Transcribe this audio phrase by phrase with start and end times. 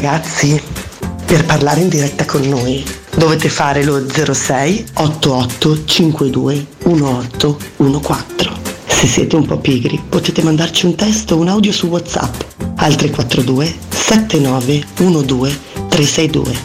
[0.00, 0.62] Ragazzi,
[1.26, 2.84] per parlare in diretta con noi
[3.16, 8.50] dovete fare lo 06 88 52 1814.
[8.86, 12.32] Se siete un po' pigri potete mandarci un testo o un audio su WhatsApp
[12.76, 15.58] al 342 79 12
[15.88, 16.56] 362.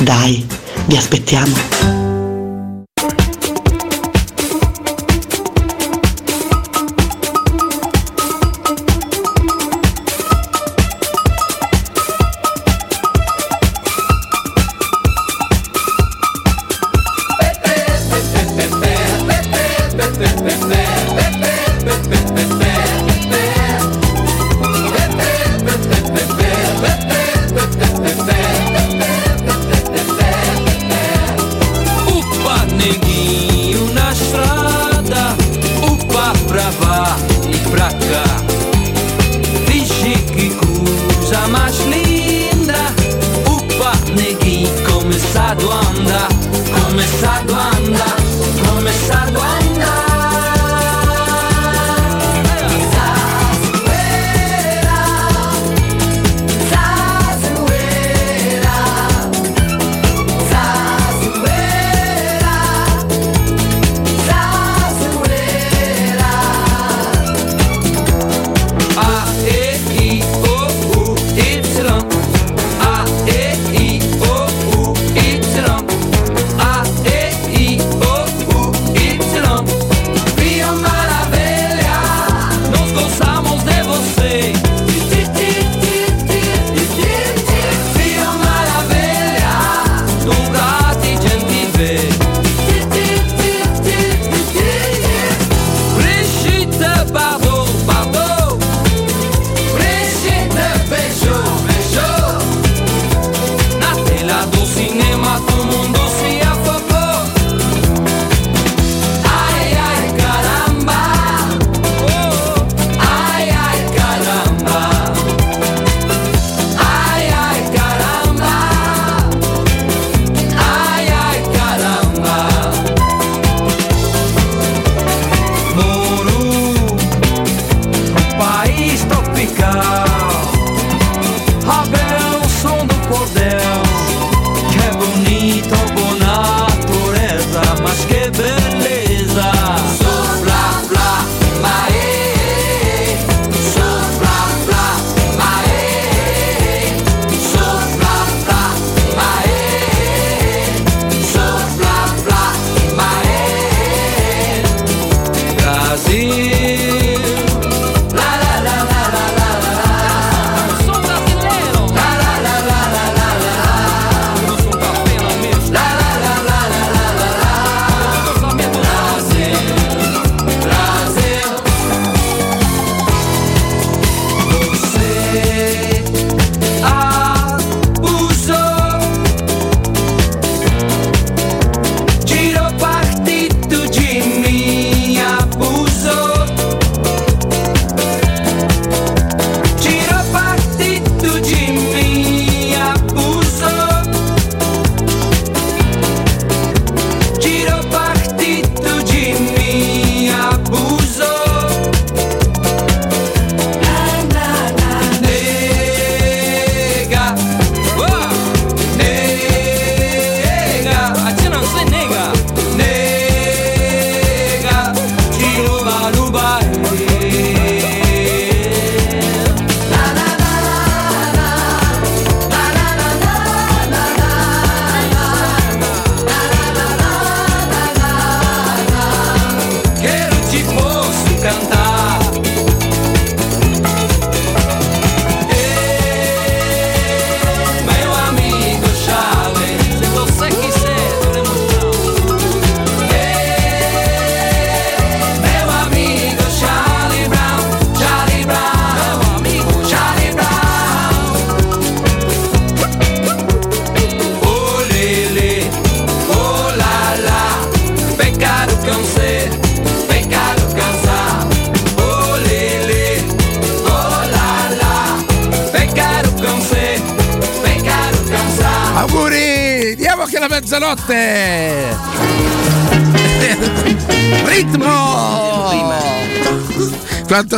[0.00, 0.46] Dai,
[0.86, 1.97] vi aspettiamo.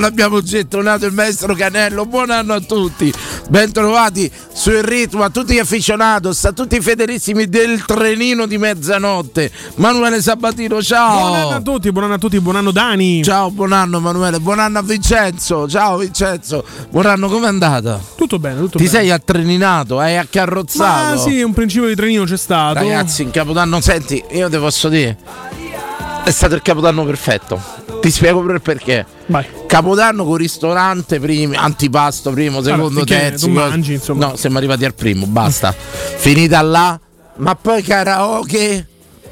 [0.01, 3.13] L'abbiamo gettonato il maestro Canello, buon anno a tutti!
[3.49, 9.51] Bentrovati sul ritmo, a tutti gli afficionados, a tutti i fedelissimi del trenino di mezzanotte.
[9.77, 11.19] Manuele Sabatino, ciao!
[11.29, 13.23] Buon anno a tutti, buon anno a tutti, buon anno Dani.
[13.23, 18.01] Ciao, buon anno Emanuele, buon anno a Vincenzo, ciao Vincenzo, buon anno, com'è andata?
[18.17, 18.97] Tutto bene, tutto Ti bene.
[18.97, 21.15] sei attreninato, hai accarrozzato?
[21.15, 22.75] Ma sì, un principio di trenino c'è stato.
[22.75, 25.17] Ragazzi, in Capodanno, senti, io ti posso dire,
[26.25, 27.89] è stato il Capodanno perfetto.
[28.01, 29.05] Ti spiego per perché.
[29.27, 29.45] Vai.
[29.67, 33.49] Capodanno con ristorante, primi, antipasto, primo, secondo, finché terzo.
[33.49, 34.27] mangi, insomma.
[34.29, 35.73] No, siamo arrivati al primo, basta.
[35.73, 36.99] Finita là,
[37.37, 38.87] ma poi karaoke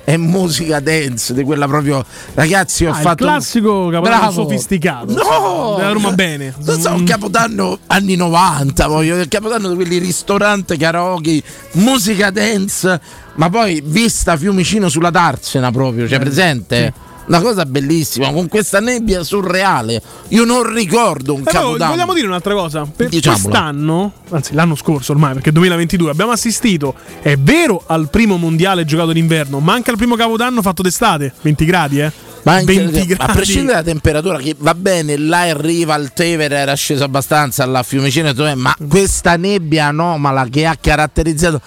[0.04, 4.42] e musica dance di quella proprio ragazzi ho Ah, il fatto classico capodanno Bravo.
[4.42, 5.12] sofisticato.
[5.12, 6.54] no Della Roma bene.
[6.64, 7.04] non so un Mm.
[7.04, 12.98] capodanno anni 90 voglio il capodanno di quelli ristorante karaoke musica dance
[13.34, 16.94] ma poi vista Fiumicino sulla Tarsena proprio Eh, c'è presente
[17.28, 20.02] una cosa bellissima, con questa nebbia surreale.
[20.28, 21.92] Io non ricordo un Eh, capodanno.
[21.92, 22.86] vogliamo dire un'altra cosa?
[22.94, 28.84] Per quest'anno, anzi l'anno scorso ormai, perché 2022, abbiamo assistito, è vero, al primo mondiale
[28.84, 31.32] giocato d'inverno, ma anche al primo capodanno fatto d'estate.
[31.42, 32.12] 20 gradi, eh?
[32.44, 36.72] Ma anche- 20 a prescindere dalla temperatura, che va bene, là arriva il Tevere, era
[36.74, 41.60] sceso abbastanza alla Fiumicino, tutto, ma questa nebbia anomala che ha caratterizzato.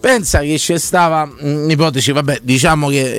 [0.00, 3.14] Pensa che c'è stava un'ipotesi, vabbè, diciamo che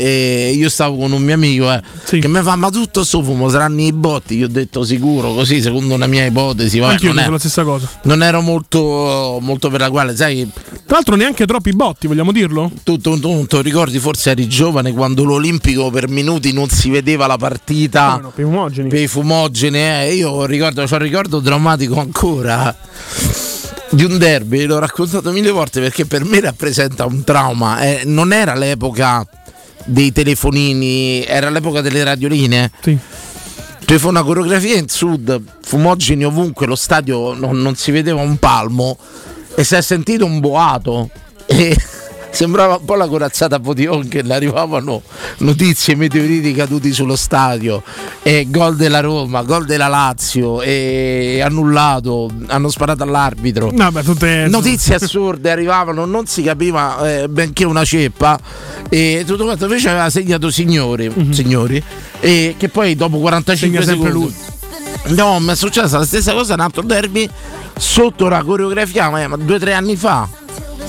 [0.48, 2.20] eh, io stavo con un mio amico eh, Sì.
[2.20, 4.38] che mi fa: Ma tutto sto fumo saranno i botti?
[4.38, 6.80] Io ho detto sicuro, così secondo una mia ipotesi.
[6.80, 7.90] Vabbè, non, dico ero, la stessa cosa.
[8.04, 12.72] non ero molto, molto per la quale, sai, Tra l'altro neanche troppi botti, vogliamo dirlo?
[12.84, 17.28] tu, tu, tu, tu ricordi, forse eri giovane quando l'Olimpico per minuti non si vedeva
[17.28, 18.88] la partita Come no, per omogeni.
[18.90, 19.78] per i fumogeni.
[19.80, 20.14] eh.
[20.16, 22.74] Io ricordo, c'ho un ricordo drammatico ancora
[23.92, 27.82] di un derby, l'ho raccontato mille volte perché per me rappresenta un trauma.
[27.82, 29.26] eh, non era l'epoca
[29.86, 32.72] dei telefonini, era l'epoca delle radioline.
[32.82, 32.98] Sì.
[33.86, 38.38] Cioè fu una coreografia in sud, fumogeni ovunque, lo stadio non, non si vedeva un
[38.38, 38.98] palmo
[39.56, 41.10] e si è sentito un boato
[41.48, 41.76] e
[42.32, 45.02] sembrava un po' la corazzata a Potionchen, arrivavano
[45.38, 47.84] notizie meteoriti caduti sullo stadio
[48.22, 53.72] e gol della Roma, gol della Lazio e annullato, hanno sparato all'arbitro.
[53.74, 58.40] Vabbè, tutte Notizie assurde arrivavano, non si capiva eh, benché una ceppa
[58.90, 61.82] e tutto quanto invece aveva segnato signori, signori
[62.20, 63.86] e che poi dopo 45 Mhm.
[63.86, 64.36] Segna secondi
[65.08, 67.30] No, mi è successa la stessa cosa un altro derby
[67.78, 70.28] sotto la coreografia, ma due o tre anni fa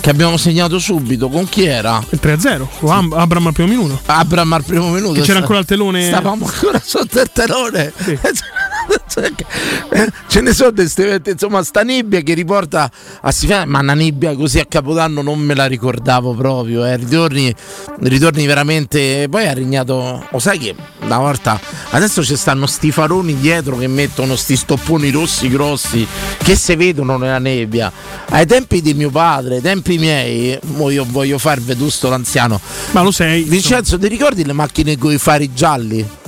[0.01, 2.03] che abbiamo segnato subito con chi era?
[2.11, 2.67] Il 3-0.
[2.81, 4.01] Con Am- Abram al primo minuto.
[4.07, 5.13] Abram al primo minuto.
[5.13, 6.07] Che c'era Sta- ancora il telone.
[6.07, 7.93] Stavamo ancora sotto il telone.
[7.97, 8.19] Sì.
[10.27, 14.35] Ce ne sono queste eventi, insomma, sta nebbia che riporta a Sifena, ma una nebbia
[14.35, 16.85] così a Capodanno non me la ricordavo proprio.
[16.85, 16.97] Eh.
[16.97, 17.55] Ritorni,
[18.01, 19.27] ritorni veramente.
[19.29, 20.27] Poi ha regnato.
[20.31, 25.11] Lo sai che una volta adesso ci stanno sti faroni dietro che mettono sti stopponi
[25.11, 26.07] rossi grossi
[26.39, 27.93] che si vedono nella nebbia.
[28.31, 32.61] Ai tempi di mio padre, ai tempi miei, mo io voglio far vetusto l'anziano.
[32.93, 33.43] Ma lo sei.
[33.43, 36.19] Vincenzo, ti ricordi le macchine con i fari gialli?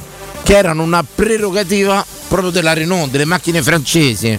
[0.43, 4.39] Che erano una prerogativa proprio della Renault, delle macchine francesi.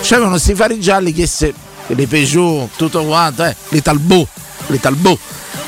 [0.00, 1.52] C'erano questi fari gialli che se
[1.86, 4.28] le Peugeot, tutto quanto, eh, le Talbot,
[4.68, 5.18] le Talbot.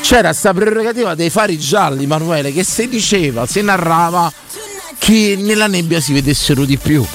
[0.01, 4.31] C'era sta prerogativa dei fari gialli, Manuele, che si diceva, si narrava
[4.97, 7.05] che nella nebbia si vedessero di più.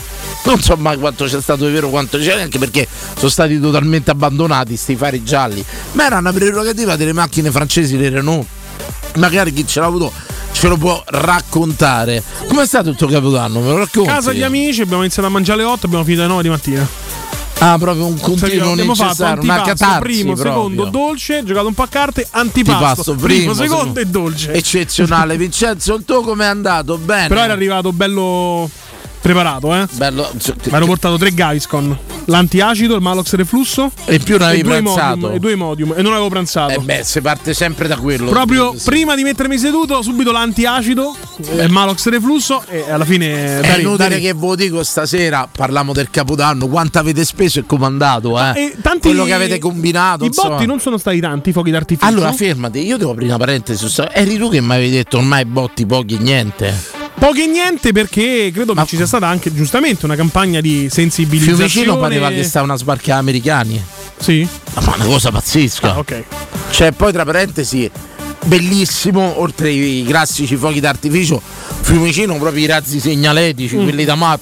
[0.44, 4.76] Non so mai quanto c'è stato vero, quanto c'è, anche perché sono stati totalmente abbandonati
[4.76, 5.64] sti fari gialli.
[5.92, 8.46] Ma era una prerogativa delle macchine francesi, le Renault.
[9.16, 10.12] Magari chi ce l'ha avuto
[10.62, 12.22] ce lo può raccontare.
[12.46, 13.58] Com'è stato il tuo capodanno?
[13.58, 14.08] Me lo racconti?
[14.08, 16.88] Casa di amici, abbiamo iniziato a mangiare alle 8, abbiamo finito alle 9 di mattina.
[17.58, 20.52] Ah, proprio un continuo fatto necessario, una catarsi primo, proprio.
[20.52, 24.00] secondo, dolce, giocato un po' a carte, antipasto, Antipasto, primo, primo, secondo secondo.
[24.00, 24.52] e dolce.
[24.52, 25.36] Eccezionale.
[25.38, 26.96] Vincenzo, il tuo com'è andato?
[26.96, 27.26] Bene.
[27.26, 28.70] Però era arrivato bello
[29.22, 29.86] preparato, eh.
[29.92, 30.30] Bello.
[30.34, 35.30] Mi hanno portato tre Gaviscon, l'antiacido, il Malox reflusso E più non avevi pranzato.
[35.30, 36.72] E due Imodium e non avevo pranzato.
[36.72, 38.28] Eh beh, si parte sempre da quello.
[38.28, 38.84] Proprio Sì.
[38.84, 41.14] prima di mettermi seduto, subito l'antiacido,
[41.58, 45.48] il Malox reflusso e alla fine È Dari- inutile Dari- che ve lo dico stasera,
[45.50, 48.52] parliamo del Capodanno, quanto avete speso e comandato, eh?
[48.60, 50.50] E tanti- Quello che avete combinato, I insomma.
[50.56, 52.06] botti non sono stati tanti, i fuochi d'artificio.
[52.06, 55.86] Allora fermati, io devo aprire una parentesi Eri tu che mi avevi detto ormai botti
[55.86, 57.01] pochi niente.
[57.22, 60.88] Pochi e niente perché credo Ma- che ci sia stata anche giustamente una campagna di
[60.90, 61.68] sensibilizzazione.
[61.68, 63.80] Fiumicino pareva che stavano a sbarcare americani.
[64.18, 64.44] Sì.
[64.84, 65.94] Ma una cosa pazzesca.
[65.94, 66.24] Ah, ok.
[66.70, 67.88] Cioè, poi tra parentesi,
[68.46, 71.40] bellissimo, oltre ai classici fuochi d'artificio,
[71.82, 73.82] Fiumicino proprio i razzi segnaletici, Mm.
[73.84, 74.40] quelli da mare,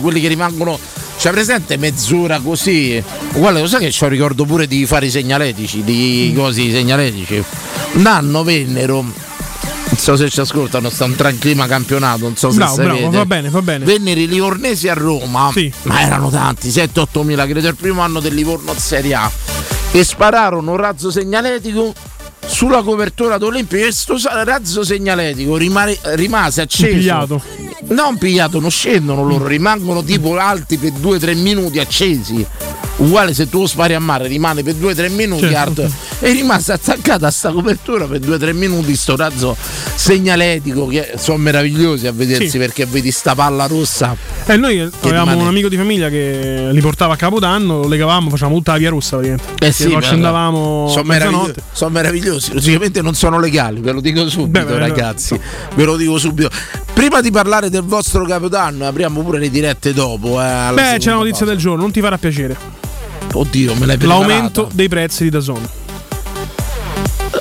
[0.00, 0.76] quelli che rimangono.
[1.18, 3.00] C'è presente mezz'ora così?
[3.34, 6.36] Guarda, lo sai che c'ho ricordo pure di fare i segnaletici, di Mm.
[6.36, 7.40] cosi segnaletici.
[7.92, 9.04] Un anno vennero.
[9.88, 13.10] Non so se ci ascoltano, sta un gran clima campionato, non so se Bravo, bravo,
[13.10, 13.84] va bene, va bene.
[13.84, 15.72] Vennero i livornesi a Roma, Sì.
[15.84, 19.30] ma erano tanti, 7-8 mila, credo il primo anno del Livorno Serie A.
[19.92, 21.94] E spararono un razzo segnaletico
[22.46, 26.92] sulla copertura d'Olimpio e sto sa- razzo segnaletico rimane- rimase acceso.
[26.96, 27.42] Pigliato.
[27.88, 32.44] Non pigliato, non scendono loro, rimangono tipo alti per 2-3 minuti accesi.
[32.98, 35.82] Uguale se tu lo spari a mare, rimane per 2-3 minuti Certo.
[35.82, 39.54] Art, e rimase attaccata a sta copertura per 2-3 minuti sto razzo
[39.94, 42.58] segnaletico che sono meravigliosi a vedersi Sì.
[42.58, 44.16] perché vedi sta palla rossa.
[44.46, 48.30] E noi avevamo rimane- un amico di famiglia che li portava a Capodanno, lo legavamo,
[48.30, 49.66] facevamo tutta la via rossa praticamente.
[49.66, 52.52] Eh sì, lo guarda, accendavamo sono meravigliosi, sono meravigliosi.
[52.54, 55.38] Logicamente non sono legali, ve lo dico subito, Beh, beh, ragazzi.
[55.74, 56.48] Ve lo dico subito.
[56.94, 60.40] Prima di parlare del vostro capodanno, apriamo pure le dirette dopo.
[60.40, 61.44] Eh, Beh, c'è la notizia pausa.
[61.44, 62.56] del giorno, non ti farà piacere.
[63.32, 64.26] Oddio, me l'hai preparata.
[64.26, 65.68] L'aumento dei prezzi di Dazon.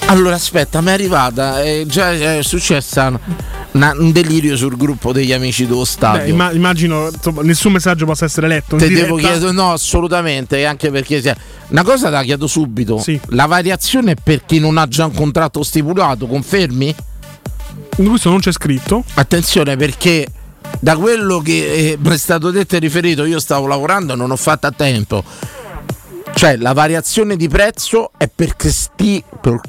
[0.08, 1.63] Allora, aspetta, mi è arrivata.
[1.63, 3.18] È già è successa
[3.72, 6.34] una- un delirio sul gruppo degli amici dello Beh, stadio.
[6.34, 8.75] imma- immagino insomma, nessun messaggio possa essere letto.
[8.75, 11.36] in Te devo chiedere, no, assolutamente, anche perché se-
[11.70, 13.00] una cosa la chiedo subito.
[13.00, 13.20] Sì.
[13.30, 16.94] La variazione è per chi non ha già un contratto stipulato, confermi?
[17.96, 19.04] Questo non c'è scritto.
[19.15, 20.27] Attenzione perché
[20.80, 24.30] da quello che eh, mi è stato detto e riferito, io stavo lavorando e non
[24.32, 25.24] ho fatto a tempo.
[26.38, 29.62] Cioè la variazione di prezzo è per chi, sti- per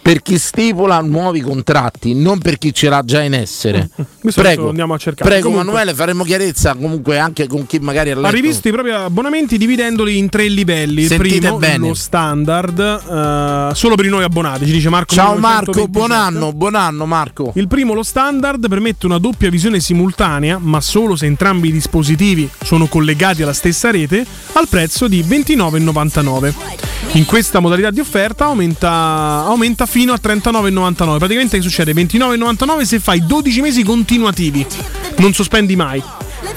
[0.00, 3.90] per chi stipula nuovi contratti, non per chi ce l'ha già in essere.
[4.18, 5.28] Questo Prego, adesso andiamo a cercare.
[5.28, 8.26] prego Comunque- Manuele, faremo chiarezza comunque anche con chi magari ha letto.
[8.28, 11.02] Ha rivisto i propri abbonamenti dividendoli in tre livelli.
[11.02, 11.88] Il Sentite primo, bene.
[11.88, 15.14] lo standard, eh, solo per i nuovi abbonati, ci dice Marco.
[15.14, 15.90] Ciao Marco, 1927.
[15.90, 17.52] buon anno, buon anno Marco.
[17.56, 22.48] Il primo, lo standard, permette una doppia visione simultanea, ma solo se entrambi i dispositivi
[22.62, 24.24] sono collegati alla stessa rete,
[24.54, 25.22] al prezzo di
[25.78, 26.54] 29,99.
[27.12, 28.90] In questa modalità di offerta aumenta,
[29.46, 31.16] aumenta fino a 39,99.
[31.18, 31.92] Praticamente che succede?
[31.92, 34.66] 29,99 se fai 12 mesi continuativi,
[35.18, 36.02] non sospendi mai.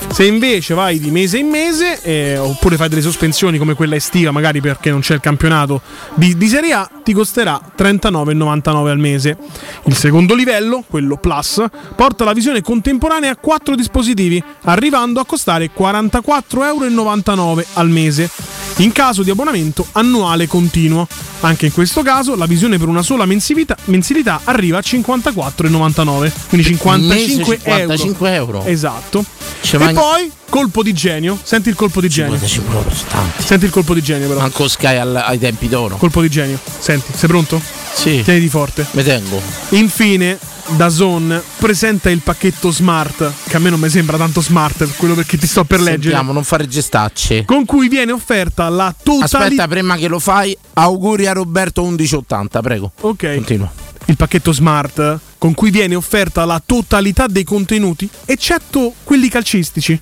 [0.09, 4.31] Se invece vai di mese in mese, eh, oppure fai delle sospensioni come quella estiva,
[4.31, 5.81] magari perché non c'è il campionato
[6.15, 9.37] di, di Serie A, ti costerà 39,99 al mese.
[9.85, 11.63] Il secondo livello, quello Plus,
[11.95, 18.29] porta la visione contemporanea a quattro dispositivi, arrivando a costare 44,99 euro al mese.
[18.77, 21.07] In caso di abbonamento annuale continuo.
[21.41, 26.31] Anche in questo caso la visione per una sola mensilità, mensilità arriva a 54,99.
[26.49, 28.63] Quindi 55, 55 euro.
[28.65, 29.23] Esatto.
[29.61, 31.37] Ci e poi colpo di genio.
[31.41, 32.37] Senti il colpo di genio.
[32.37, 33.43] 55 euro sono tanti.
[33.43, 34.39] Senti il colpo di genio però.
[34.39, 35.97] Manco Sky al- ai tempi d'oro.
[35.97, 36.59] Colpo di genio.
[36.79, 37.59] Senti, sei pronto?
[37.93, 38.85] Sì, Tieniti forte.
[38.91, 39.41] mi tengo.
[39.69, 40.37] Infine,
[40.75, 45.37] Dazon presenta il pacchetto smart, che a me non mi sembra tanto smart, quello perché
[45.37, 46.01] ti sto per leggere.
[46.01, 47.43] Sentiamo, non fare gestacce.
[47.45, 49.37] Con cui viene offerta la totalità.
[49.39, 52.91] Aspetta, prima che lo fai, auguri a Roberto 1180, prego.
[53.01, 53.33] Ok.
[53.35, 53.71] Continua.
[54.09, 59.99] Il pacchetto smart con cui viene offerta la totalità dei contenuti, eccetto quelli calcistici,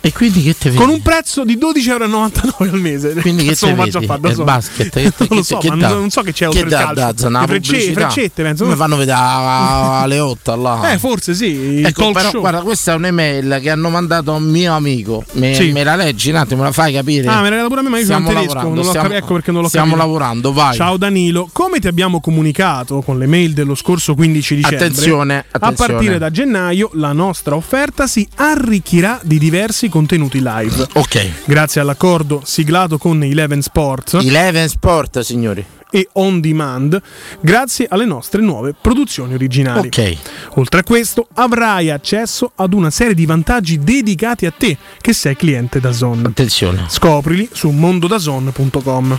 [0.00, 0.80] E quindi che te vedi?
[0.80, 3.14] con un prezzo di 12,99 euro al mese.
[3.14, 4.06] Quindi che Cazzo te lo a vedi?
[4.06, 4.44] fare da Il solo.
[4.46, 6.72] basket, che- non che- lo so, che ma non so che c'è oltre Che il
[6.72, 7.28] dà, calcio.
[7.46, 8.00] Frecce- pubblicità?
[8.10, 8.66] freccette, penso.
[8.66, 10.90] Mi fanno vedere a- alle 8 là.
[10.92, 11.46] Eh, forse sì.
[11.46, 12.40] Il Ecco, però show.
[12.40, 15.24] guarda, questa è un'email che hanno mandato a un mio amico.
[15.32, 15.72] Me, Sì.
[15.72, 17.26] me la leggi un attimo, me la fai capire?
[17.28, 18.68] Ah, me l'ha dato pure a me, ma io sono tedesco.
[18.72, 20.06] Non stiamo- ecco perché non l'ho Stiamo capito.
[20.06, 20.74] lavorando, vai.
[20.76, 25.44] Ciao Danilo, come ti abbiamo comunicato con le mail dello scorso 15 dicembre, Attenzione, a
[25.50, 25.92] attenzione.
[25.92, 30.86] partire da gennaio la nostra offerta si arricchirà di diversi contenuti live.
[30.94, 31.30] Ok.
[31.44, 35.64] Grazie all'accordo siglato con Eleven Sports Eleven Sport, signori.
[35.90, 37.00] e On Demand,
[37.40, 39.86] grazie alle nostre nuove produzioni originali.
[39.88, 40.16] Ok.
[40.54, 45.36] Oltre a questo, avrai accesso ad una serie di vantaggi dedicati a te che sei
[45.36, 46.28] cliente da Zone.
[46.28, 46.84] Attenzione.
[46.88, 49.18] Scoprili su mondodazon.com.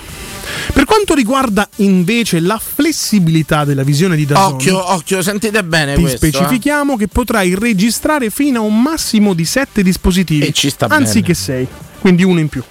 [0.89, 6.25] Quanto riguarda invece la flessibilità della visione di Dazon, Occhio, occhio, sentite bene ti questo.
[6.25, 6.32] eh.
[6.32, 10.52] specifichiamo che potrai registrare fino a un massimo di 7 dispositivi
[10.88, 11.34] anziché bene.
[11.36, 11.67] 6,
[11.99, 12.63] quindi uno in più.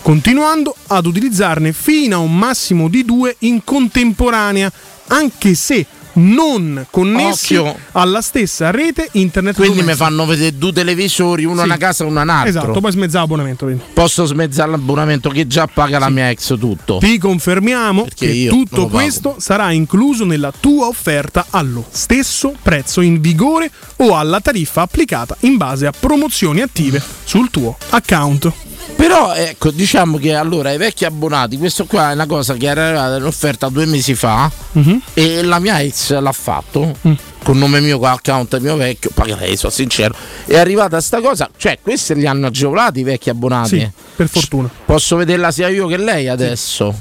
[0.00, 4.72] Continuando ad utilizzarne fino a un massimo di 2 in contemporanea,
[5.08, 7.76] anche se non connessi Occhio.
[7.92, 11.68] alla stessa rete internet Quindi mi fanno vedere due televisori, uno a Sì.
[11.68, 12.48] una casa e uno a un altro.
[12.48, 13.64] Esatto, poi smezzava l'abbonamento.
[13.66, 13.82] quindi.
[13.92, 16.98] Posso smezzare l'abbonamento che già paga la mia ex tutto.
[16.98, 23.20] Ti confermiamo Perché che tutto questo sarà incluso nella tua offerta allo stesso prezzo in
[23.20, 28.52] vigore o alla tariffa applicata in base a promozioni attive sul tuo account.
[29.00, 32.88] Però ecco, diciamo che allora ai vecchi abbonati, questo qua è una cosa che era
[32.88, 35.00] arrivata in offerta due mesi fa Mhm.
[35.14, 36.94] e la mia ex l'ha fatto.
[37.08, 37.12] Mm.
[37.42, 40.14] Con nome mio, con account mio vecchio, paga lei, sono sincero.
[40.44, 43.78] È arrivata sta cosa, cioè questi li hanno agevolati i vecchi abbonati.
[43.78, 44.68] Sì, per fortuna.
[44.84, 46.94] Posso vederla sia io che lei adesso,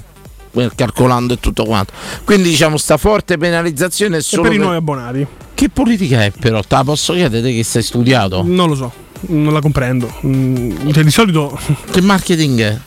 [0.53, 1.91] eh, calcolando e tutto quanto.
[2.23, 5.27] Quindi diciamo sta forte penalizzazione è E solo per i per- nuovi abbonati?
[5.53, 6.61] Che politica è però?
[6.61, 8.41] Te la posso chiedere te che sei studiato?
[8.45, 8.91] Non lo so,
[9.27, 10.13] non la comprendo.
[10.25, 11.57] Mm, Cioè, di solito,
[11.91, 12.77] Che marketing è?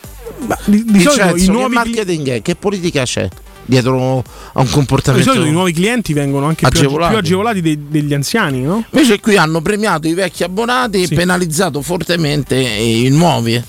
[0.46, 2.42] ma di, di solito Vincenzo, i nuovi che marketing è?
[2.42, 3.28] Che politica c'è
[3.64, 4.18] dietro
[4.52, 5.30] a un di comportamento?
[5.30, 7.10] solito i nuovi clienti vengono anche più age- Agevolati.
[7.10, 8.84] più agevolati dei- degli anziani, no?
[8.90, 11.12] Invece qui hanno premiato i vecchi abbonati Sì.
[11.12, 13.62] e penalizzato fortemente i nuovi.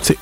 [0.00, 0.16] Sì.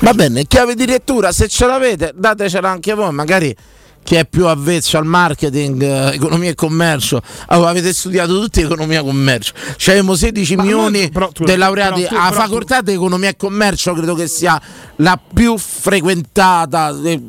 [0.00, 3.54] Va bene, chiave di lettura, se ce l'avete, datecela anche voi, magari
[4.02, 7.20] chi è più avvezzo al marketing, eh, economia e commercio.
[7.46, 9.52] Allora, avete studiato tutti economia e commercio.
[9.76, 14.60] C'avevamo 16 Ma milioni di laureati alla facoltà di economia e commercio, credo che sia
[14.96, 16.94] la più frequentata.
[17.04, 17.20] eh,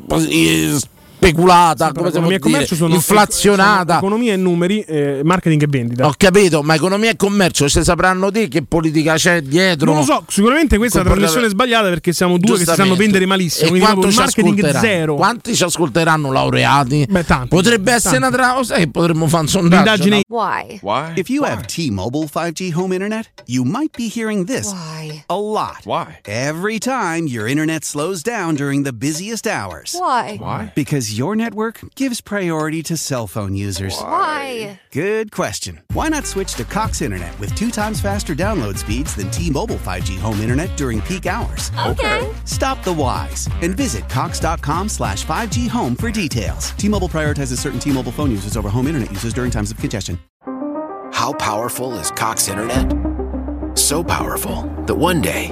[1.27, 3.95] speculata, come si può Economia e commercio sono inflazionata.
[3.95, 6.07] sono economia e numeri, eh, marketing e vendita.
[6.07, 9.85] Ho capito, ma economia e commercio ci sapranno dire che politica c'è dietro?
[9.85, 12.95] Non lo so, sicuramente questa è una trasmissione sbagliata perché siamo due che si sanno
[12.95, 13.65] vendere malissimo.
[13.65, 15.15] E quindi quanto proprio marketing zero.
[15.15, 17.05] Quanti ci ascolteranno laureati?
[17.09, 17.47] Beh, tanti.
[17.47, 18.35] Potrebbe essere tanti.
[18.35, 18.63] una tra...
[18.63, 20.09] sai, potremmo fare un sondaggio.
[20.09, 20.19] No?
[20.27, 20.79] Why?
[20.81, 21.13] Why?
[21.15, 25.23] If you have T-Mobile 5G home internet, you might be hearing this Why?
[25.27, 25.85] a lot.
[25.85, 26.19] Why?
[26.25, 29.95] Every time your internet slows down during the busiest hours.
[29.97, 30.37] Why?
[30.39, 30.71] Why?
[30.75, 33.93] Because your network gives priority to cell phone users.
[33.93, 34.79] Why?
[34.91, 35.81] Good question.
[35.93, 40.17] Why not switch to Cox Internet with two times faster download speeds than T-Mobile 5G
[40.17, 41.69] home internet during peak hours?
[41.87, 42.33] Okay.
[42.45, 46.71] Stop the whys and visit cox.com slash 5G home for details.
[46.71, 50.17] T-Mobile prioritizes certain T-Mobile phone users over home internet users during times of congestion.
[51.13, 52.91] How powerful is Cox Internet?
[53.77, 55.51] So powerful that one day,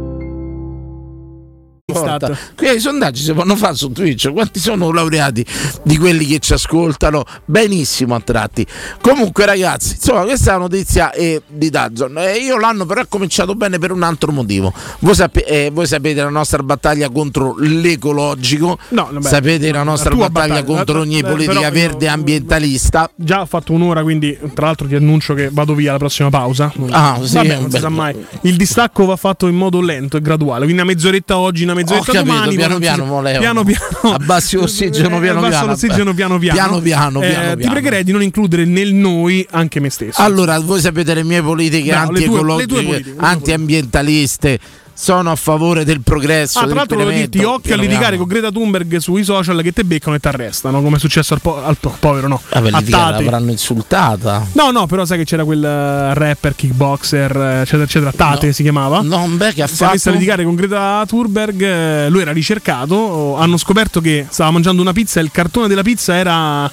[1.91, 2.37] Porta.
[2.55, 4.31] Qui i sondaggi si fanno fare su Twitch.
[4.31, 5.45] Quanti sono laureati
[5.83, 7.23] di quelli che ci ascoltano?
[7.45, 8.65] Benissimo a tratti.
[9.01, 12.17] Comunque, ragazzi, insomma, questa è la notizia eh, di Dazon.
[12.17, 14.73] Eh, io l'anno però ho cominciato bene per un altro motivo.
[14.99, 20.09] Voi, sape- eh, voi sapete la nostra battaglia contro l'ecologico, No, vabbè, sapete la nostra
[20.11, 20.75] tua battaglia, battaglia.
[20.75, 23.09] contro ogni Eh, politica verde e ambientalista.
[23.15, 26.71] Già ho fatto un'ora, quindi tra l'altro ti annuncio che vado via alla prossima pausa.
[26.89, 28.15] Ah, sì, Vabbè, non si sa mai.
[28.41, 31.75] Il distacco va fatto in modo lento e graduale, quindi una mezz'oretta oggi, una Ho
[31.81, 32.55] mezz'oretta capito, domani.
[32.55, 33.39] piano piano, volevano.
[33.39, 34.15] piano piano.
[34.15, 35.67] Abbassi l'ossigeno piano Abbassa piano.
[35.67, 36.55] l'ossigeno piano piano.
[36.55, 40.21] Piano piano, Eh, piano Ti pregherei di non includere nel noi anche me stesso.
[40.21, 44.59] Allora, voi sapete le mie politiche anti-ecologiche, tue anti-ambientaliste.
[45.01, 46.59] Sono a favore del progresso.
[46.59, 49.83] Ah, tra l'altro volevo dirti, occhio a litigare con Greta Thunberg sui social che te
[49.83, 52.39] beccano e ti arrestano, come è successo al, po- al po- povero, no?
[52.51, 54.45] Vabbè, l'avranno insultata.
[54.51, 58.53] No, no, però sai che c'era quel eh, rapper, kickboxer, eh, eccetera, eccetera, Tate No.
[58.53, 59.01] si chiamava.
[59.01, 60.11] No, beh, che ha Si è messo a fatto?
[60.11, 65.19] litigare con Greta Thunberg, eh, lui era ricercato, hanno scoperto che stava mangiando una pizza
[65.19, 66.71] e il cartone della pizza era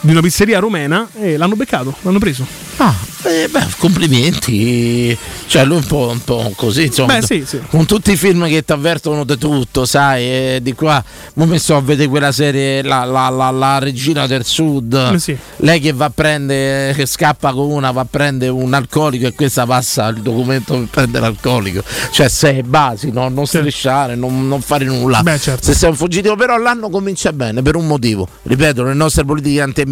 [0.00, 2.46] di una pizzeria romena e l'hanno beccato, l'hanno preso.
[2.78, 5.16] Ah, eh, beh, complimenti.
[5.46, 7.18] Cioè, lui un po', un po' così, insomma.
[7.18, 7.60] Beh, sì, sì.
[7.68, 11.04] Con tutti i film che ti avvertono di tutto, sai, e di qua.
[11.34, 15.10] Mi ho messo a vedere quella serie, la, la- la- la regina del sud.
[15.14, 15.36] Eh, sì.
[15.56, 19.34] Lei che va a prendere, che scappa con una, va a prendere un alcolico e
[19.34, 21.82] questa passa il documento per prendere l'alcolico.
[22.12, 23.28] Cioè, sei basi, no?
[23.28, 25.22] non strisciare, non, non fare nulla.
[25.22, 25.66] Beh, certo.
[25.66, 28.26] Se sei un fuggitivo, però l'anno comincia bene per un motivo.
[28.44, 29.88] Ripeto, le nostre politiche antiambientaliste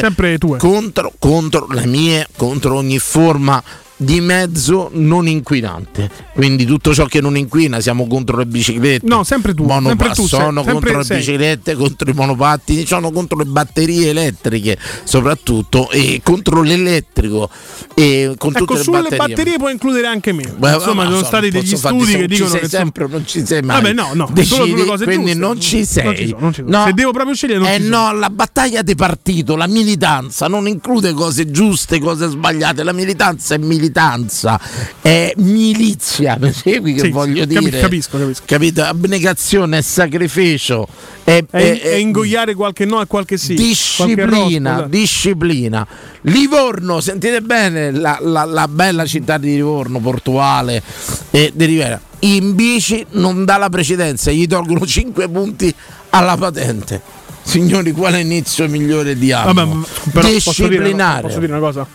[0.00, 0.58] Sempre tue.
[0.58, 3.62] contro, contro le mie, contro ogni forma
[4.00, 6.08] di mezzo non inquinante.
[6.32, 9.06] Quindi tutto ciò che non inquina siamo contro le biciclette.
[9.06, 11.16] No, sempre tu, Monopa- sempre tu, sono sempre contro le sei.
[11.18, 17.50] biciclette, contro i monopattini, sono contro le batterie elettriche, soprattutto e contro l'elettrico
[17.94, 19.26] e con Ecco, tutte le sulle batterie.
[19.34, 20.44] batterie puoi includere anche me.
[20.56, 23.44] Beh, Insomma, ma ci sono so, stati degli studi che dicono che sempre non ci
[23.44, 23.82] sei mai.
[23.82, 25.40] Vabbè, no, no, Decidi, solo sulle cose quindi giuste.
[25.40, 26.04] non ci sei.
[26.04, 26.78] Non ci sono, non ci sono.
[26.78, 26.84] No.
[26.86, 27.96] Se devo proprio scegliere, non eh ci sono.
[28.12, 32.82] no, la battaglia di partito, la militanza non include cose giuste, cose sbagliate.
[32.84, 33.58] La militanza è
[33.92, 34.60] militanza,
[35.00, 36.36] è milizia.
[36.40, 37.80] Mi segui che Sì, voglio sì, capi- dire?
[37.80, 38.42] capisco, capisco.
[38.46, 38.82] Capito?
[38.82, 40.86] Abnegazione, è sacrificio,
[41.24, 43.54] è, È, è- è ingoiare qualche no e qualche sì.
[43.54, 45.86] disciplina, Qualche disciplina.
[46.22, 50.82] Livorno, sentite bene la, la- la bella città di Livorno, portuale
[51.30, 52.00] e di Rivera.
[52.20, 55.72] In bici non dà la precedenza, gli tolgono 5 punti
[56.10, 57.00] alla patente.
[57.42, 59.52] Signori, quale inizio migliore di anno?
[59.54, 59.70] Vabbè,
[60.12, 61.22] però posso dire, Disciplinare.
[61.22, 61.86] posso dire una cosa?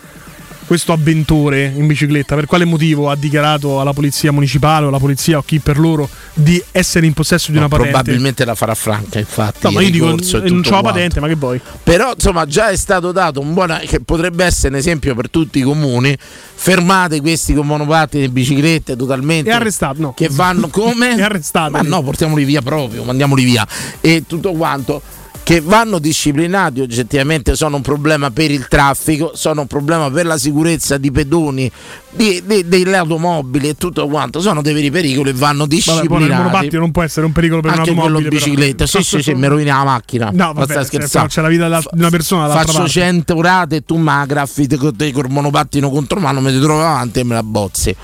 [0.66, 5.36] Questo avventore in bicicletta, per quale motivo ha dichiarato alla polizia municipale o alla polizia
[5.38, 7.92] o chi per loro di essere in possesso di No, una patente?
[7.92, 9.58] probabilmente la farà franca, infatti.
[9.62, 11.60] No, ma io dico, e non c'ho la patente, ma che vuoi?
[11.82, 15.58] Però insomma già è stato dato un buon che potrebbe essere un esempio per tutti
[15.58, 16.16] i comuni.
[16.54, 19.50] Fermate questi con monopattini e biciclette totalmente.
[19.50, 20.14] È arrestato, no.
[20.14, 21.14] Che vanno come?
[21.16, 21.72] È arrestato.
[21.72, 23.66] Ma no, portiamoli via proprio, mandiamoli via.
[24.00, 25.02] E tutto quanto.
[25.44, 30.38] Che vanno disciplinati oggettivamente sono un problema per il traffico, sono un problema per la
[30.38, 31.70] sicurezza di pedoni,
[32.10, 34.40] di- di- delle automobili e tutto quanto.
[34.40, 36.32] Sono dei veri pericoli e vanno Vabbè, disciplinati.
[36.32, 38.34] monopattino non può essere un pericolo per Anche quello un'automobile.
[38.34, 38.50] in però.
[38.54, 40.30] bicicletta, sì, sì, sì, mi rovina la macchina.
[40.32, 41.08] No, Ma vabbè, se- scherzando?
[41.10, 42.88] però c'è la vita della- di una persona Faccio parte.
[42.90, 46.80] 100 orate e tu me la graffiti con col monopattino contro mano, mi ti trovo
[46.80, 47.94] avanti e me la bozzi.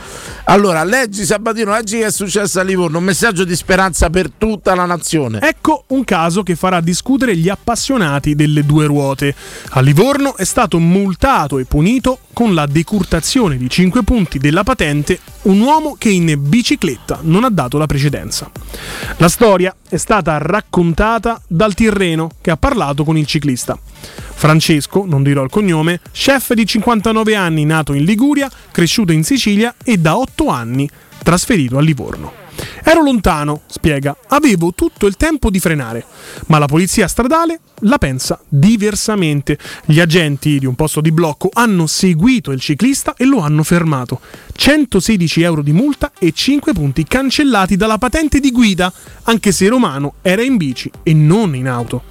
[0.45, 4.75] Allora, leggi Sabatino, leggi che è successo a Livorno, un messaggio di speranza per tutta
[4.75, 5.39] la nazione.
[5.41, 9.35] Ecco un caso che farà discutere sorprendere gli appassionati delle due ruote.
[9.71, 15.21] A Livorno è stato multato e punito con la decurtazione di 5 punti della patente
[15.43, 18.51] un uomo che in bicicletta non ha dato la precedenza.
[19.17, 23.79] La storia è stata raccontata dal Tirreno che ha parlato con il ciclista.
[24.35, 29.75] Francesco, non dirò il cognome, chef di 59 anni nato in Liguria, cresciuto in Sicilia
[29.85, 30.89] e da 8 anni
[31.23, 32.40] trasferito a Livorno.
[32.83, 36.05] Ero lontano, spiega, avevo tutto il tempo di frenare,
[36.47, 39.59] ma la polizia stradale la pensa diversamente.
[39.85, 44.21] Gli agenti di un posto di blocco hanno seguito il ciclista e lo hanno fermato.
[44.55, 48.93] 116 euro di multa e 5 punti cancellati dalla patente di guida,
[49.25, 52.03] anche se Romano era in bici e non in auto.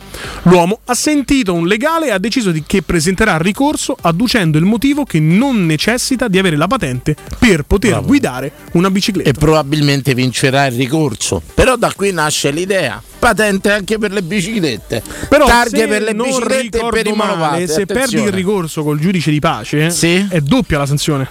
[0.43, 5.03] L'uomo ha sentito un legale e ha deciso di che presenterà ricorso adducendo il motivo
[5.03, 9.29] che non necessita di avere la patente per poter guidare una bicicletta.
[9.29, 11.41] E probabilmente vincerà il ricorso.
[11.53, 13.01] Però da qui nasce l'idea.
[13.19, 15.01] Patente anche per le biciclette.
[15.27, 17.67] Però Targhe per le biciclette e per i monovate.
[17.67, 18.27] se perdi attenzione.
[18.27, 20.25] il ricorso col giudice di pace, Sì.
[20.29, 21.27] è doppia la sanzione.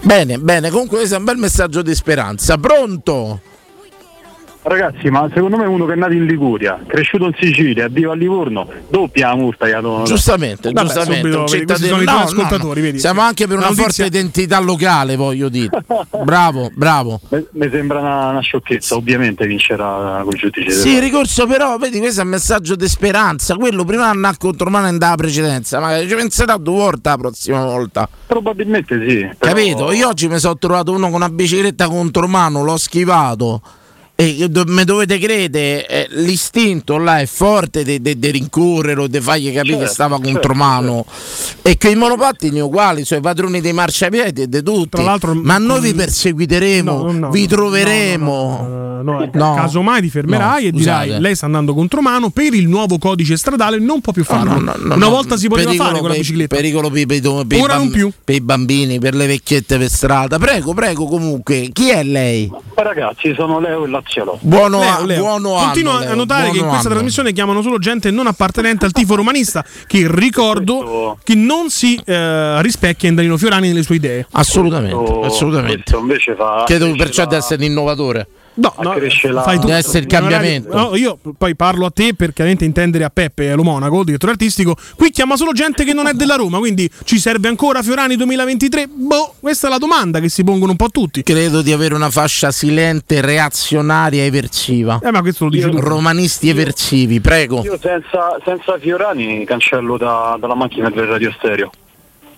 [0.00, 2.56] Bene, bene, comunque questo è un bel messaggio di speranza.
[2.56, 3.40] Pronto?
[4.68, 8.14] Ragazzi, ma secondo me uno che è nato in Liguria, cresciuto in Sicilia, vivo a
[8.14, 11.20] Livorno, doppia la multa gli Giustamente, Vabbè, giustamente.
[11.32, 12.86] subito, cittadino- sono i tuoi no, no, ascoltatori, no.
[12.86, 12.98] vedi.
[12.98, 15.70] Siamo anche per una notizia- forte identità locale, voglio dire.
[16.22, 17.18] Bravo, bravo.
[17.52, 20.70] Mi sembra una, una sciocchezza, ovviamente vincerà col giudice.
[20.70, 23.54] Sì, ricorso però, vedi, questo è un messaggio di speranza.
[23.54, 28.06] Quello prima andare contro mano la precedenza, magari ci penserà due volte la prossima volta.
[28.26, 29.28] Probabilmente sì.
[29.38, 29.92] però- Capito?
[29.92, 33.62] Io oggi mi sono trovato uno con una bicicletta contro mano, l'ho schivato.
[34.20, 39.52] E do- me dovete credere, eh, l'istinto là è forte di rincorrere o di fargli
[39.54, 41.06] capire che Certo, stava certo, contro mano.
[41.62, 45.00] E che i monopattini uguali, sono i padroni dei marciapiedi e di tutti.
[45.04, 48.66] L'altro, Ma noi vi mm, perseguiteremo, No, no, vi no, troveremo.
[48.68, 49.54] no, no, no, no, No.
[49.54, 51.20] Casomai ti fermerai No, e dirai.
[51.20, 54.54] Lei sta andando contro mano per il nuovo codice stradale, non può più farlo.
[54.54, 56.56] No, no, no, Una no, volta si poteva pericolo fare con la per- bicicletta.
[56.56, 58.12] Pericolo per, per- per i Ora non bamb- più.
[58.24, 60.38] per i bambini, per le vecchiette per strada.
[60.40, 61.68] Prego, prego, comunque.
[61.72, 62.50] Chi è lei?
[62.50, 64.38] Ma ragazzi, sono Leo e Lazialo.
[64.40, 66.94] Buono, Leo, a- Leo, buono Continua anno, a Leo, notare che in buono questa anno.
[66.96, 72.00] trasmissione chiamano solo gente non appartenente al tifo romanista, che ricordo Questo- che non si
[72.04, 74.26] eh, rispecchia in Danilo Fiorani nelle sue idee.
[74.32, 75.74] Assolutamente, Questo- assolutamente.
[75.82, 76.62] questo invece fa.
[76.66, 78.26] Credo cresce perciò la- di essere l'innovatore.
[78.60, 79.66] No, no, cresce la- fai tu.
[79.66, 80.76] Deve essere il cambiamento.
[80.76, 84.02] no, io poi parlo a te per chiaramente intendere a Peppe e a Lo Monaco,
[84.04, 84.76] direttore artistico.
[84.96, 88.88] Qui chiama solo gente che non è della Roma, quindi ci serve ancora Fiorani 2023?
[88.92, 91.22] Boh, questa è la domanda che si pongono un po' tutti.
[91.22, 94.98] Credo di avere una fascia silente, reazionaria, eversiva.
[95.02, 95.78] Eh, ma questo lo dici tu.
[95.78, 97.62] Romanisti eversivi, prego.
[97.62, 101.70] Io senza, senza Fiorani cancello da- dalla macchina del radio stereo.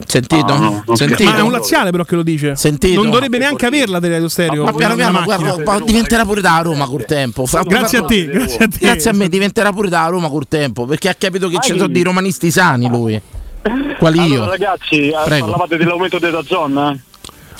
[0.07, 0.53] Sentito?
[0.53, 1.31] Ah, no, non Sentito?
[1.31, 2.57] Ma è un laziale però che lo dice.
[2.57, 3.01] Sentito?
[3.03, 4.65] Non dovrebbe neanche averla delle radio stereo.
[4.65, 7.47] Ma piano piano, guarda, diventerà pure da Roma col tempo.
[7.47, 8.79] Fa- Grazie a te, grazie a te.
[8.79, 11.87] Grazie a me, diventerà pure da Roma col tempo, perché ha capito che ci sono
[11.87, 13.21] dei romanisti sani lui.
[13.99, 14.43] Quali io?
[14.43, 15.47] Allora, ragazzi, eh, Prego.
[15.47, 16.99] parlavate dell'aumento della zona?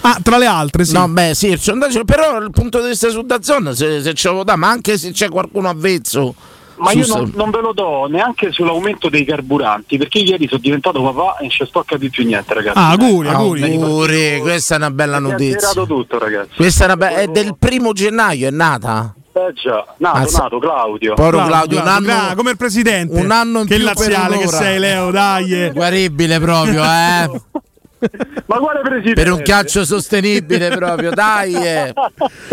[0.03, 0.95] Ah, tra le altre, sì.
[0.95, 4.31] No, beh, sì, il sondaggio, però il punto di vista su Dazzon, se, se ce
[4.31, 6.35] lo dà, ma anche se c'è qualcuno avvezzo.
[6.81, 11.03] Ma io non, non ve lo do neanche sull'aumento dei carburanti, perché ieri sono diventato
[11.03, 12.79] papà e non ci sto a capire più niente, ragazzi.
[12.79, 13.63] Ah, auguri, auguri.
[13.75, 15.69] Auguri, questa è una bella notizia.
[15.87, 16.57] tutto, ragazzi.
[16.57, 19.15] Questa è, una be- è del primo gennaio, è nata.
[19.33, 21.15] Eh già, nato, Ah, sa- nato, Claudio.
[21.15, 23.21] Poro Claudio, un anno, gra- come il presidente.
[23.21, 25.71] un anno in che più laziale che sei, Leo, dai.
[25.73, 27.41] guaribile proprio, eh.
[28.47, 29.23] Ma quale presidente?
[29.23, 31.55] per un calcio sostenibile proprio, dai.
[31.55, 31.93] Eh.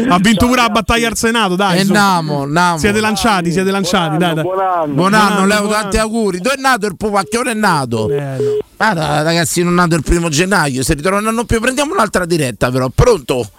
[0.10, 1.80] Ha vinto pure la battaglia al Senato, dai.
[1.80, 1.94] E su.
[1.94, 2.78] namo, namo.
[2.78, 4.44] Siete lanciati, siete lanciati, dai, dai.
[4.44, 4.94] Buon anno.
[4.94, 6.06] Buon anno, Buon anno, Leo, buon tanti anno.
[6.06, 6.40] auguri.
[6.40, 7.52] Dove è nato il pupacchione?
[7.52, 8.10] È nato.
[8.10, 8.58] Eh, no.
[8.76, 10.84] Guarda, ragazzi, non è nato il primo gennaio.
[10.84, 12.90] Se ritorna un anno più, prendiamo un'altra diretta, però.
[12.94, 13.50] Pronto?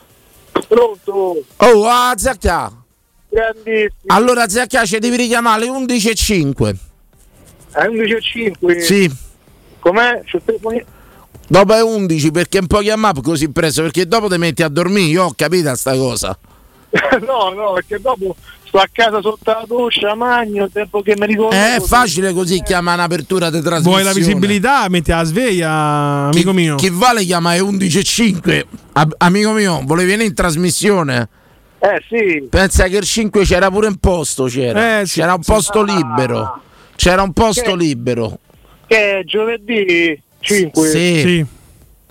[0.67, 1.43] Pronto?
[1.57, 2.71] Oh, ah, Zacchia.
[3.31, 3.91] Grandissimo.
[4.07, 6.75] Allora, Zacchia, ci devi richiamare alle 11.05.
[7.73, 8.81] È 11.05.
[8.81, 9.11] Sì.
[9.81, 10.23] Com'è?
[10.25, 10.85] C'ho il telefonino?
[11.51, 15.09] Dopo è 11 perché non puoi chiamare così presto perché dopo ti metti a dormire,
[15.09, 16.39] io ho capito sta cosa.
[17.27, 21.57] no, no, perché dopo sto a casa sotto la doccia, magno, tempo che mi ricordo.
[21.57, 24.03] È facile così chiamare un'apertura di trasmissione.
[24.03, 24.87] Vuoi la visibilità?
[24.91, 26.75] Metti la sveglia, amico chi, mio.
[26.77, 28.65] Chi vale chiama è 11.05.
[28.93, 31.29] Ab- amico mio, volevi venire in trasmissione?
[31.79, 32.47] Eh sì.
[32.51, 35.01] Pensa che il 5 c'era pure un posto, c'era.
[35.01, 36.61] Eh, sì, c'era un posto libero.
[36.95, 38.39] C'era un posto Che- libero.
[38.87, 40.89] Che giovedì 5.
[40.89, 41.21] Sì.
[41.21, 41.47] Sì.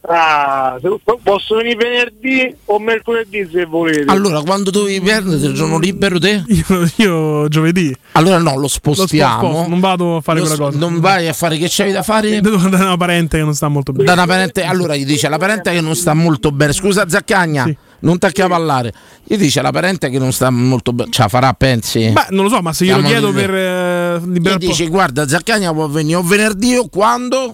[0.10, 0.80] Ah,
[1.22, 4.06] posso venire venerdì o mercoledì se volete.
[4.10, 6.44] Allora, quando dovevi perdere il giorno libero te?
[6.48, 7.94] Io, io giovedì.
[8.13, 9.50] Allora no, lo Lo spostiamo.
[9.50, 10.78] sposto, non vado a fare Lo quella cosa.
[10.78, 12.40] Non vai a fare che c'hai da fare?
[12.42, 14.06] Devo andare da una parente che non sta molto bene.
[14.06, 16.72] Da una parente, allora gli dice la parente che non sta molto bene.
[16.72, 17.76] Scusa Zaccagna, Sì.
[18.02, 18.94] non ti accavallare.
[19.26, 22.12] Gli dice la parente che non sta molto bene, ce la farà, pensi?
[22.12, 25.74] Beh, non lo so, ma se glielo Siamo chiedo per eh, Gli dice guarda Zaccagna
[25.74, 27.54] può venire o venerdì o quando?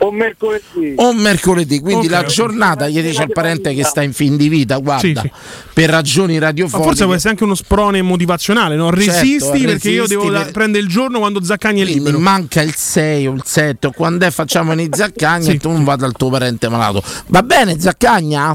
[0.00, 0.92] O mercoledì.
[0.96, 4.48] O mercoledì, quindi Ok, la giornata gli dice al parente che sta in fin di
[4.48, 5.30] vita, guarda, Sì,
[5.72, 6.88] per ragioni Ma radiofoniche.
[6.88, 8.90] forse può essere anche uno sprone motivazionale, no?
[8.90, 12.18] Resisti Certo, perché io devo per- prendere il giorno quando Zaccagni è Quindi libero.
[12.18, 15.50] manca il 6 o il 7 o quando è facciamo venire Zaccagna Sì.
[15.52, 17.02] e tu non vada al tuo parente malato.
[17.28, 18.54] Va bene Zaccagna?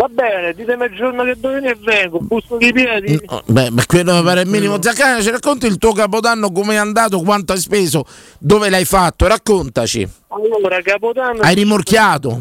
[0.00, 3.20] Va bene, ditemi il giorno che devo venire e vengo, busto di piedi.
[3.28, 4.80] No, beh, beh, quello mi pare il minimo.
[4.80, 8.06] Zaccagna, ci racconti il tuo capodanno come è andato, quanto hai speso,
[8.38, 9.26] dove l'hai fatto?
[9.26, 10.08] Raccontaci.
[10.28, 11.42] Allora, Capodanno...
[11.42, 12.40] Hai rimorchiato?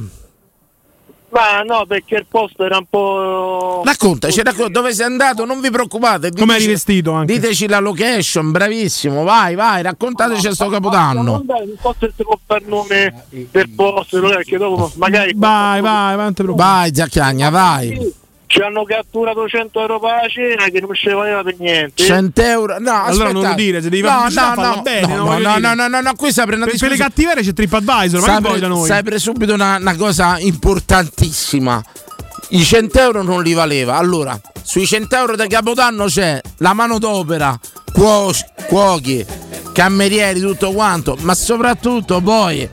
[1.31, 3.81] Ma no, perché il posto era un po'...
[3.85, 6.31] Raccontaci, racconta, dove sei andato, non vi preoccupate.
[6.31, 7.33] Come hai rivestito anche?
[7.33, 11.43] Diteci la location, bravissimo, vai, vai, raccontateci sto capodanno.
[11.45, 11.45] Non
[11.81, 15.33] so se si può fare nome del posto, perché dopo magari...
[15.35, 16.79] Vai, vai, vai, preoccupare.
[16.79, 18.13] Vai Zaccagna, vai.
[18.51, 22.03] Ci hanno catturato 100 euro per la cena che non ci valeva per niente.
[22.03, 23.61] 100 euro, no, Allora non lo aspettate.
[23.61, 26.31] dire, se devi no, no, no, bene, no, no, no, no, no, no, no, qui
[26.33, 28.85] si apre una Per, per le cattiverie c'è TripAdvisor, ma che da noi?
[28.85, 31.79] si apre subito una, una cosa importantissima.
[32.49, 33.97] I 100 euro non li valeva.
[33.97, 37.55] Allora, sui 100 euro da Capodanno c'è la manodopera,
[37.93, 38.31] cuo-
[38.65, 39.23] cuochi,
[39.73, 42.67] camerieri, tutto quanto, ma soprattutto poi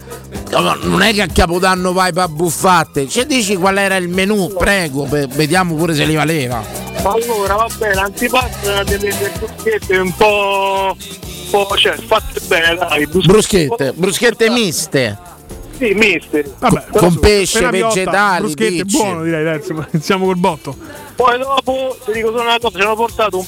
[0.82, 3.08] non è che a Capodanno vai per buffatte.
[3.08, 4.52] Ci dici qual era il menù?
[4.56, 6.62] Prego, vediamo pure se li valeva.
[7.02, 10.96] Allora, va bene, l'antipasto era delle, delle bruschette un po'...
[10.98, 13.06] un po' cioè, fatte bene, dai.
[13.06, 15.18] Bruschette, bruschette miste.
[15.78, 16.50] Sì, mister.
[16.58, 18.96] Vabbè, con pesce, appena piotta, vegetali, bruschette dici.
[18.96, 20.76] buono direi adesso, ma iniziamo col botto.
[21.16, 23.46] Poi dopo, ti dico solo una cosa, ci hanno portato un-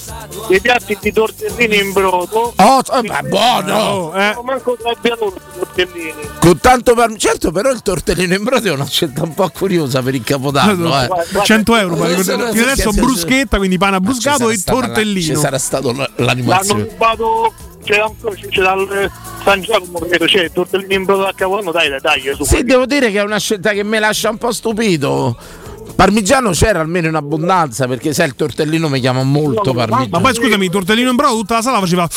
[0.48, 2.54] dei piatti di tortellini in brodo.
[2.56, 3.76] Oh, oh, ma buono!
[3.78, 4.32] Oh, eh.
[4.34, 6.14] Non manco sabbia loro i tortellini.
[6.40, 10.00] Con tanto par- certo, però il tortellino in brodo è una scelta un po' curiosa
[10.02, 10.86] per il capodanno.
[11.02, 11.06] Eh.
[11.08, 14.72] Guarda, 100 euro, ma guarda, adesso sì, sì, bruschetta, quindi pane Ci bruscato e la-
[14.72, 15.34] tortellino.
[15.34, 16.82] Ci sarà stato l- L'hanno l'animazione.
[16.88, 17.52] rubato,
[17.88, 19.10] c'era un po', c'era il
[19.42, 22.44] San Giacomo, credo, c'è il tortellino in brodo a capodanno, dai, dai, dai, su.
[22.44, 25.36] Sì, devo dire che è una scelta che mi lascia un po' stupito.
[25.94, 30.22] Parmigiano c'era almeno in abbondanza perché sai il tortellino mi chiama molto Ma parmigiano.
[30.22, 32.08] poi scusami, il tortellino in brodo tutta la sala faceva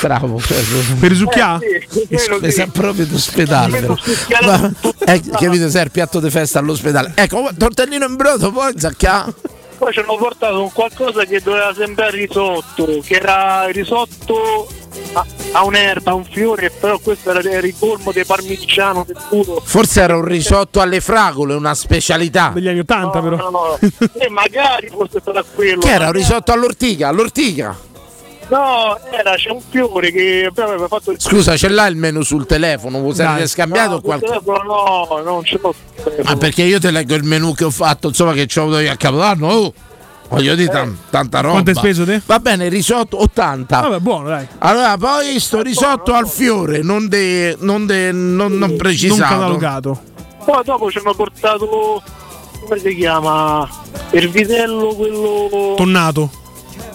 [0.00, 0.62] Bravo, cioè,
[1.00, 1.86] per risucchiare?
[1.88, 2.56] Sì, quello mi sì.
[2.56, 3.80] sa proprio d'ospedale.
[3.80, 3.96] però.
[4.42, 4.70] Ma-
[5.06, 7.12] eh, capito, sai il piatto di festa all'ospedale.
[7.14, 9.24] Ecco, tortellino in brodo, poi zacchia.
[9.78, 14.66] Poi ci hanno portato un qualcosa che doveva sembrare risotto, che era risotto
[15.12, 19.60] a, a un'erba, a un fiore, però questo era il ricolmo di parmigiano del puro.
[19.62, 22.50] Forse era un risotto alle fragole, una specialità.
[22.54, 23.36] Degli anni 80 però.
[23.36, 23.78] No, no,
[24.14, 25.80] e magari fosse stato quello.
[25.80, 27.76] Che era un risotto all'ortica, all'ortica.
[28.48, 32.46] No, era, c'è un fiore che aveva fatto il Scusa, ce l'ha il menu sul
[32.46, 33.00] telefono?
[33.00, 35.74] Vuoi essere scambiato no, sul telefono no, non ce l'ho.
[35.74, 36.28] sul telefono.
[36.30, 38.78] Ma perché io ti leggo il menù che ho fatto, insomma, che ci ho avuto
[38.78, 39.48] io a Capodanno.
[39.48, 39.72] Oh,
[40.28, 41.60] voglio dire, tan- tanta roba.
[41.60, 42.22] Quanto hai speso te?
[42.24, 43.80] Va bene, risotto 80.
[43.80, 44.46] Vabbè, buono, dai.
[44.58, 49.22] Allora, poi sto risotto al fiore, non, de, non, de, non, non Non precisato.
[49.34, 50.00] catalogato.
[50.44, 52.00] Poi dopo ci hanno portato,
[52.60, 53.68] come si chiama?
[54.12, 55.74] Il vitello, quello...
[55.76, 56.30] Tonnato.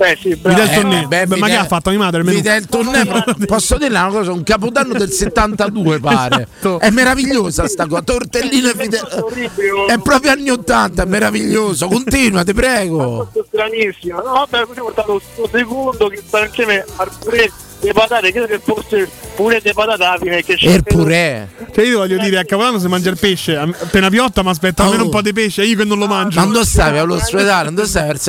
[0.01, 0.59] Beh sì, bravo.
[0.59, 1.05] Vitello Eh, tonné.
[1.05, 2.23] beh, Beh, ma che ha fatto mia madre?
[2.23, 3.05] Vidal Tonné,
[3.45, 4.31] posso dire una cosa?
[4.31, 6.47] Un capodanno del 72 pare.
[6.49, 6.79] Esatto.
[6.79, 8.01] È meravigliosa sta cosa.
[8.01, 9.85] Tortellino e orribile.
[9.89, 11.87] È proprio anni 80, è meraviglioso.
[11.87, 13.29] Continua, ti prego.
[13.31, 14.21] È stranissimo.
[14.23, 18.47] No, vabbè, poi ho portato questo secondo che sta insieme al purè di patate, credo
[18.47, 20.41] che fosse pure di patate alla fine.
[20.41, 21.47] Che E il purè.
[21.73, 25.03] Cioè io voglio dire, a Capodanno si mangia il pesce, appena piotta mi aspetta almeno
[25.03, 25.05] Oh.
[25.05, 26.39] un po' di pesce, io che non lo mangio.
[26.39, 27.71] Ma dove stavi all'ospedale?
[27.71, 28.19] Dove stavi?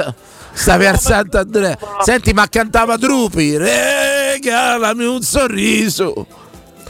[0.53, 1.79] Stavi al Sant'Andrea.
[2.03, 3.57] Senti, ma cantava Drupi.
[3.57, 6.27] Regalami un sorriso.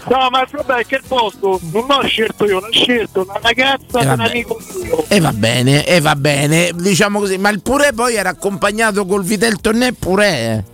[0.09, 3.39] No, ma il problema è che il posto non l'ho scelto io, l'ho scelto una
[3.41, 4.31] ragazza di un vabbè.
[4.31, 5.05] amico mio.
[5.07, 7.39] E va bene, e va bene, diciamo così.
[7.39, 10.65] Ma il purè poi era accompagnato col vitel tonné purè.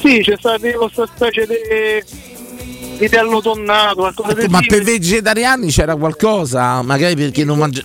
[0.00, 6.82] Sì, c'è stata questa specie di vitello tonnato, qualcosa di Ma per vegetariani c'era qualcosa?
[6.82, 7.82] Magari per chi non mangia.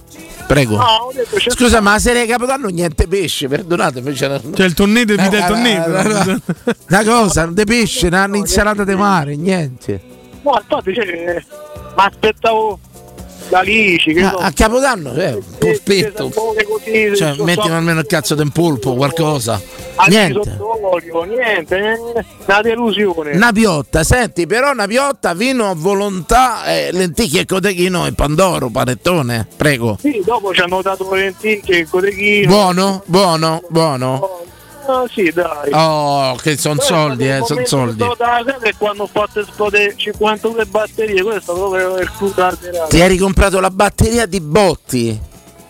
[0.47, 0.77] Prego.
[0.77, 4.13] No, ho detto, c'è Scusa, ma la serie di Capodanno niente pesce, perdonatemi.
[4.13, 4.39] C'era...
[4.39, 8.83] Cioè il tonné del Eh, del eh, eh, eh, Una cosa, di pesce, una un'insalata
[8.83, 10.01] di mare, niente.
[10.43, 11.43] No, infatti, cioè,
[11.95, 12.79] ma aspettavo
[13.49, 14.37] la lici, che A, so.
[14.37, 16.29] a Capodanno, eh, un polpetto.
[16.29, 19.61] Così, Cioè, mettimi almeno il cazzo di un polpo, qualcosa.
[20.07, 20.57] Niente.
[21.27, 23.31] niente, eh, una delusione.
[23.31, 28.69] Una piotta, senti, però una piotta, vino a volontà, eh, lenticchie e cotechino e pandoro,
[28.69, 29.97] panettone, prego.
[30.01, 32.47] Sì, dopo ci hanno dato lenticchie, il cotechino.
[32.47, 34.43] Buono, buono, buono.
[34.87, 35.71] Ah, sì, dai.
[35.71, 38.03] Oh, che sono soldi, eh, sono soldi.
[38.61, 42.87] E quando ho fatto esplodere 52 batterie, questo proprio il carterato.
[42.89, 45.19] Ti hai ricomprato la batteria di botti?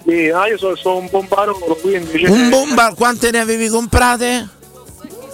[0.05, 2.19] Sì, ah, io sono, sono un bombarolo, quindi...
[2.19, 4.49] cioè- Un bomba, quante ne avevi comprate?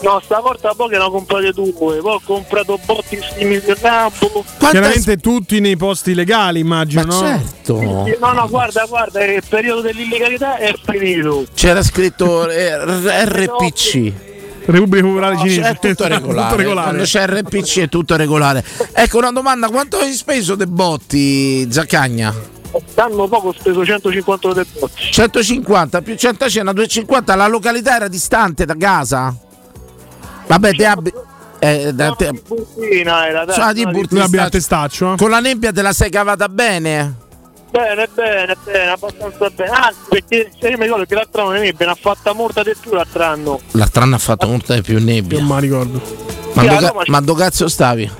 [0.02, 4.44] No, stavolta poi che ne ho comprate due, poi ho comprato botti simili di campo.
[4.58, 7.20] Chiaramente tutti nei posti legali, immagino, no?
[7.20, 7.80] certo.
[7.80, 11.46] No, no, guarda, guarda, il periodo dell'illegalità è finito.
[11.54, 12.78] C'era scritto eh,
[13.26, 14.14] RPC.
[14.66, 15.70] Repubblica Popolare No, Cinese.
[15.70, 16.50] è tutto regolare.
[16.50, 16.88] Tutto regolare.
[16.88, 18.64] Quando c'è RPC è tutto regolare.
[18.94, 22.34] Ecco una domanda: quanto hai speso dei botti, Zaccagna?
[22.96, 25.12] L'anno poco ho speso 150 euro del botti.
[25.12, 27.36] 150 più 100 cena 250.
[27.36, 29.36] La località era distante da casa?
[30.52, 31.14] Vabbè, te abbi.
[31.60, 33.54] Eh, da te- Burtina era, dai.
[33.56, 35.16] Sono di Burtina abbiamo testaccio.
[35.18, 37.16] Con la nebbia te la sei cavata bene?
[37.70, 39.70] Bene, bene, bene, abbastanza bene.
[39.70, 42.94] Anzi, perché se io mi ricordo che l'altro anno ne ha fatta molta di più
[42.94, 43.60] l'altro anno.
[43.72, 45.40] L'altro anno ha fatto molta di più nebbia.
[45.40, 46.02] Non mi ricordo.
[46.54, 48.12] Ma Sì, a dove Roma c'è- ma dove cazzo stavi?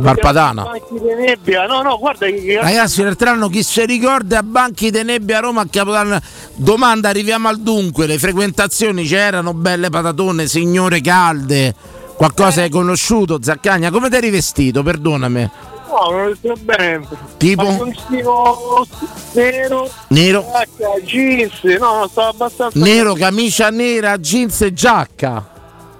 [0.00, 0.62] Valpadana.
[0.64, 1.66] Banchi di nebbia.
[1.66, 5.40] No, no, guarda che Ragazzi, l'altro anno chi si ricorda a banchi di nebbia a
[5.40, 6.18] Roma a Capodanno?
[6.54, 8.06] Domanda, arriviamo al dunque.
[8.06, 11.74] Le frequentazioni c'erano, belle patatone, signore calde.
[12.16, 13.90] Qualcosa hai conosciuto, Zaccagna?
[13.90, 14.82] Come ti eri vestito?
[14.82, 15.50] Perdonami.
[15.88, 17.06] No, non lo so bene.
[17.38, 17.62] Tipo?
[17.62, 18.86] Maglioncino
[19.32, 21.62] nero, Nero, giacca, jeans.
[21.78, 22.78] No, no, stavo abbastanza.
[22.78, 25.48] nero, camicia nera, jeans e giacca.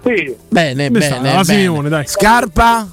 [0.04, 0.34] Sì.
[0.48, 1.20] Bene, Dove bene.
[1.20, 1.44] bene.
[1.44, 2.06] Simeone, dai.
[2.06, 2.86] Scarpa?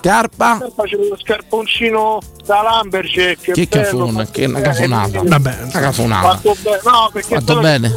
[0.00, 0.58] Scarpa?
[0.74, 3.52] Facevo lo scarponcino da Lamberjack.
[3.52, 4.72] Che cafona, che una bene.
[4.72, 5.22] cafonata.
[5.22, 5.58] Vabbè.
[5.62, 6.28] Una cafonata.
[6.36, 6.80] Fatto bene.
[6.84, 7.90] No, perché Fatto bene.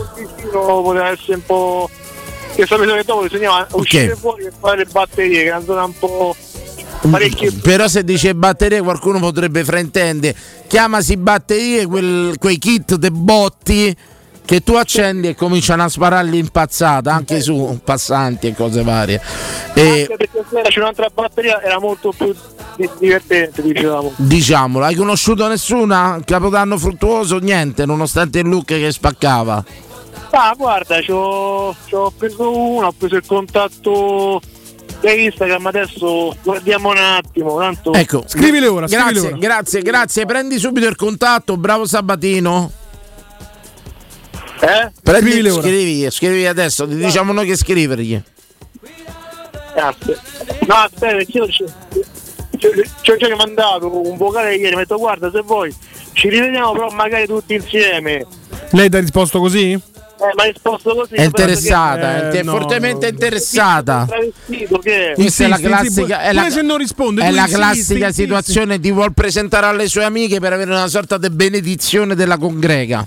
[0.51, 1.89] poteva essere un po'.
[2.55, 6.35] Che sapete che dopo bisognava uscire fuori e fare le batterie, che zona un po'.
[7.09, 7.51] parecchio.
[7.63, 10.35] Però se dice batterie qualcuno potrebbe fraintendere.
[10.67, 13.95] Chiamasi batterie quel- quei kit de botti
[14.45, 19.21] che tu accendi e cominciano a spararli impazzata anche su passanti e cose varie.
[19.73, 22.35] E Anche perché se c'è un'altra batteria era molto più
[22.75, 24.11] di- divertente, dicevamo.
[24.17, 26.19] diciamolo, hai conosciuto nessuna?
[26.25, 27.37] Capodanno fruttuoso?
[27.37, 29.63] Niente, nonostante il look che spaccava.
[30.31, 34.41] Ah, guarda, c'ho, c'ho preso uno, ho preso il contatto
[35.01, 37.93] Instagram, adesso guardiamo un attimo, tanto...
[37.93, 39.37] Ecco, Scrivile ora, scrivile grazie, ora.
[39.37, 40.25] grazie, grazie.
[40.25, 42.71] Prendi subito il contatto, bravo Sabatino.
[44.63, 44.91] Eh?
[45.05, 45.61] Ora.
[45.61, 48.21] scrivi, scrivi adesso, ti diciamo noi che scrivergli.
[49.73, 50.19] Grazie.
[50.67, 51.65] No, aspetta, perché io ci
[53.01, 55.75] ci ho già mandato un vocale ieri, mi ha detto guarda se vuoi
[56.13, 58.25] ci rivediamo però magari tutti insieme.
[58.71, 59.71] Lei ti ha risposto così?
[59.71, 59.81] Eh,
[60.35, 61.15] ma hai risposto così.
[61.15, 63.11] È interessata, Eh, è no, fortemente no.
[63.11, 64.07] interessata.
[64.07, 65.13] Che?
[65.15, 68.21] Questa è la classica, è la, pure se non risponde, è la insisti, classica insisti.
[68.21, 73.05] situazione di vuol presentare alle sue amiche per avere una sorta di benedizione della congrega.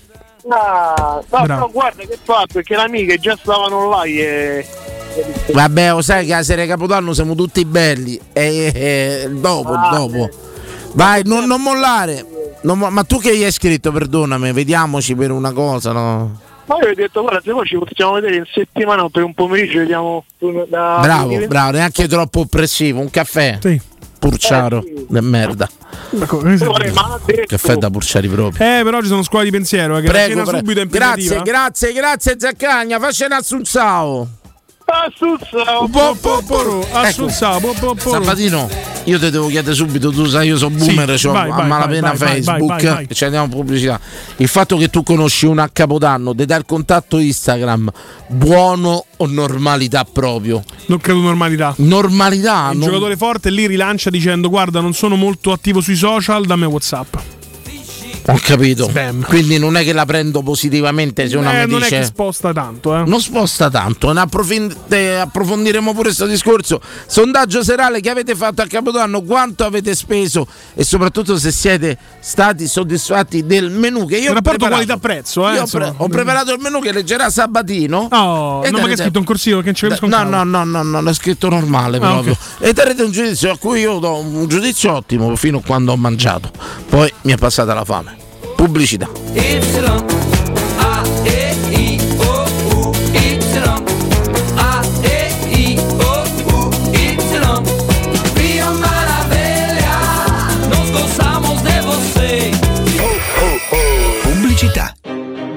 [0.49, 1.47] Ah, no, Bravo.
[1.47, 4.67] però guarda che fa perché le amiche già stavano là e...
[5.53, 8.21] Vabbè, lo sai che a sera Capodanno siamo tutti belli.
[8.33, 10.29] E, e- dopo, Ah, dopo.
[10.93, 12.25] Vai, non, non mollare.
[12.63, 16.41] Non ma tu che gli hai scritto, perdonami, vediamoci per una cosa, no?
[16.67, 19.79] Ma io ho detto guarda se poi ci possiamo vedere in settimana per un pomeriggio
[19.79, 20.25] vediamo
[20.69, 20.99] da...
[21.01, 22.99] Bravo, bravo, neanche troppo oppressivo.
[23.01, 23.59] Un caffè.
[23.61, 23.81] Sì.
[24.29, 25.19] Purciaro, Eh, sì.
[25.21, 25.69] merda.
[26.21, 28.79] Ecco, eh, detto- Caffè da purciari proprio.
[28.79, 29.99] Eh, però ci sono scuole di pensiero.
[29.99, 30.57] eh, Che Prego, prego.
[30.59, 32.99] subito è grazie, grazie, grazie Zaccagna,
[33.43, 34.27] Suzza, un Po,
[34.87, 36.87] assunzao, po, po, poro.
[37.99, 38.69] Sabatino,
[39.05, 41.67] io ti devo chiedere subito, tu sai io sono boomer, Sì, c'ho vai, a vai,
[41.69, 44.01] malapena vai, vai, Facebook, vai, e ci andiamo a pubblicità.
[44.37, 47.91] Il fatto che tu conosci un a Capodanno, ti dà il contatto Instagram,
[48.29, 50.63] buono o normalità proprio?
[50.87, 51.75] Non credo normalità.
[51.79, 56.47] Normalità, Il non- giocatore forte lì rilancia dicendo guarda non sono molto attivo sui social,
[56.47, 57.17] dammi Whatsapp.
[58.29, 58.89] Ho capito.
[58.89, 59.25] Spam.
[59.25, 61.99] Quindi non è che la prendo positivamente se una Eh, mi non dice...
[61.99, 63.05] che sposta tanto, eh.
[63.05, 64.25] non sposta tanto, ne
[64.89, 66.81] eh, approfondiremo pure questo discorso.
[67.07, 72.67] Sondaggio serale che avete fatto a Capodanno, quanto avete speso e soprattutto se siete stati
[72.67, 76.81] soddisfatti del menù che io Il ho rapporto qualità-prezzo, eh, pre- ho preparato il menù
[76.81, 78.09] che leggerà Sabatino.
[78.11, 80.45] Oh, non ma che è scritto in corsivo che non ci capisco un No, no,
[80.45, 82.33] no, no, no, l'ho scritto normale Ah, proprio.
[82.33, 82.67] ok.
[82.67, 85.97] E darete un giudizio a cui io do un giudizio ottimo fino a quando ho
[85.97, 86.51] mangiato.
[86.89, 88.16] Poi mi è passata la fame.
[88.67, 89.09] Pubblicità.
[104.23, 104.97] Pubblicità.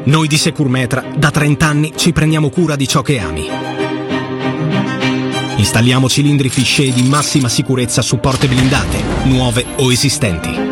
[0.03, 3.49] Noi di Securmetra da 30 anni ci prendiamo cura di ciò che ami.
[5.55, 10.68] Installiamo cilindri fisce di massima sicurezza su porte blindate, nuove o esistenti.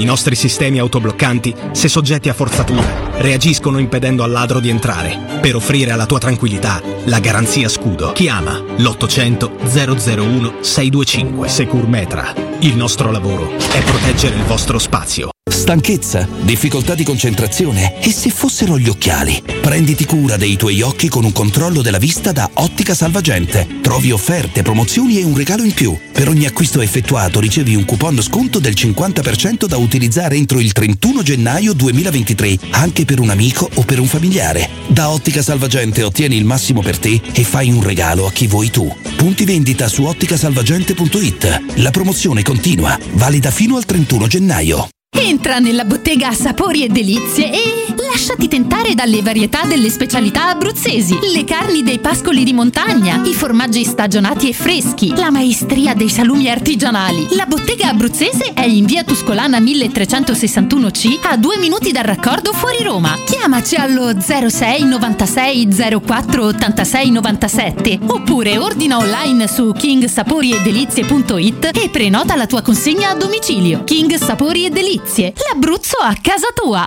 [0.00, 5.56] I nostri sistemi autobloccanti, se soggetti a forzatura, reagiscono impedendo al ladro di entrare, per
[5.56, 8.12] offrire alla tua tranquillità la garanzia scudo.
[8.12, 12.32] Chiama l'800 001 625 Securmetra.
[12.60, 15.28] Il nostro lavoro è proteggere il vostro spazio.
[15.50, 19.42] Stanchezza, difficoltà di concentrazione e se fossero gli occhiali?
[19.60, 23.66] Prenditi cura dei tuoi occhi con un controllo della vista da Ottica Salvagente.
[23.82, 25.96] Trovi offerte, promozioni e un regalo in più.
[26.12, 31.22] Per ogni acquisto effettuato ricevi un coupon sconto del 50% da utilizzare entro il 31
[31.22, 34.68] gennaio 2023, anche per un amico o per un familiare.
[34.88, 38.70] Da Ottica Salvagente ottieni il massimo per te e fai un regalo a chi vuoi
[38.70, 38.92] tu.
[39.16, 41.62] Punti vendita su otticasalvagente.it.
[41.76, 44.88] La promozione continua, valida fino al 31 gennaio.
[45.12, 51.44] Entra nella bottega sapori e delizie e lasciati tentare dalle varietà delle specialità abruzzesi, le
[51.44, 57.28] carni dei pascoli di montagna, i formaggi stagionati e freschi, la maestria dei salumi artigianali.
[57.36, 63.16] La bottega abruzzese è in via Tuscolana 1361C a due minuti dal raccordo fuori Roma.
[63.24, 65.68] Chiamaci allo 06 96
[66.04, 73.84] 04 86 97 oppure ordina online su kingsaporiedelizie.it e prenota la tua consegna a domicilio.
[73.84, 74.99] King Sapori e Delizie,
[75.48, 76.86] l'Abruzzo a casa tua.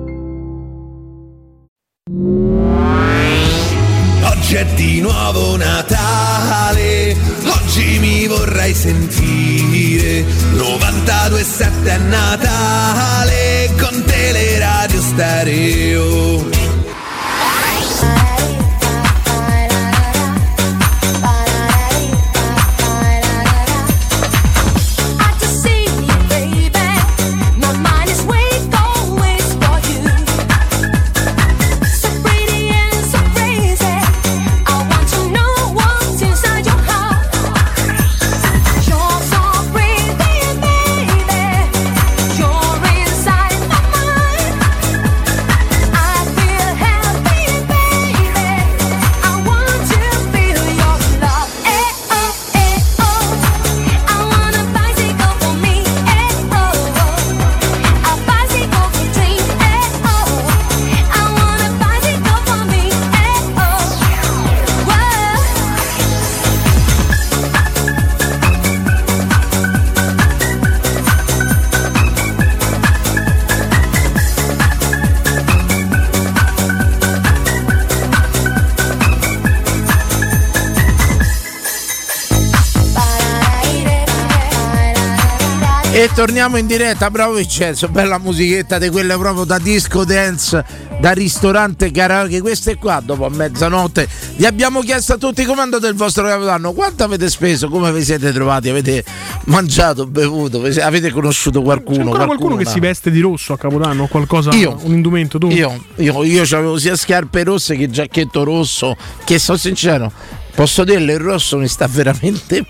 [4.23, 10.25] Oggi è di nuovo Natale, oggi mi vorrei sentire
[10.55, 16.60] 92.7 è Natale, con Teleradio Stereo.
[86.01, 90.65] E torniamo in diretta, bravo Vincenzo, bella musichetta di quelle proprio da disco dance,
[90.99, 94.07] da ristorante karaoke, queste qua dopo a mezzanotte.
[94.35, 97.93] Vi abbiamo chiesto a tutti come è andato il vostro capodanno, quanto avete speso, come
[97.93, 99.03] vi siete trovati, avete
[99.45, 102.09] mangiato, bevuto, avete conosciuto qualcuno?
[102.09, 102.69] C'è qualcuno che qualcuna?
[102.71, 104.07] si veste di rosso a Capodanno?
[104.07, 104.79] Qualcosa, Io.
[104.81, 105.49] un indumento tu?
[105.51, 110.11] Io, io, io avevo sia scarpe rosse che giacchetto rosso, che sono sincero,
[110.53, 112.57] posso dirlo, il rosso mi sta veramente...
[112.57, 112.65] È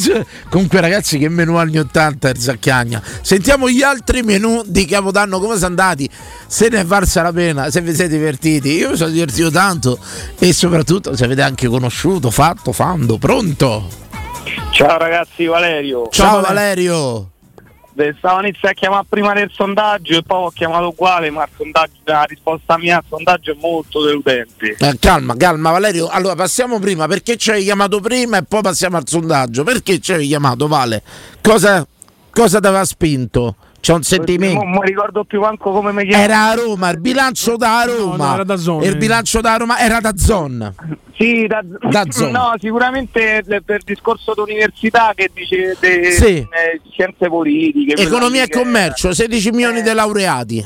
[0.49, 2.99] Comunque, ragazzi, che menù anni 80 il Zacchiagna.
[3.21, 6.09] Sentiamo gli altri menù di Capodanno, come sono andati.
[6.47, 8.69] Se ne è valsa la pena, se vi siete divertiti.
[8.71, 9.99] Io mi sono divertito tanto
[10.39, 13.17] e soprattutto se avete anche conosciuto, fatto, fando.
[13.19, 13.87] Pronto?
[14.71, 16.07] Ciao ragazzi, Valerio.
[16.09, 17.29] Ciao, Valerio.
[18.17, 21.47] Stavo iniziando a chiamare prima del sondaggio e poi ho chiamato uguale, ma
[22.05, 24.75] la risposta mia al sondaggio è molto deludente.
[24.79, 26.07] Eh, calma, calma Valerio.
[26.07, 29.63] Allora passiamo prima perché ci hai chiamato prima e poi passiamo al sondaggio.
[29.63, 31.03] Perché ci hai chiamato, Vale?
[31.41, 31.85] Cosa,
[32.31, 33.55] cosa ti aveva spinto?
[33.80, 34.61] C'è un sentimento.
[34.63, 36.21] Non mi ricordo più manco come mi chiamo.
[36.23, 38.27] Era a Roma, il bilancio da Roma.
[38.27, 38.84] no, era da Zon.
[38.84, 40.73] E il bilancio da Roma era da Zon.
[41.17, 42.32] Sì, da, Da zona.
[42.39, 46.25] no, sicuramente per discorso d'università che dice de- Sì.
[46.38, 46.47] eh,
[46.91, 48.01] scienze politiche.
[48.01, 50.65] Economia e commercio, 16 milioni di laureati.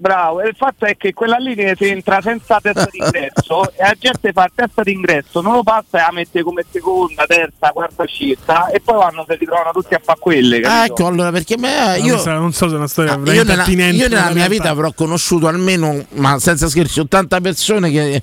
[0.00, 3.82] Bravo, e il fatto è che quella lì ne si entra senza testa d'ingresso e
[3.82, 8.06] la gente fa testa d'ingresso, non lo passa e la mette come seconda, terza, quarta
[8.06, 10.56] scelta e poi vanno se li trovano tutti a fare quelle.
[10.60, 10.84] Ah, capito?
[10.94, 13.44] ecco, allora perché me, Non io, so- non so se è una storia Ah, io
[13.44, 14.48] veramente nella, io nella mia realtà.
[14.48, 18.22] vita avrò conosciuto almeno, ma senza scherzi, 80 persone che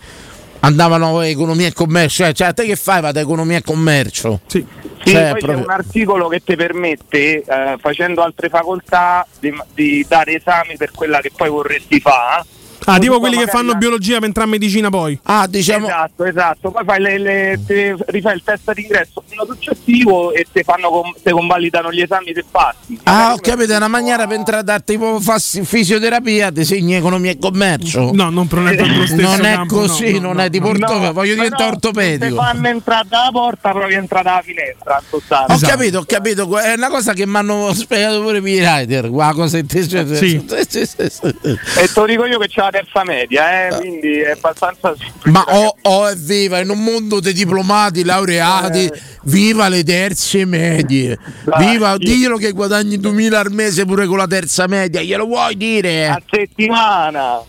[0.61, 2.23] andavano economia e commercio.
[2.23, 3.01] Cioè, cioè, te che fai?
[3.01, 4.41] Vado economia e commercio.
[4.47, 4.65] Sì.
[5.03, 9.53] Sì, Cioè, poi proprio- c'è un articolo che ti permette, eh, facendo altre facoltà, di,
[9.73, 12.43] di dare esami per quella che poi vorresti fare.
[12.89, 15.19] Ah, tipo quelli che fanno la- biologia per entrare in medicina poi.
[15.23, 15.85] Ah, diciamo.
[15.87, 16.71] Esatto, esatto.
[16.71, 20.89] Poi fai le, le- te rifai il test d'ingresso l'anno successivo e te, fanno
[21.21, 22.97] te convalidano gli esami se passi.
[23.03, 27.31] Ah, ho capito, è una maniera per entrare a tipo fassi- fisioterapia, ti segni economia
[27.31, 28.11] e commercio.
[28.13, 30.41] No, non, non è proprio lo stesso Non è campo, così, no, no, non no,
[30.43, 30.65] è di no.
[30.65, 32.35] portofino, voglio diventare ortopedico.
[32.35, 34.97] fanno entrare dalla porta, provi a entrare dalla finestra.
[35.01, 35.53] in sostanza.
[35.53, 35.71] Ho Esatto.
[35.77, 39.57] capito, ho capito, è una cosa che mi hanno spiegato pure i rider, qua cosa
[39.67, 40.45] Sì.
[40.47, 45.29] E te lo dico io che c'è la terza media, eh, quindi è abbastanza semplice.
[45.29, 49.01] Ma oh, oh, evviva, in un mondo di diplomati, laureati, Eh.
[49.23, 51.17] viva le terze medie.
[51.43, 51.71] Dai.
[51.71, 56.07] Viva, dillo che guadagni 2000 al mese pure con la terza media, glielo vuoi dire?
[56.07, 57.41] a settimana.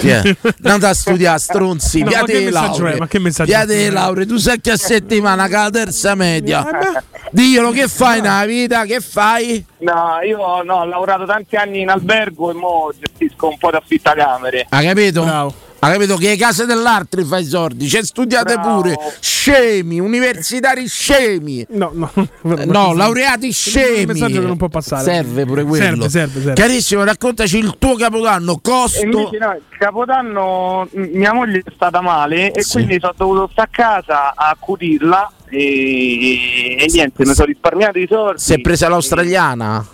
[0.00, 0.36] Yeah.
[0.58, 2.94] Non da studiare stronzi, No, ma piate che le messaggio lauree.
[2.94, 2.98] è?
[2.98, 3.76] Ma che messaggio Piate è?
[3.76, 6.66] le lauree, tu sai che a settimana con la terza media.
[6.66, 9.64] Eh Diglielo che fai nella vita, che fai?
[9.78, 13.76] No, io no, ho lavorato tanti anni in albergo e mo gestisco un po' di
[13.76, 14.66] affittacamere.
[14.68, 15.22] Hai capito?
[15.24, 15.54] Bravo.
[15.84, 17.88] Hai capito che le case dell'altro fai i soldi?
[17.88, 18.82] C'è studiate Bravo.
[18.82, 18.96] pure.
[19.18, 21.66] Scemi, universitari scemi.
[21.70, 22.10] No, no.
[22.56, 24.06] Eh, No, laureati un scemi.
[24.06, 25.02] messaggio che non può passare.
[25.02, 25.84] Serve pure quello.
[25.84, 26.52] Serve, serve, serve.
[26.54, 29.04] Carissimo, raccontaci il tuo capodanno, costo.
[29.04, 32.74] invece no, il capodanno mia moglie è stata male e Sì.
[32.74, 38.06] quindi sono dovuto stare a casa a acutirla e, e niente, mi sono risparmiato i
[38.08, 38.40] soldi.
[38.40, 39.84] Si è presa l'australiana?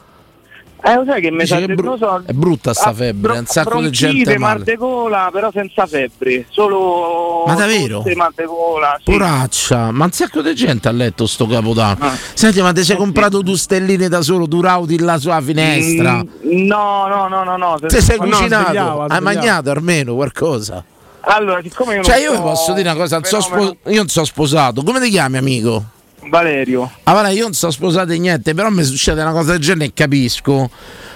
[0.81, 3.33] Eh, lo sai che mi sa che è, bru- so, è brutta sta ah, febbre,
[3.33, 8.05] bro- un sacco di gente mal de gola, però senza febbre, solo Ma davvero?
[8.14, 9.11] mal de gola, sì.
[9.11, 12.05] Poraccia, ma un sacco di gente ha letto sto capodanno.
[12.07, 12.16] Ah.
[12.33, 16.22] Senti, ma ti sei Eh, comprato due stelline da solo, tu rauti là sulla finestra?
[16.22, 17.76] Mm, no, no, no, no, no.
[17.85, 18.64] Ti sei Ma no, cucinato?
[18.66, 20.85] svegliava, Hai mangiato almeno qualcosa?
[21.22, 23.76] Allora, siccome io non Cioè, io vi so posso dire una cosa, non so spo-
[23.91, 24.83] io non sono sposato.
[24.85, 25.85] Come ti chiami, amico?
[26.24, 26.90] Valerio.
[27.04, 30.70] Allora, io non sono sposato niente, però mi succede una cosa del genere e capisco.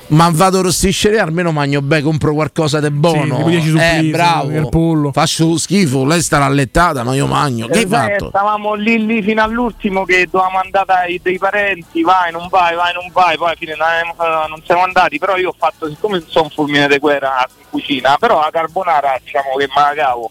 [0.08, 3.36] Ma vado a rosticceria, almeno mangio bene, compro qualcosa di buono.
[3.36, 4.50] tipo 10 eh, bravo.
[4.50, 5.10] il pollo.
[5.10, 7.66] Faccio schifo, lei starà allettata, ma io mangio.
[7.68, 8.28] Che hai Eh, sai, fatto?
[8.28, 12.92] Stavamo lì lì fino all'ultimo che dovevamo andare dai, dei parenti, vai, non vai, vai,
[12.92, 16.22] non vai, poi alla fine non, eh, non siamo andati, però io ho fatto, siccome
[16.26, 20.30] sono un fulmine di guerra in cucina, però la carbonara diciamo che me la cavo.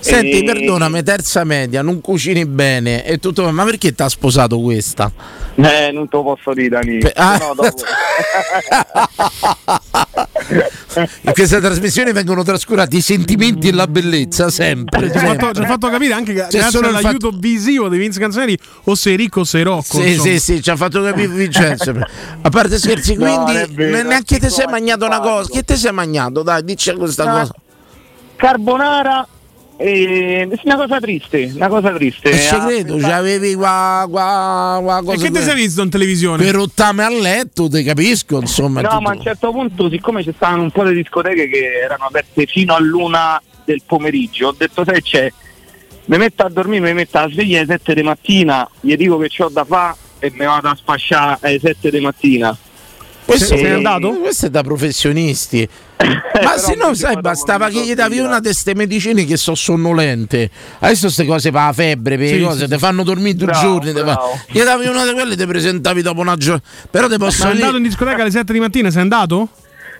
[0.00, 4.58] Senti, E- perdonami, terza media, non cucini bene e tutto, ma perché ti ha sposato
[4.60, 5.12] questa?
[5.56, 6.98] Eh, non te lo posso dire, Dani.
[6.98, 7.36] Pe- ah.
[7.36, 7.82] No, dopo.
[11.22, 15.10] In questa trasmissione vengono trascurati i sentimenti e la bellezza, sempre.
[15.10, 18.94] Ci ha fatto, fatto capire anche che solo il all'aiuto visivo di Vince Canzoneri o
[18.94, 20.00] sei ricco o sei rocco.
[20.00, 20.30] Sì, insomma.
[20.30, 21.94] sì, sì, ci ha fatto capire Vincenzo.
[22.42, 24.70] A parte scherzi, No, quindi non è vero, ne- neanche è ti sei simpatico.
[24.70, 25.48] mangiato una cosa.
[25.52, 26.42] Che ti sei mangiato?
[26.42, 27.30] Dai, dici questa No.
[27.38, 27.54] cosa.
[28.36, 29.28] carbonara
[29.82, 32.30] e sì, una cosa triste, una cosa triste.
[32.30, 35.82] E ci Ah, credo, questa- c'avevi qua, qua, qua E cosa che ti sei visto
[35.82, 36.44] in televisione?
[36.44, 38.82] per rottame a letto, ti capisco, insomma.
[38.82, 41.80] No, tutto- ma a un certo punto, siccome ci stavano un po' di discoteche che
[41.82, 45.32] erano aperte fino all'una del pomeriggio, ho detto sai c'è,
[46.06, 49.30] mi metto a dormire, mi metto alla sveglia alle 7 di mattina, gli dico che
[49.42, 52.54] ho da fare e mi vado a sfasciare alle 7 di mattina.
[53.36, 54.10] Questo, Sei andato?
[54.14, 55.68] Questo è da professionisti.
[56.42, 60.50] Ma se no, sai, bastava che gli davi una di queste medicine che sono sonnolente.
[60.80, 63.46] Adesso queste cose per la febbre, per le Sì, cose, sì, ti fanno dormire due
[63.46, 63.92] Bravo, giorni.
[63.92, 64.40] fa- bravo.
[64.48, 66.66] Gli davi una di quelle e ti presentavi dopo una giornata.
[66.90, 67.88] Però ti Ma posso è andato in dire.
[67.88, 68.90] discoteca alle 7 di mattina?
[68.90, 69.48] Sei andato?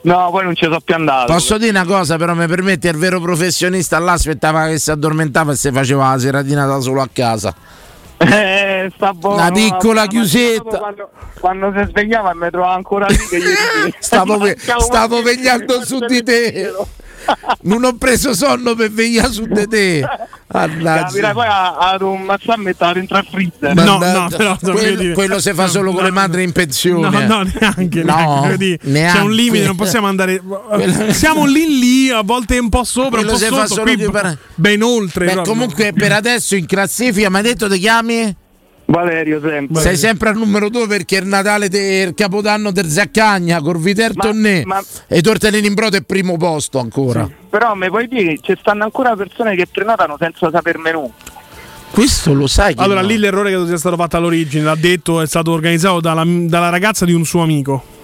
[0.02, 1.32] No, poi non ci sono più andato.
[1.32, 5.52] Posso dire una cosa, però mi permetti, il vero professionista là aspettava che si addormentava
[5.52, 7.54] e si faceva la seratina da solo a casa.
[8.22, 9.36] Eh, sta buono.
[9.36, 10.78] Una piccola chiusetta.
[10.78, 11.10] Quando,
[11.40, 13.54] quando si svegliava mi trovava ancora lì che gli
[13.98, 16.72] Stavo Mancava stavo vegliando su di te.
[17.62, 20.00] Non ho preso sonno per vegliare su di te.
[20.50, 21.32] Capirai Mannaggia.
[21.32, 23.74] poi a- ad un mazza a mettere dentro al freezer.
[23.74, 24.58] No, no, però,
[25.14, 27.08] quello, si fa no, solo con le madri in pensione.
[27.08, 28.02] No, no, neanche.
[28.02, 30.42] No, neanche, C'è un limite, non possiamo andare.
[31.10, 34.10] Siamo lì lì, a volte un po' sopra, Quello un po' sotto, solo qui
[34.54, 35.26] ben oltre.
[35.26, 38.36] Beh, comunque per adesso in classifica mi hai detto ti chiami?
[38.90, 39.80] Valerio sempre.
[39.80, 44.12] Sei sempre al numero 2 perché il Natale del Capodanno del Zaccagna, col Viter
[44.64, 47.28] Ma- e i tortellini in brodo è primo posto ancora.
[47.48, 51.10] Però mi puoi dire, ci stanno ancora persone che prenotano senza saper menù.
[51.92, 53.06] Questo lo sai che Allora, no.
[53.06, 57.04] lì l'errore che sia stato fatto all'origine, l'ha detto, è stato organizzato dalla, dalla ragazza
[57.04, 57.98] di un suo amico.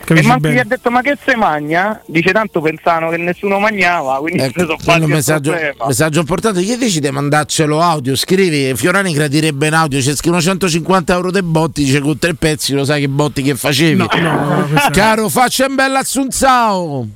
[0.00, 0.60] E Capisci manco gli bene?
[0.60, 2.00] ha detto ma che se magna?
[2.06, 5.54] Dice tanto pensavano che nessuno mangiava, quindi Ecco, sono fatti il messaggio,
[5.86, 6.62] messaggio importante.
[6.62, 8.16] Chi decide mandarcelo audio?
[8.16, 10.00] Scrivi Fiorani gradirebbe in audio.
[10.00, 11.84] C'è scrivono 150 euro dei botti.
[11.84, 13.96] Dice con tre pezzi lo sai che botti che facevi.
[13.96, 17.06] No, no, no, Caro, faccia un bel assunzao.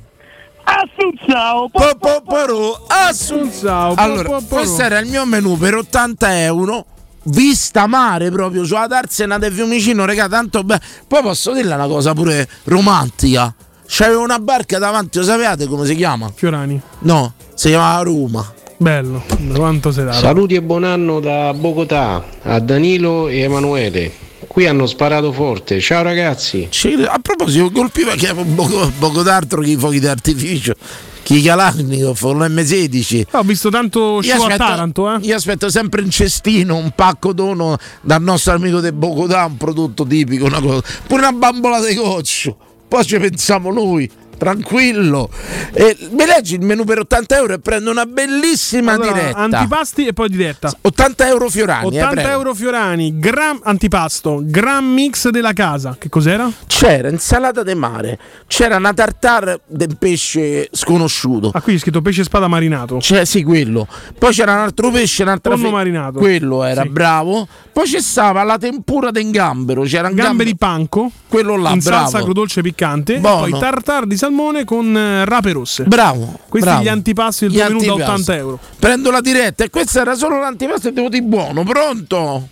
[0.63, 4.55] Assunzao, Po, po, assun- Assunzao, po, Allora, po, po.
[4.55, 6.85] questo era il mio menù per 80 euro.
[7.27, 10.81] Vista mare proprio sulla Darsena del Fiumicino, regà, tanto bene.
[11.07, 13.53] Poi posso dirle una cosa pure romantica.
[13.87, 16.31] C'avevo una barca davanti, lo sapete come si chiama?
[16.33, 16.79] Fiorani.
[16.99, 18.53] No, si chiamava Roma.
[18.77, 19.23] Bello,
[19.53, 20.19] quanto sei dato.
[20.19, 24.24] Saluti e buon anno da Bogotà a Danilo e Emanuele.
[24.55, 25.81] Qui hanno sparato forte.
[25.81, 26.67] Ciao ragazzi.
[26.69, 30.75] Ci- a proposito, colpiva che poco, poco d'altro che i fuochi d'artificio.
[31.23, 33.23] Chi Kalashnikov con l'M16.
[33.31, 35.17] Ho visto tanto Io show a Taranto, eh.
[35.23, 40.05] io aspetto sempre un cestino, un pacco dono dal nostro amico De Bogotà, un prodotto
[40.05, 40.81] tipico, una cosa.
[41.05, 42.55] Pure una bambola di coccio.
[42.87, 45.29] Poi ci pensiamo noi, tranquillo.
[45.73, 49.37] E mi leggi il menù per 80 euro e prendo una bellissima Allora, diretta.
[49.37, 50.71] antipasti e poi diretta.
[50.81, 51.95] 80 euro Fiorani.
[51.95, 52.29] eh, 80 prego.
[52.29, 55.95] euro Fiorani, gram antipasto, gram mix della casa.
[55.99, 56.49] Che cos'era?
[56.67, 61.51] C'era insalata di mare, c'era una tartare del pesce sconosciuto.
[61.53, 62.99] Ah, qui è scritto pesce spada marinato.
[62.99, 63.87] Cioè, sì, quello.
[64.17, 66.19] Poi c'era un altro pesce, un'altra Tonno fe- marinato.
[66.19, 66.89] Quello era Sì.
[66.89, 67.47] bravo.
[67.71, 69.83] Poi c'è stava la tempura del gambero.
[69.83, 71.11] C'era un Gambe di panco.
[71.27, 72.01] Quello là, in bravo.
[72.03, 73.19] salsa agrodolce piccante.
[73.19, 73.45] Buono.
[73.47, 75.83] E poi tartar di salmone con eh, rape rosse.
[75.83, 76.39] Bravo.
[76.49, 76.83] Questi bravo.
[76.83, 78.01] gli antipasti del Gli tuo antipasti.
[78.11, 78.59] 80 euro.
[78.79, 81.63] Prendo la diretta e questo era solo l'antipasto e devo di buono.
[81.63, 82.47] Pronto?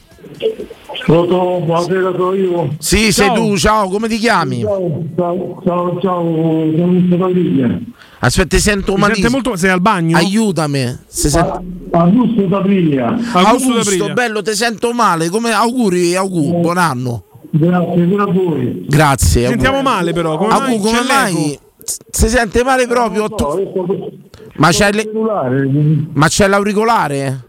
[1.06, 2.76] Pronto, buonasera, sono io.
[2.80, 3.58] Sì, sei tu.
[3.58, 4.62] Ciao, come ti chiami?
[4.62, 7.82] Ciao, ciao, ciao, ciao, sono.
[8.20, 9.28] Aspetta, ti sento malissimo.
[9.28, 9.56] sente molto.
[9.58, 10.16] Sei al bagno?
[10.16, 10.98] Aiutami.
[11.08, 13.08] Se sen- Augusto Paviglia.
[13.08, 14.14] Augusto Augusto, d'Aprilia.
[14.14, 15.30] bello, ti sento male.
[15.30, 17.24] Come auguri, auguri, buon anno.
[17.56, 18.86] Grazie, pure a voi.
[18.88, 19.42] Grazie.
[19.44, 20.38] Ci sentiamo male però.
[20.38, 20.60] Come mai?
[20.74, 21.14] Auguri, come C'è l'eco.
[21.40, 21.60] mai?
[22.10, 23.30] Si sente male proprio?
[23.30, 24.12] Tu- No, sto-
[24.56, 25.10] Ma c'è, le-
[26.14, 27.48] ma c'è l'auricolare?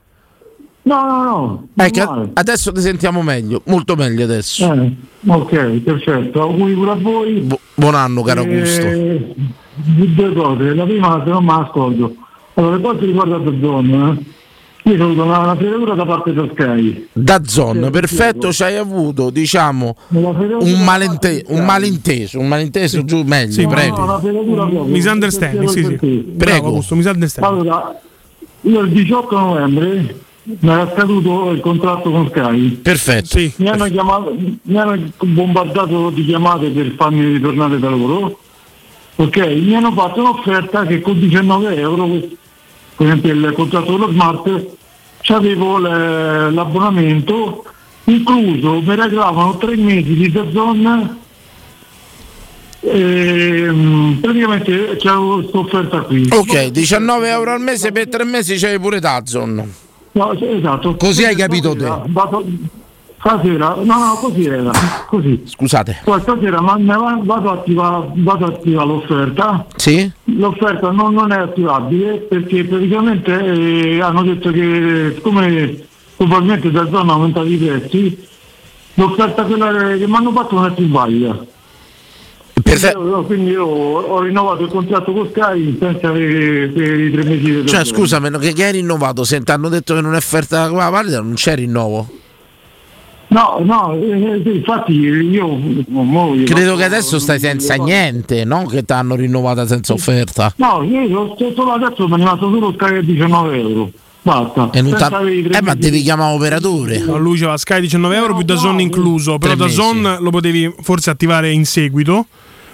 [0.82, 1.68] No, no, no.
[1.84, 4.70] Ecco, adesso ti sentiamo meglio, molto meglio adesso.
[4.72, 4.92] Eh,
[5.26, 6.42] ok, perfetto.
[6.42, 7.40] Auguri pure a voi.
[7.40, 8.86] Bu- buon anno, caro Augusto.
[8.86, 9.34] Eh,
[9.74, 10.74] due cose.
[10.74, 12.14] La prima, se non me la scordo.
[12.54, 14.24] Allora, per quanto riguarda The Zone, eh,
[14.86, 17.08] io avuto una, una fregatura da parte da Sky.
[17.12, 23.52] Da Zon, perfetto, ci hai avuto, diciamo, un, malinte- un malinteso, un malinteso giù meglio,
[23.52, 24.04] Sì, prego.
[24.04, 24.84] No, proprio.
[24.84, 25.94] Misunderstanding, sì, sì.
[25.96, 26.22] Prego.
[26.34, 27.60] Bravo, Augusto, misunderstanding.
[27.60, 28.00] Allora,
[28.60, 32.68] io il 18 novembre mi era scaduto il contratto con Sky.
[32.72, 33.38] Perfetto.
[33.38, 33.52] Sì.
[33.56, 38.38] Mi hanno, chiamato, mi hanno bombardato di chiamate per farmi ritornare da lavoro.
[39.16, 42.20] Ok, mi hanno fatto un'offerta che con 19 euro,
[42.96, 44.66] per esempio il contratto dello smart,
[45.28, 47.64] avevo l'abbonamento
[48.04, 51.18] incluso, mi regalavano tre mesi di Dazon
[52.80, 56.28] e mm, praticamente c'avevo questa offerta qui.
[56.30, 59.72] Ok, 19 euro al mese per tre mesi c'hai pure Dazon.
[60.12, 60.94] No, esatto.
[60.96, 61.90] Così hai capito te.
[62.06, 62.44] Vado,
[63.24, 64.70] stasera, no, no, così era,
[65.06, 65.42] così.
[65.46, 66.00] Scusate.
[66.04, 69.66] Poi stasera ma- me va- vado a attivare, vado a attivare l'offerta.
[69.76, 70.10] Sì?
[70.24, 75.82] L'offerta non, non è attivabile perché praticamente eh, hanno detto che siccome
[76.16, 78.26] probabilmente da zona aumentati i prezzi,
[78.94, 81.46] l'offerta quella che mi hanno fatto non è più valida.
[82.62, 83.24] Perfetto.
[83.26, 87.66] Quindi io- ho rinnovato il contratto con Sky senza avere per i tre mesi di
[87.66, 89.24] Cioè, scusami, che, che hai rinnovato?
[89.24, 92.22] Se ti hanno detto che non è offerta valida, non c'è rinnovo.
[93.34, 95.58] No, no, eh, infatti io
[95.88, 100.52] mo- io Credo che adesso stai senza niente, non che ti hanno rinnovata senza offerta.
[100.58, 103.90] No, io solo adesso mi è rimasto solo Sky a 19 euro.
[104.22, 104.70] Basta.
[104.72, 106.98] E non tre eh, ma devi chiamare operatore.
[107.00, 109.36] No, lui c'era Sky 19 euro più da Zon incluso.
[109.38, 109.74] Però da mesi.
[109.74, 112.26] Zon lo potevi forse attivare in seguito.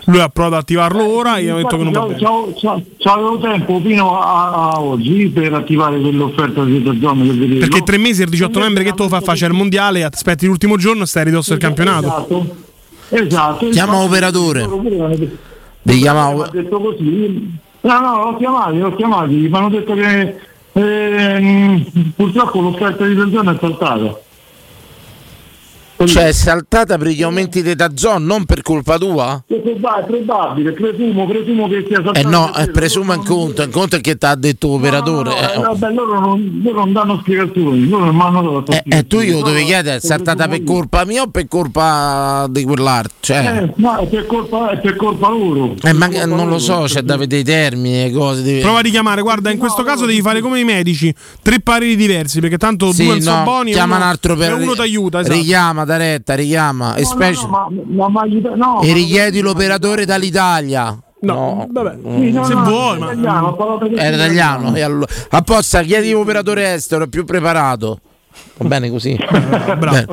[0.07, 2.19] Lui ha provato ad attivarlo ora e io ho detto che non va bene.
[2.19, 7.59] c'ho- c'ho- c'avevo tempo fino a, a oggi per attivare quell'offerta di zona per vederlo.
[7.59, 11.03] Perché tre mesi il 18 novembre che tu fa faccia il mondiale, aspetti l'ultimo giorno
[11.03, 12.07] e stai ridosso il campionato.
[12.07, 12.57] Esatto.
[13.11, 13.69] Esatto.
[13.69, 14.69] Chiama operatore.
[15.83, 17.59] Devi chiamare detto così.
[17.83, 20.37] No, no, l'ho chiamati, l'ho chiamati, mi hanno detto che
[20.75, 24.19] ehm, purtroppo l'offerta di zona è saltata.
[26.07, 29.45] Cioè è saltata per gli aumenti di Dazzon, non per colpa tua?
[29.47, 32.19] È proba- è probabile, presumo, presumo che sia saltato.
[32.27, 35.29] Eh no, eh, presumo in conto, in conto è che ti ha detto l'operatore.
[35.31, 38.73] No, eh, no, vabbè, loro non, loro non danno spiegazioni, loro non mi hanno dato
[38.73, 42.47] Eh, eh, tu io dovevi No, chiedere, è saltata per colpa mia o per colpa
[42.49, 43.13] di quell'altro?
[43.21, 45.75] Cioè, Eh, no, è per colpa, è per colpa loro.
[45.83, 48.43] eh, ma non lo so, c'è da vedere i termini e cose.
[48.43, 51.95] devi- Prova a richiamare, guarda, in questo caso devi fare come i medici, tre pareri
[51.95, 54.51] diversi, perché tanto Sì, due non sono no, buoni e chiama uno, un altro per
[54.51, 55.21] e uno ti aiuta.
[55.21, 55.35] Esatto.
[55.37, 56.95] Richiama da retta, richiama.
[56.95, 58.25] e No, specie- no, no, ma, ma, ma
[58.83, 60.97] e ma- richiedi l'operatore dall'Italia.
[61.23, 63.57] No, vabbè, Sì, no, se no, vuoi, è ma italiano,
[63.97, 64.75] Era italiano.
[64.75, 68.01] e allora- Apposta, chiedi l'operatore estero, è più preparato.
[68.59, 69.17] Va bene così.
[69.79, 70.07] Bene.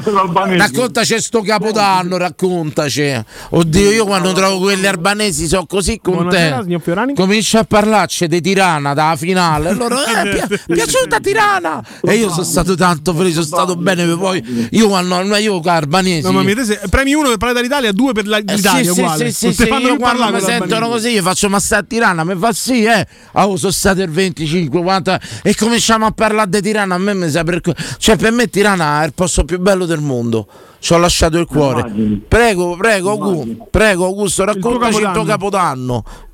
[0.57, 3.23] Raccontaci sto capodanno, raccontaci.
[3.49, 6.79] Oddio, io quando trovo quelli albanesi sono così contento.
[7.13, 9.73] Comincia a parlarci di Tirana dalla finale.
[9.73, 11.83] Loro, eh, pi- piaciuta Tirana.
[12.01, 14.05] E io sono stato tanto felice, sono stato bene.
[14.15, 16.31] Poi io quando io con albanesi.
[16.31, 16.43] No,
[16.89, 19.31] premi uno per parlare dall'Italia, due per Eh, l'Italia, sì, sì, uguale.
[19.31, 22.35] sì, sì, sì, io quando mi sentono così io faccio ma sta a Tirana mi
[22.37, 25.19] fa sì eh ah, oh, sono stato il 25 quanta...
[25.43, 27.61] e cominciamo a parlare di Tirana a me mi sa per...
[27.97, 30.47] cioè per me Tirana è il posto più bello del mondo.
[30.79, 31.91] Ci ho lasciato il cuore.
[32.27, 35.95] Prego prego Augu, prego Augusto raccontaci il tuo capodanno.
[35.95, 36.26] Il capodanno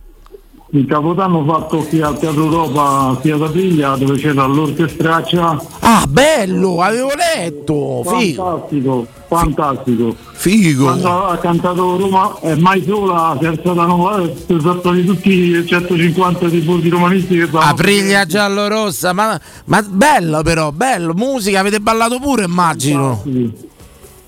[1.45, 5.63] fatto qui al Teatro Europa, qui ad Aprilia, dove c'era l'orchestraccia.
[5.81, 8.43] ah bello avevo letto figo.
[8.43, 10.15] Fantastico, fantastico.
[10.31, 10.85] figo.
[10.85, 15.63] Quando ha cantato Roma è mai sola, si è alzata nuova, sono stati tutti i
[15.65, 22.17] 150 tifosi romanisti che stavano- Aprilia giallo-rossa ma, ma bello però bello musica avete ballato
[22.19, 23.19] pure immagino.
[23.21, 23.71] Stati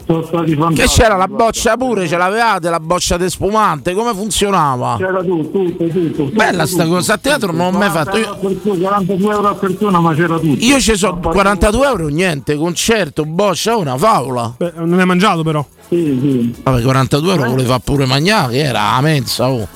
[0.06, 1.02] Che fantastici.
[1.02, 4.98] c'era la boccia pure, ce l'avevate la boccia di spumante, come funzionava?
[5.00, 6.24] C'era tutto, tutto, tutto.
[6.32, 8.18] Bella sta cosa, a teatro non l'ho mai fatto.
[8.18, 10.64] Io, 42 euro a persona, ma c'era tutto.
[10.64, 14.54] io ci so 42 euro, niente, concerto, boccia, una favola.
[14.56, 15.66] Beh, non hai mangiato però.
[15.90, 16.56] Sì, sì.
[16.62, 19.68] Vabbè, 42 euro volevi fare pure mangiare, che era la mensa, oh.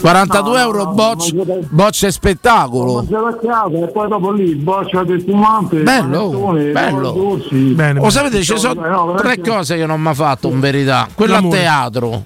[0.00, 2.94] 42 No, euro no, boccia, ma- boccia e spettacolo.
[2.94, 7.10] Mangiato a casa e poi dopo lì boccia del fumante, Bello, panettone, bello.
[7.12, 7.56] dolci.
[7.74, 8.00] Bene.
[8.00, 11.08] Lo sapete, ci sono No, tre cose che non mi ha fatto in verità.
[11.14, 12.24] Quello a teatro.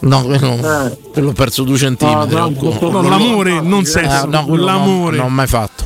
[0.00, 0.98] No, quello, Eh.
[1.12, 2.34] quello ho perso due centimetri.
[2.36, 3.00] Ah, al tanto, culo.
[3.02, 4.24] No, l'amore, non Eh, sesso.
[4.26, 5.16] no, quello non- l'amore.
[5.18, 5.84] Non, ho mai fatto.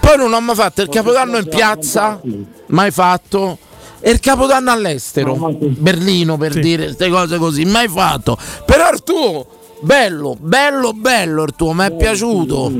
[0.00, 2.20] Poi non ho mai fatto il capodanno in piazza,
[2.68, 3.58] mai fatto.
[4.02, 6.60] E il capodanno all'estero, Berlino per Sì.
[6.60, 8.34] dire queste cose così, mai fatto.
[8.64, 9.46] Però il tuo,
[9.80, 12.72] bello, bello, bello il tuo, mi è piaciuto.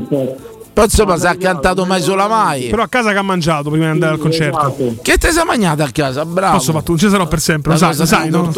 [0.73, 2.69] Poi insomma si è cantato mai sola mai.
[2.69, 4.95] Però a casa che ha mangiato prima di andare al concerto.
[5.01, 6.25] Che te sei mangiato a casa?
[6.25, 6.57] Bravo.
[6.57, 8.51] Posso fatto, non ci sarò per sempre, lo La sai, cosa sai, no?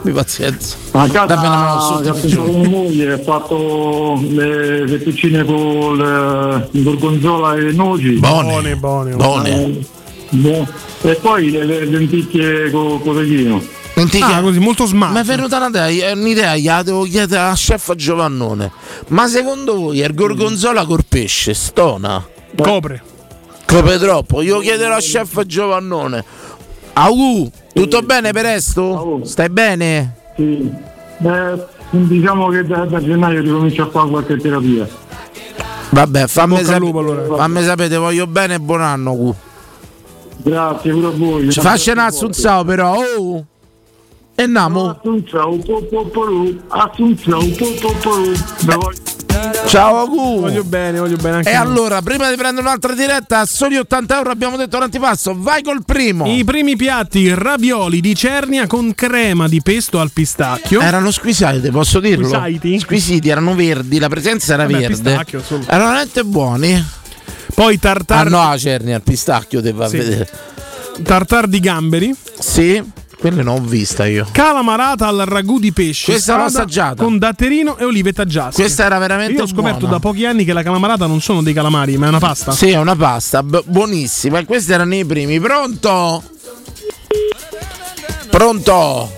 [0.00, 0.76] Abbi pazienza.
[0.92, 2.44] A casa mano giuro.
[2.52, 8.18] mia moglie, ha fatto le fettuccine con le- il gorgonzola e noci.
[8.18, 9.50] Buone, buone, buone.
[9.64, 9.86] Eh,
[10.30, 10.66] boh.
[11.02, 13.60] E poi le, le lenticchie con cotechino.
[14.04, 14.34] Lenticchie.
[14.34, 15.12] Ah, così, molto smart.
[15.12, 18.70] Mi è venuta un'idea, un'idea, gliela devo chiedere a chef Giovannone.
[19.08, 22.24] Ma secondo voi il gorgonzola col pesce stona?
[22.56, 23.02] Copre.
[23.66, 26.24] Copre troppo, io chiederò a chef Giovannone.
[26.92, 29.20] Au, tutto bene per esto?
[29.24, 30.14] Stai bene?
[30.36, 30.70] Sì.
[31.22, 34.86] Eh, diciamo che da, da gennaio ricomincio a fare qualche terapia.
[35.90, 37.36] Vabbè, fammi, al sap- lupo, allora.
[37.36, 39.16] fammi sapere, ti voglio bene e buon anno.
[39.16, 39.34] Gu.
[40.38, 41.50] Grazie pure a voi.
[41.50, 43.46] Ci faccia un assunzao però, oh!
[48.66, 49.02] E voglio-
[49.66, 50.40] Ciao Agu!
[50.40, 51.60] Voglio bene, voglio bene anche E io.
[51.60, 55.34] allora, prima di prendere un'altra diretta, a soli 80 euro abbiamo detto l'antipasto.
[55.36, 56.26] Vai col primo!
[56.26, 60.80] I primi piatti ravioli di cernia con crema di pesto al pistacchio.
[60.80, 62.28] Erano squisiti, posso dirlo?
[62.28, 62.78] Squisiti?
[62.78, 65.10] Squisiti, erano verdi, la presenza era Vabbè, verde.
[65.12, 66.84] Erano veramente buoni.
[67.54, 69.96] Poi tartar, Ah no, cernia, il pistacchio devo Sì.
[69.98, 70.28] vedere.
[71.02, 72.14] tartar di gamberi.
[72.38, 72.82] Sì,
[73.24, 74.26] quelle non ho vista io.
[74.30, 76.12] Calamarata al ragù di pesce.
[76.12, 77.02] Questa l'ho assaggiata.
[77.02, 78.52] Con datterino e olive taggiate.
[78.54, 79.94] Questa era veramente Io ho scoperto buona.
[79.94, 82.52] da pochi anni che la calamarata non sono dei calamari, ma è una pasta.
[82.52, 84.40] Sì, è una pasta b- buonissima.
[84.40, 85.40] E questi erano i primi.
[85.40, 86.22] Pronto?
[88.28, 89.10] Pronto?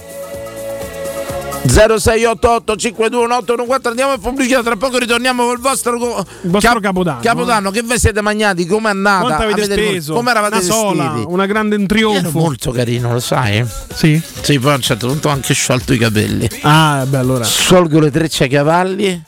[1.69, 7.21] 0688 521 andiamo in pubblicità tra poco ritorniamo col vostro, co- Il vostro capodanno.
[7.23, 10.15] capodanno che vi siete mangiati come è andata Quanto avete speso?
[10.15, 12.39] come eravate una sola, vestiti una grande un Ero trionfo.
[12.39, 13.65] molto carino lo sai
[13.95, 14.21] Sì.
[14.43, 18.01] sì poi a un certo punto ho anche sciolto i capelli Ah, beh, allora sciolgo
[18.01, 19.23] le trecce ai cavalli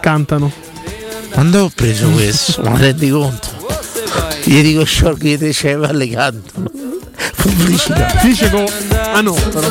[0.00, 0.50] cantano.
[1.30, 3.48] quando ho preso questo ma rendi conto
[4.44, 6.70] gli dico sciolgo le trecce ai cavalli cantano
[7.36, 8.64] pubblicità Finisce con.
[9.12, 9.70] Ah no, però.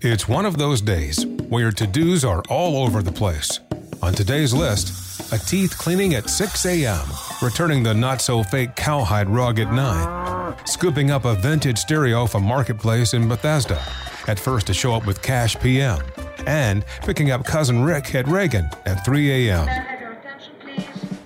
[0.00, 3.58] It's one of those days where to dos are all over the place.
[4.00, 7.04] On today's list, a teeth cleaning at 6 a.m.,
[7.42, 12.44] returning the not so fake cowhide rug at 9, scooping up a vintage stereo from
[12.44, 13.82] Marketplace in Bethesda,
[14.28, 16.00] at first to show up with cash PM,
[16.46, 19.97] and picking up cousin Rick at Reagan at 3 a.m.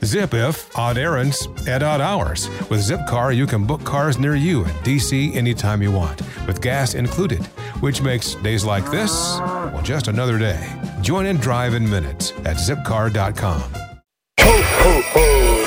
[0.04, 2.48] Zip if odd errands at odd hours.
[2.68, 6.94] With Zipcar, you can book cars near you in DC anytime you want, with gas
[6.94, 7.44] included,
[7.80, 10.68] which makes days like this, well, just another day.
[11.00, 13.62] Join and drive in minutes at zipcar.com.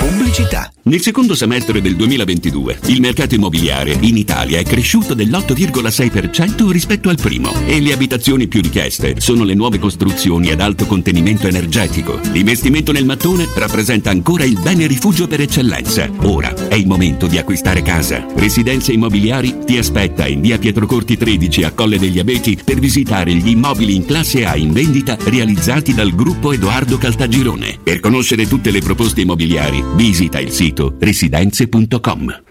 [0.06, 0.72] Pubblicità.
[0.84, 7.18] Nel secondo semestre del 2022 il mercato immobiliare in Italia è cresciuto dell'8,6% rispetto al
[7.20, 12.20] primo e le abitazioni più richieste sono le nuove costruzioni ad alto contenimento energetico.
[12.32, 16.08] L'investimento nel mattone rappresenta ancora il bene rifugio per eccellenza.
[16.22, 18.24] Ora è il momento di acquistare casa.
[18.36, 23.50] Residenze Immobiliari ti aspetta in via Pietrocorti 13 a Colle degli Abeti per visitare gli
[23.50, 27.80] immobili in classe A in vendita realizzati dal gruppo Edoardo Caltagirone.
[27.82, 32.44] Per conoscere tutte le proposte immobiliari visita il sito residenze.com.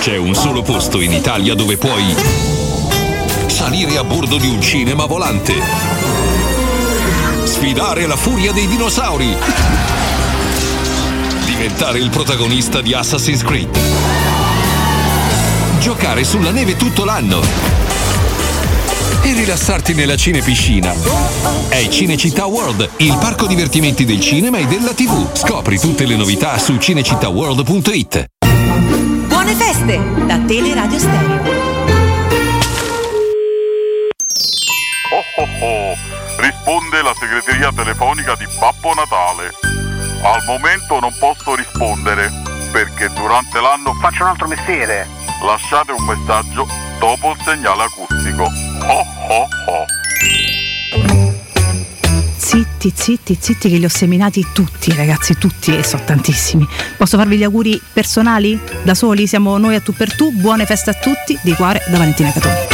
[0.00, 2.14] C'è un solo posto in Italia dove puoi
[3.46, 5.54] salire a bordo di un cinema volante,
[7.44, 9.34] sfidare la furia dei dinosauri,
[11.46, 13.78] diventare il protagonista di Assassin's Creed,
[15.80, 17.83] giocare sulla neve tutto l'anno
[19.24, 20.94] e rilassarti nella cinepiscina.
[21.68, 25.34] È Cinecittà World, il parco divertimenti del cinema e della TV.
[25.34, 28.26] Scopri tutte le novità su cinecittàworld.it.
[29.26, 31.42] Buone feste da Teleradio Stereo.
[35.10, 35.96] Oh oh oh,
[36.38, 39.50] risponde la segreteria telefonica di Babbo Natale.
[40.22, 42.30] Al momento non posso rispondere
[42.74, 45.06] perché durante l'anno faccio un altro mestiere.
[45.46, 46.66] Lasciate un messaggio
[46.98, 48.42] dopo il segnale acustico.
[48.42, 49.84] Oh oh oh.
[52.36, 56.66] Zitti, zitti, zitti che li ho seminati tutti, ragazzi, tutti e sono tantissimi.
[56.96, 58.60] Posso farvi gli auguri personali?
[58.82, 59.28] Da soli?
[59.28, 60.32] Siamo noi a tu per tu.
[60.32, 62.73] Buone feste a tutti, di cuore da Valentina Catoni.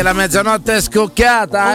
[0.00, 1.70] Che la mezzanotte è scoccata, Oh,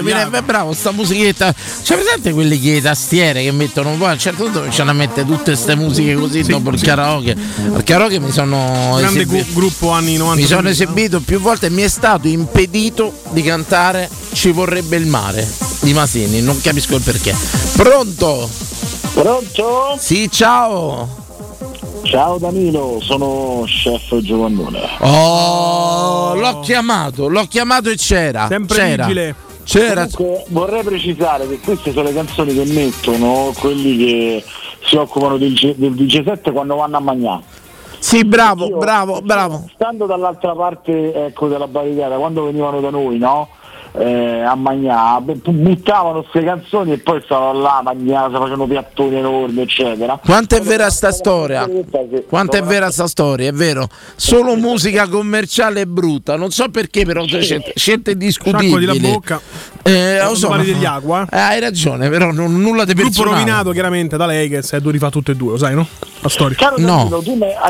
[0.00, 0.42] viene- acqua.
[0.42, 1.52] bravo, sta musichetta.
[1.52, 5.26] C'è presente quelli che tastiere che mettono poi a un certo punto cominciano a mettere
[5.26, 7.36] tutte queste musiche così dopo il karaoke.
[7.74, 10.40] Al karaoke mi sono Grande esibi- gu- gruppo anni 90.
[10.40, 15.06] mi sono esibito più volte e mi è stato impedito di cantare Ci vorrebbe il
[15.06, 15.46] mare
[15.80, 17.34] di Masini, non capisco il perché.
[17.76, 18.48] Pronto?
[19.12, 19.96] Pronto?
[19.98, 21.22] Sì, ciao.
[22.02, 24.80] Ciao Danilo, sono chef Giovannone.
[24.98, 26.03] Oh,
[26.34, 28.46] l'ho chiamato, l'ho chiamato e c'era.
[28.48, 29.04] Sempre c'era.
[29.04, 29.34] vigile.
[29.64, 30.06] C'era.
[30.12, 34.44] Comunque, vorrei precisare che queste sono le canzoni che mettono quelli che
[34.84, 37.42] si occupano del, G- del DJ7 quando vanno a mangiare.
[37.98, 39.64] Sì, bravo, bravo, bravo.
[39.72, 43.48] Stando dall'altra parte ecco, della barricata, quando venivano da noi, no?
[43.96, 49.60] Eh, a mangiare, buttavano queste canzoni e poi stavano là a mangiare, facevano piattoni enormi,
[49.60, 50.18] eccetera.
[50.20, 51.68] Quanto è vera sta storia?
[52.26, 53.50] Quanto è vera sta storia?
[53.50, 53.86] È vero.
[54.16, 56.34] Solo musica commerciale è brutta.
[56.34, 59.20] Non so perché, però sono scelte, scelte discutibili.
[59.86, 60.72] Eh, lo Quando so.
[60.72, 61.26] degli acqua.
[61.30, 63.36] Eh, hai ragione, però non- nulla di Gruppo personale.
[63.40, 65.86] rovinato chiaramente da lei che è due rifà tutte e due, lo sai, no?
[66.20, 66.56] La storia.
[66.78, 67.22] No.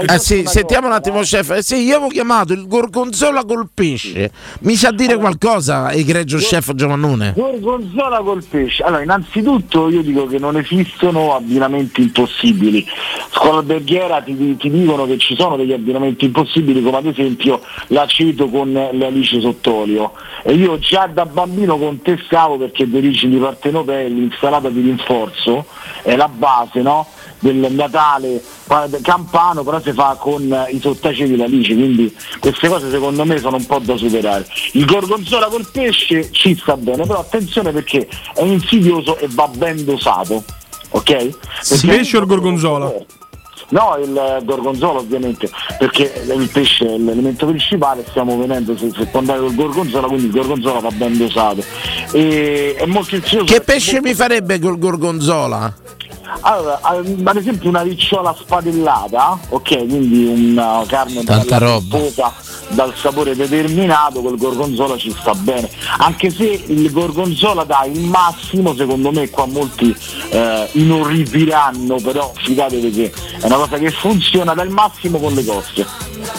[0.07, 1.51] Eh sì, sentiamo un attimo, chef.
[1.51, 4.31] Eh sì, io avevo chiamato il gorgonzola col pesce.
[4.61, 7.33] Mi sa dire qualcosa, egregio chef Giovannone?
[7.37, 8.85] Gorgonzola col pesce.
[8.85, 12.87] Allora, innanzitutto io dico che non esistono abbinamenti impossibili.
[13.33, 18.49] Scuola alberghiera ti, ti dicono che ci sono degli abbinamenti impossibili, come ad esempio l'aceto
[18.49, 20.13] con le alici sott'olio.
[20.45, 25.65] E io già da bambino contestavo perché di origini partenopee l'insalata di rinforzo
[26.03, 27.07] è la base, no?
[27.39, 33.27] del Natale pa- campano però si fa con i sottaceti d'alice quindi queste cose secondo
[33.27, 37.71] me sono un po' da superare il gorgonzola col pesce ci sta bene però attenzione
[37.71, 40.43] perché è insidioso e va ben dosato
[40.91, 41.03] ok?
[41.69, 42.95] Perché- Pesce o gorgonzola?
[43.71, 49.07] No, il eh, gorgonzola ovviamente, perché il pesce è l'elemento principale, stiamo venendo se, se
[49.07, 51.65] può andare col gorgonzola, quindi il gorgonzola va ben dosato.
[52.13, 53.53] E, è molto insidioso.
[53.53, 55.73] Che pesce mi farebbe col gorgonzola?
[56.41, 61.99] Allora, al- ad esempio una ricciola spadellata, ok, quindi una carne Tanta roba.
[62.69, 65.71] dal sapore determinato, col gorgonzola ci sta bene.
[65.99, 69.95] Anche se il gorgonzola dà il massimo, secondo me qua molti
[70.31, 75.87] eh, inorridiranno, però fidatevi che è una cosa che funziona dal massimo con le cozze.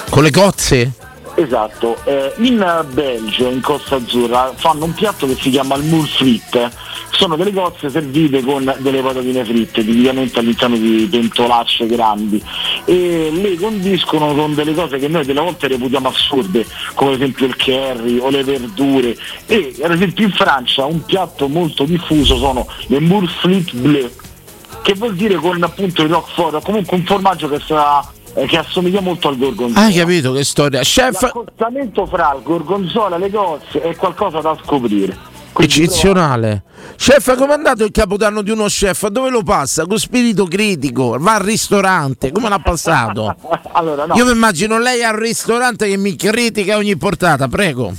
[0.09, 0.91] Con le cozze?
[1.37, 6.07] Esatto, eh, in Belgio, in Costa Azzurra, fanno un piatto che si chiama il moule
[6.07, 6.71] fritte.
[7.11, 12.41] Sono delle cozze servite con delle patatine fritte, tipicamente all'interno di pentolacce grandi,
[12.85, 17.45] e le condiscono con delle cose che noi delle volte reputiamo assurde, come ad esempio
[17.45, 19.17] il curry o le verdure.
[19.45, 24.09] E ad esempio in Francia un piatto molto diffuso sono le moule frites bleu,
[24.81, 28.14] che vuol dire con appunto il roquefort, o comunque un formaggio che, sa- eh,
[28.47, 29.85] che assomiglia molto al gorgonzola.
[29.85, 30.81] Hai capito che storia?
[30.81, 35.17] Chef L'accostamento fra il gorgonzola e le cozze è qualcosa da scoprire.
[35.57, 36.63] eccezionale.
[36.97, 39.07] Chef, com'è andato il capodanno di uno chef?
[39.07, 39.85] Dove lo passa?
[39.85, 43.35] Con spirito critico, va al ristorante, come l'ha passato?
[43.75, 44.15] Allora, no.
[44.15, 47.93] Io mi immagino lei al ristorante che mi critica ogni portata, prego.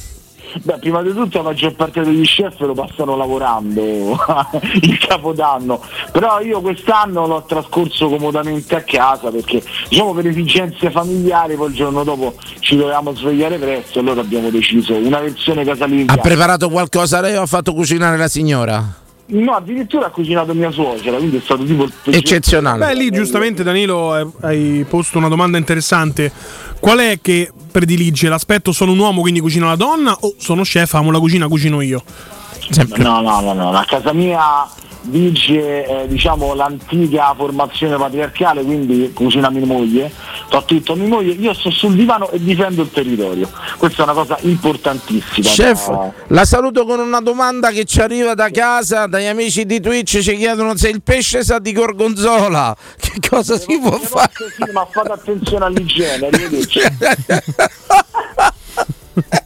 [0.62, 3.82] Beh, prima di tutto la maggior parte degli chef lo passano lavorando
[4.82, 5.80] il capodanno,
[6.12, 11.74] però io quest'anno l'ho trascorso comodamente a casa perché diciamo per esigenze familiari poi il
[11.74, 16.14] giorno dopo ci dovevamo svegliare presto e allora abbiamo deciso una versione casalinga.
[16.14, 19.04] Ha preparato qualcosa lei o ha fatto cucinare la signora?
[19.28, 22.86] No, addirittura ha cucinato mia suocera, quindi è stato tipo Eccezionale.
[22.86, 26.30] Beh, lì giustamente Danilo eh, hai posto una domanda interessante.
[26.78, 30.94] Qual è che predilige l'aspetto sono un uomo quindi cucina la donna o sono chef,
[30.94, 32.02] amo la cucina, cucino io?
[32.96, 34.66] No, no, no, no, a casa mia
[35.08, 40.10] vige eh, diciamo l'antica formazione patriarcale, quindi cucina mia moglie,
[40.48, 43.48] fa tutto mia moglie, io sto sul divano e difendo il territorio.
[43.76, 45.48] Questa è una cosa importantissima.
[45.48, 49.80] Chef, da- la saluto con una domanda che ci arriva da casa, dagli amici di
[49.80, 52.76] Twitch ci chiedono se il pesce sa di gorgonzola.
[52.98, 54.30] Che cosa si può fare?
[54.56, 56.80] Sì, ma fate attenzione all'igiene, arrivederci.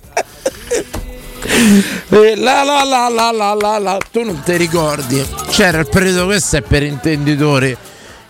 [1.61, 6.25] Eh, la la la la la la la tu non ti ricordi c'era il periodo
[6.25, 7.77] questo è per intenditori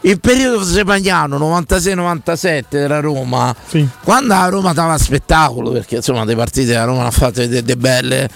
[0.03, 3.55] il periodo sepagnano 96-97 della Roma
[4.03, 7.63] quando la Roma dava spettacolo perché insomma le partite della Roma ne ha fatte de,
[7.63, 8.29] de belle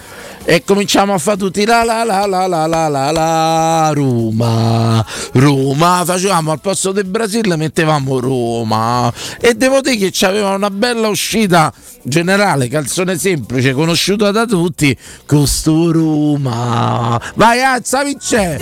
[0.45, 5.03] e cominciamo a fare tutti la la la la la la la la Roma
[5.33, 9.11] Roma facevamo al posto del Brasile mettevamo Roma
[9.41, 11.73] e devo dire che c'aveva una bella uscita
[12.05, 14.95] generale calzone semplice conosciuta da tutti
[15.25, 18.59] costo Roma vai alza vince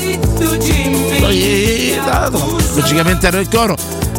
[2.74, 3.76] logicamente era il coro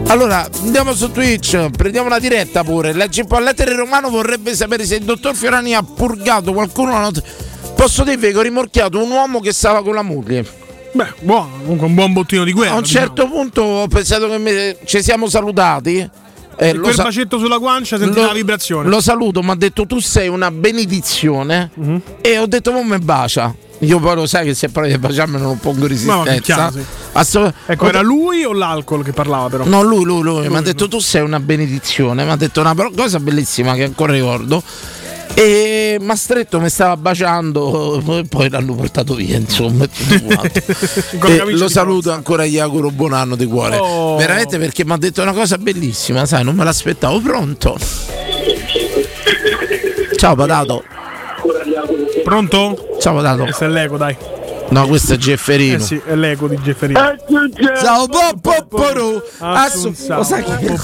[0.09, 2.93] Allora, andiamo su Twitch, prendiamo una diretta pure.
[2.93, 7.01] Leggi un po' lettere romano vorrebbe sapere se il dottor Fiorani ha purgato qualcuno la
[7.01, 7.23] notte.
[7.75, 10.45] Posso dirvi che ho rimorchiato un uomo che stava con la moglie.
[10.93, 12.75] Beh, buono, comunque un buon bottino di guerra.
[12.75, 16.09] A un certo punto ho pensato che me- ci siamo salutati.
[16.57, 18.89] E lo quel sa- bacetto sulla guancia senti lo- la vibrazione.
[18.89, 21.71] Lo saluto, mi ha detto tu sei una benedizione.
[22.21, 23.55] E ho detto, mo me bacia.
[23.81, 26.41] Io poi lo sai che se provi a baciarmi non pongo resistenza.
[26.41, 26.85] chiaro, sì.
[27.13, 29.65] Assolut- Ecco, era lui o l'alcol che parlava però?
[29.67, 30.49] No, lui, lui, lui.
[30.49, 32.25] Mi ha detto tu sei una benedizione.
[32.25, 34.63] Mi ha detto una cosa bellissima che ancora ricordo.
[35.35, 39.85] E mi ha stretto, mi stava baciando, e poi l'hanno portato via, insomma.
[41.51, 43.77] lo saluto ancora, gli auguro buon anno di cuore.
[43.77, 44.17] Oh.
[44.17, 47.21] Veramente perché mi ha detto una cosa bellissima, sai, non me l'aspettavo.
[47.21, 47.77] Pronto?
[50.17, 50.85] Ciao Patato.
[52.23, 52.97] Pronto?
[53.01, 53.43] Ciao Patato.
[53.43, 54.17] Questo è l'eco, dai.
[54.75, 55.77] No, questo è Gefferino.
[55.77, 57.01] Eh sì, è l'eco di Gefferino.
[57.81, 58.09] Ciao
[58.41, 60.17] Popporu Assunzao.
[60.19, 60.77] Lo sai che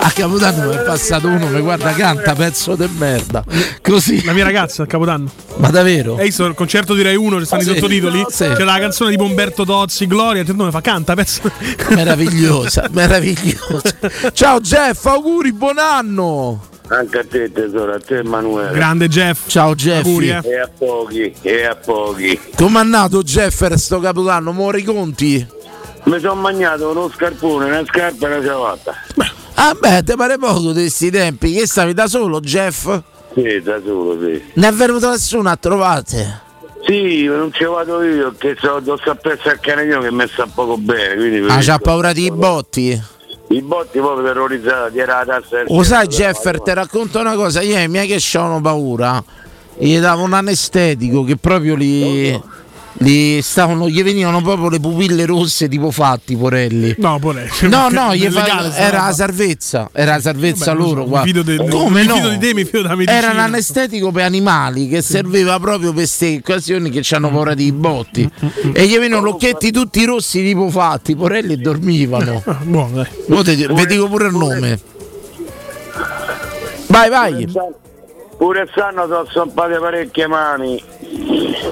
[0.00, 3.44] a Capodanno mi è passato uno mi guarda canta pezzo di merda
[3.82, 5.28] Così La mia ragazza al Capodanno.
[5.56, 6.16] Ma davvero?
[6.18, 8.24] E visto il concerto di Rai 1 ci stanno Sì, i sottotitoli?
[8.30, 8.44] sì.
[8.44, 11.42] C'era la canzone di Bomberto Tozzi, Gloria, il nome fa canta, pezzo.
[11.90, 13.98] Meravigliosa, meravigliosa
[14.32, 18.72] Ciao Jeff, auguri, buon anno Anche a te tesoro, a te Emanuele.
[18.72, 19.46] Grande Jeff.
[19.46, 20.40] Ciao Jeff eh.
[20.42, 22.38] E a pochi, e a pochi.
[22.56, 24.52] Com'è andato Jeff sto Capodanno?
[24.52, 25.46] Mori conti?
[26.04, 28.94] Mi sono mangiato uno scarpone, una scarpa e una ciabatta.
[29.54, 32.84] Ah beh, te pare poco di questi tempi Che stavi da solo Jeff?
[33.34, 34.40] Sì, da solo, sì.
[34.54, 36.40] Ne è venuto nessuno a trovate?
[36.86, 40.46] Sì, non ci vado io, che so, do sapere al cane mio che mi sta
[40.52, 41.16] poco bene.
[41.16, 42.98] Quindi Ah, c'ha paura di botti?
[43.50, 47.76] I botti proprio terrorizzati, era la tassa Lo sai Jeffer, ti racconto una cosa, io
[47.76, 49.22] ai miei che c'hanno paura,
[49.78, 52.38] gli davo un anestetico che proprio li,
[53.00, 56.94] li stavano, gli venivano proprio le pupille rosse tipo fatti, porelli.
[56.98, 57.48] No, pure.
[57.62, 61.06] No, no, gli fa- era la salvezza, era la salvezza Vabbè, loro.
[61.06, 62.14] so, mi fido de- Come mi no?
[62.16, 63.18] fido di te, mi fido della medicina.
[63.22, 67.70] Era un anestetico per animali che serviva proprio per queste occasioni che hanno paura di
[67.72, 68.28] botti.
[68.72, 72.42] e gli venivano occhietti tutti rossi tipo fatti, porelli e dormivano.
[72.48, 73.06] Ah, buono, dai.
[73.28, 74.80] Mo te- vi dico pure il nome.
[76.88, 77.46] Vai, vai.
[78.38, 80.80] Pure stanno sono stompate parecchie mani.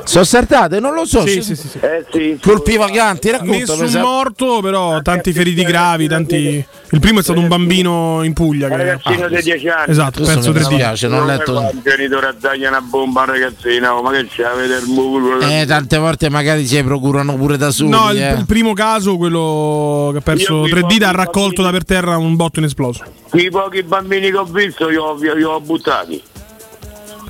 [0.03, 0.81] Sono saltate?
[0.81, 1.25] Non lo so.
[1.25, 1.79] Sì, sì, sì, sì.
[1.79, 2.39] Eh sì.
[2.43, 3.77] Colpi vacanti, racconta.
[3.77, 6.65] Nessun morto, però tanti feriti gravi, tanti...
[6.91, 8.67] Il primo è stato un bambino in Puglia.
[8.67, 9.91] Un ragazzino di 10 anni.
[9.91, 11.57] Esatto, mi tre dispiace, non ho letto.
[11.57, 14.43] Un genitore a dargli una bomba a un ragazzino, oh, ma che c'è?
[14.43, 15.39] Avete il mulo?
[15.41, 17.91] Eh, tante volte magari si procurano pure da soli.
[17.91, 18.33] No, il, eh.
[18.33, 22.35] il primo caso, quello che ha perso tre dita, ha raccolto da per terra un
[22.35, 23.05] botto inesploso.
[23.35, 26.23] I pochi bambini che ho visto li ho, li ho buttati.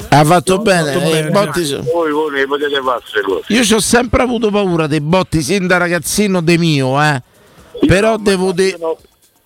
[0.09, 0.93] Ha fatto bene.
[0.93, 3.52] fatto eh, bene, i botti Voi, voi ne potete fare queste cose.
[3.52, 7.23] Io ci ho sempre avuto paura dei botti sin da ragazzino de mio, eh.
[7.86, 8.77] Però devo dire.
[8.78, 8.97] No,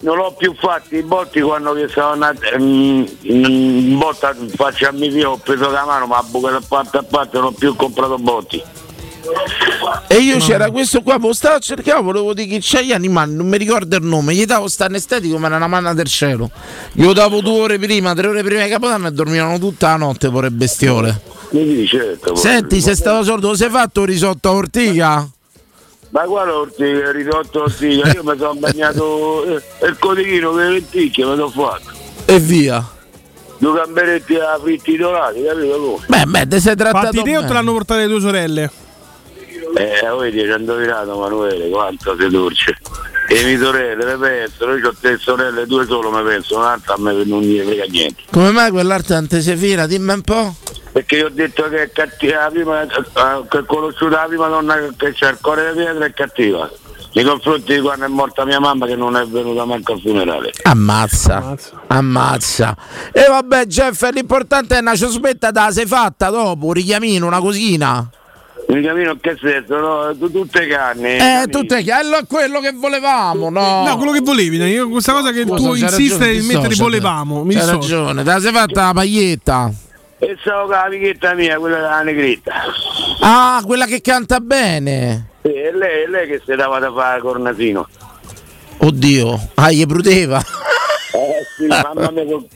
[0.03, 4.93] non l'ho più fatti i botti quando che sono nati mm, in botta faccio a
[4.93, 7.53] mio figlio ho preso la mano ma a buca da parte a parte non ho
[7.53, 8.63] più comprato botti
[10.09, 13.35] E io c'era questo qua, lo stavo a cercare, volevo dire che c'è gli animali,
[13.35, 16.51] non mi ricordo il nome, gli davo sta anestetico, ma era una manna del cielo.
[16.93, 20.29] Glielo davo due ore prima, tre ore prima di Capodanno e dormivano tutta la notte
[20.31, 21.21] pure bestiole.
[21.87, 25.29] certo Senti, sei stato sordo, lo sei fatto risotto a ortica?
[26.13, 30.71] ma guarda ortiga, il risotto ortiga io mi sono bagnato eh, il codichino con le
[30.71, 31.93] lenticchie me l'ho fatto
[32.25, 32.85] E via.
[33.59, 36.01] due gamberetti a fritti dorati capito?
[36.09, 38.71] Beh, beh, te sei trattato Fatti te o te l'hanno portato le tue sorelle?
[39.77, 42.77] Eh vedi ci hanno indovinato Manuele quanto sei dolce
[43.29, 46.99] e mie sorelle le penso io ho tre sorelle due solo mi penso un'altra a
[46.99, 49.87] me non gli frega niente Come mai quell'arte non te si fila?
[49.87, 50.55] Dimmi un po'.
[50.93, 52.89] perché io ho detto che è cattiva la prima, eh,
[53.49, 56.69] che ho conosciuto la prima donna che- c'ha il cuore di pietra è cattiva
[57.13, 60.53] nei confronti di quando è morta mia mamma che non è venuta manco al funerale
[60.63, 61.57] Ammazza,
[61.89, 62.77] ammazza.
[63.13, 68.09] E vabbè, Jeff, l'importante è una sospetta da sei fatta dopo, un richiamino, una cosina.
[68.73, 70.17] Mi cammino che senso no?
[70.17, 73.85] Tu- tutte canne Eh, tutte chiaro, è quello che volevamo, no?
[73.85, 77.43] No, quello che volevi, io questa cosa che Scusa, tu insiste ragione, di mettere volevamo.
[77.45, 77.97] Mi C'hai dissocio.
[78.05, 79.73] ragione, te la sei fatta la paglietta.
[80.19, 82.53] e stavo con la amichetta mia quella della negretta
[83.21, 85.29] Ah, quella che canta bene.
[85.43, 87.89] Sì, e lei, è lei che si dava da fare cornasino
[88.83, 90.39] Oddio, ah, gli prudeva.
[90.39, 92.47] eh sì mamma mia non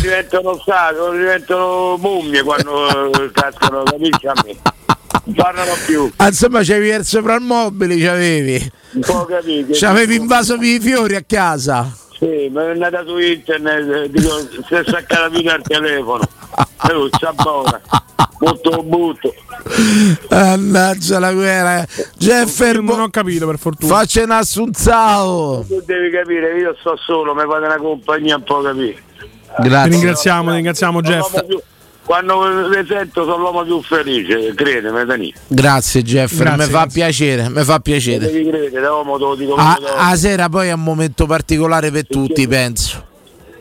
[0.00, 4.56] diventano stati, non diventano mummie quando eh, cascano, capisci a me?
[5.24, 8.72] Non parlano più, Ah, insomma, c'avevi il soprammobile, c'avevi.
[8.92, 9.68] un po' capito.
[9.72, 11.90] C'avevi invaso i fiori a casa.
[12.18, 14.28] Sì, ma è andata su internet, eh, dico,
[14.66, 16.24] si è staccata via il telefono.
[16.88, 17.80] E lui sta buona.
[18.38, 19.34] Butto butto.
[20.30, 21.84] Mannaggia la guerra.
[22.16, 23.94] Jeffer, non ho capito per fortuna.
[23.96, 25.64] Faccia un assunzao.
[25.66, 29.02] Tu devi capire, io sto solo, mi fate una compagnia un po' capire.
[29.60, 29.90] Grazie.
[29.90, 31.44] Ti ringraziamo, ti ringraziamo Jeff.
[32.08, 35.34] Quando le sento sono l'uomo più felice, credimi, Dani.
[35.46, 38.32] Grazie Grazie, mi fa piacere, mi fa piacere.
[38.32, 42.06] Devi credere, te lo dico A, proprio a sera poi è un momento particolare per
[42.06, 43.07] tutti, penso.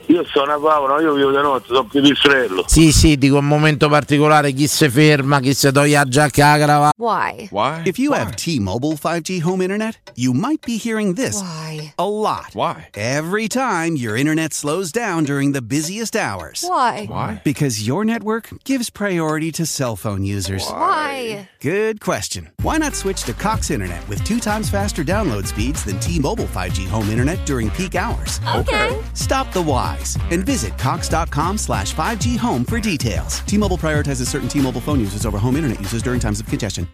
[0.09, 2.63] Io sono a Paolo, io vivo di notte, sono più distrello.
[2.67, 6.63] Sì, sì, dico un momento particolare, chi si ferma, chi si toglie la giacca la
[6.63, 6.93] cravatta.
[6.97, 7.47] Why?
[7.51, 7.81] Why?
[7.83, 11.93] If you have T-Mobile 5G home internet, you might be hearing this Why?
[11.97, 12.53] a lot.
[12.53, 12.87] Why?
[12.93, 16.63] Every time your internet slows down during the busiest hours.
[16.65, 17.05] Why?
[17.09, 17.41] Why?
[17.43, 20.65] Because your network gives priority to cell phone users.
[20.69, 21.49] Why?
[21.59, 22.51] Good question.
[22.61, 26.87] Why not switch to Cox Internet with two times faster download speeds than T-Mobile 5G
[26.87, 28.39] home internet during peak hours?
[28.55, 28.97] Okay.
[29.13, 29.61] Stop the
[29.97, 33.41] whys and visit cox.com slash 5G home for details.
[33.41, 36.87] T-Mobile prioritizes certain T-Mobile phone users over home internet users during times of congestion.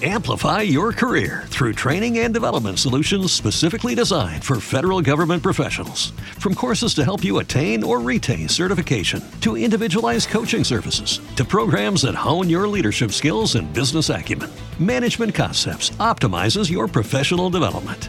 [0.00, 6.10] Amplify your career through training and development solutions specifically designed for federal government professionals.
[6.38, 12.02] From courses to help you attain or retain certification, to individualized coaching services, to programs
[12.02, 18.08] that hone your leadership skills and business acumen, Management Concepts optimizes your professional development.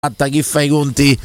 [0.00, 1.18] Fatta chi fa i conti,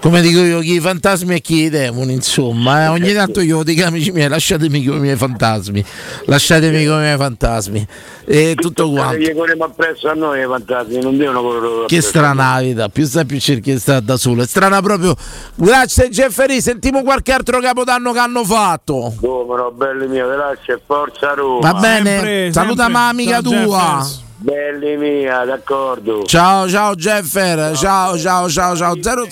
[0.00, 2.84] come dico io, chi i fantasmi e chi i demoni, insomma.
[2.84, 2.88] eh.
[2.88, 5.84] Ogni tanto io dico amici miei, lasciatemi con i miei fantasmi,
[6.24, 7.86] lasciatemi con i miei fantasmi.
[8.24, 9.18] E tutto quanto.
[9.18, 13.26] Gli corriamo appresso a noi i fantasmi, non devono correre Che strana vita, più sta
[13.26, 14.42] più cerchi di stare da solo.
[14.42, 15.14] È strana proprio.
[15.56, 19.12] Grazie Jeffrey, sentiamo qualche altro capodanno che hanno fatto.
[19.20, 21.72] Come no, belli miei, grazie, forza Roma.
[21.72, 24.02] Va bene, saluta ma amica tua.
[24.44, 26.24] Belli mia, d'accordo.
[26.26, 28.94] Ciao ciao Jeffer, ciao ciao ciao ciao.
[29.00, 29.26] Zero-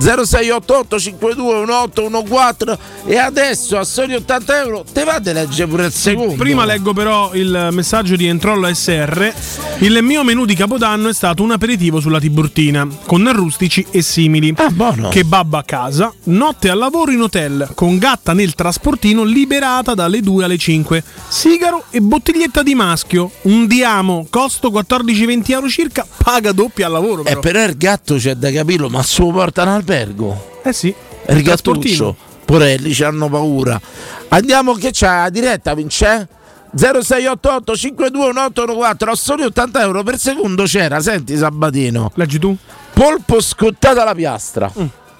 [0.00, 5.92] 0688 52 1814 e adesso a soli 80 euro te va a leggere pure il
[5.92, 9.32] secondo Prima leggo però il messaggio di Entrollo SR.
[9.80, 14.54] Il mio menù di Capodanno è stato un aperitivo sulla Tiburtina, con rustici e simili.
[14.56, 15.08] Ah, buono.
[15.08, 20.44] Kebab a casa, notte al lavoro in hotel, con gatta nel trasportino liberata dalle 2
[20.44, 21.02] alle 5.
[21.28, 23.30] Sigaro e bottiglietta di maschio.
[23.42, 27.22] Un diamo, costo 14-20 euro circa, paga doppia al lavoro.
[27.22, 27.40] Eh, Però.
[27.40, 30.60] però il gatto c'è da capirlo, ma se lo portano al albergo.
[30.62, 30.94] Eh sì.
[31.28, 32.16] Il gattuccio.
[32.44, 33.80] Porelli ci hanno paura.
[34.28, 36.28] Andiamo che c'è la diretta, Vince?
[36.72, 42.12] 0688 521814 a soli 80 euro per secondo c'era, senti Sabatino.
[42.14, 42.56] Leggi tu?
[42.92, 44.72] Polpo scottato alla piastra.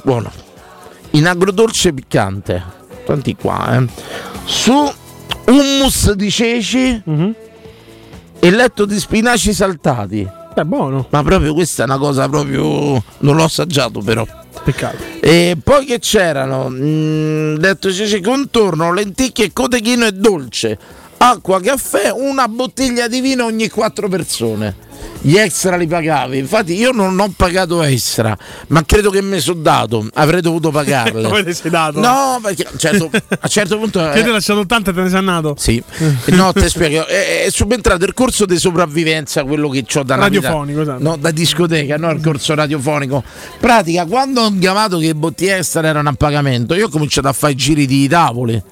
[0.02, 0.30] Buono.
[1.10, 2.78] In agrodolce piccante.
[3.04, 3.86] Tanti qua, eh.
[4.44, 4.92] Su
[5.46, 7.02] hummus di ceci
[8.38, 10.28] e letto di spinaci saltati.
[10.54, 11.06] È buono.
[11.10, 13.02] Ma proprio questa è una cosa proprio.
[13.18, 14.26] Non l'ho assaggiato però.
[14.62, 14.98] Peccato.
[15.20, 16.68] E poi che c'erano?
[16.68, 20.78] Mm, detto ceci contorno, lenticchie, cotechino e dolce.
[21.18, 24.88] Acqua, caffè, una bottiglia di vino ogni quattro persone.
[25.22, 26.38] Gli extra li pagavi.
[26.38, 28.36] Infatti, io non ho pagato extra,
[28.68, 30.06] ma credo che mi sono dato.
[30.14, 31.22] Avrei dovuto pagarle.
[31.28, 32.00] Come ti sei dato?
[32.00, 33.98] No, perché a un certo, a un certo punto.
[34.10, 35.54] Che ti eh, hai lasciato 80 e te ne sei andato?
[35.58, 35.82] sì,
[36.32, 37.06] no, ti spiego.
[37.06, 41.02] È, è subentrato il corso di sopravvivenza, quello che ho da Radiofonico, esatto.
[41.02, 43.22] No, da discoteca, no, il corso radiofonico.
[43.58, 47.32] Pratica, quando ho chiamato che i bottiglie extra erano a pagamento, io ho cominciato a
[47.32, 48.62] fare i giri di tavoli.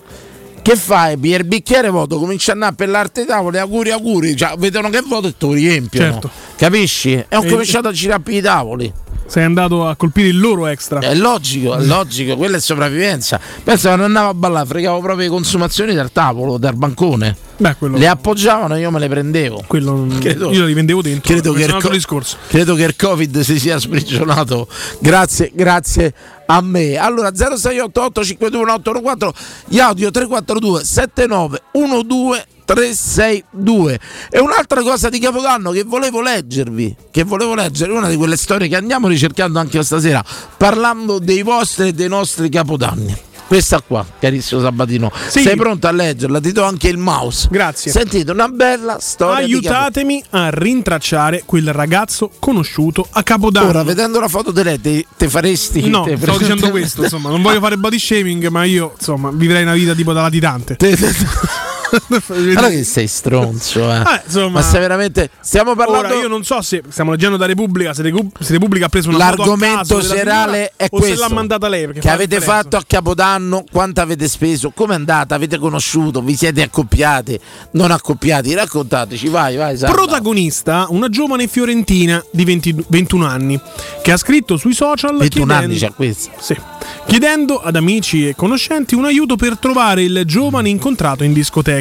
[0.69, 1.19] Che fai?
[1.19, 5.29] Il bicchiere voto, cominci a andare per l'arte tavoli, auguri auguri, cioè, vedono che voto
[5.29, 6.11] e te lo riempiono.
[6.11, 6.31] Certo.
[6.57, 7.13] Capisci?
[7.15, 8.93] E ho cominciato a girare per i tavoli.
[9.29, 11.01] Sei andato a colpire il loro extra.
[11.01, 13.39] È logico, è logico, quella è sopravvivenza.
[13.63, 17.37] Pensa quando andavo a ballare, fregavo proprio le consumazioni dal tavolo, dal bancone.
[17.59, 19.65] Beh, quello, Le appoggiavano e io me le prendevo.
[19.67, 21.31] quello Credo- io li vendevo dentro.
[21.31, 22.37] Credo che, co- discorso.
[22.49, 24.67] credo che il Covid si sia sprigionato.
[25.01, 26.15] Grazie, grazie
[26.47, 26.97] a me.
[26.97, 32.43] Allora 0688 521814 gli audio 342 7912
[32.75, 33.99] 362
[34.31, 38.69] e un'altra cosa di Capodanno che volevo leggervi che volevo leggere una di quelle storie
[38.69, 40.23] che andiamo ricercando anche stasera
[40.57, 43.17] parlando dei vostri e dei nostri Capodanni
[43.49, 45.41] questa qua carissimo Sabatino Sì.
[45.41, 47.91] sei pronto a leggerla ti do anche il mouse Grazie.
[47.91, 53.69] sentite una bella storia Aiutatemi a rintracciare quel ragazzo conosciuto a Capodanno.
[53.69, 55.89] Ora, vedendo la foto di lei, te, te faresti.
[55.89, 59.63] No, te stavo dicendo questo, insomma, non voglio fare body shaming, ma io, insomma, vivrei
[59.63, 60.77] una vita tipo da latitante.
[60.77, 61.15] Te- te-
[62.27, 63.97] Guarda che sei stronzo, eh.
[63.99, 65.31] Eh, insomma- Ma sei veramente.
[65.41, 66.09] Stiamo parlando.
[66.09, 69.19] Ora io non so se stiamo leggendo da Repubblica, se, se Repubblica ha preso una
[69.19, 71.15] L'argomento serale è o questo.
[71.17, 71.87] se l'ha mandata lei.
[71.93, 72.53] Che avete differenza.
[72.63, 73.65] fatto a Capodanno?
[73.71, 74.71] Quanto avete speso?
[74.75, 75.35] Come è andata?
[75.35, 76.21] Avete conosciuto?
[76.23, 77.39] Vi siete accoppiati?
[77.73, 78.55] Non accoppiati?
[78.55, 79.77] Raccontateci, vai, vai.
[79.77, 79.97] Sandra.
[79.97, 83.61] Protagonista, una giovane fiorentina di 20 21 anni
[84.03, 86.31] che ha scritto sui social 21 anni chiedendo- c'ha questo.
[86.41, 86.57] Sì.
[87.07, 91.78] chiedendo ad amici e conoscenti un aiuto per trovare il giovane incontrato in discoteca.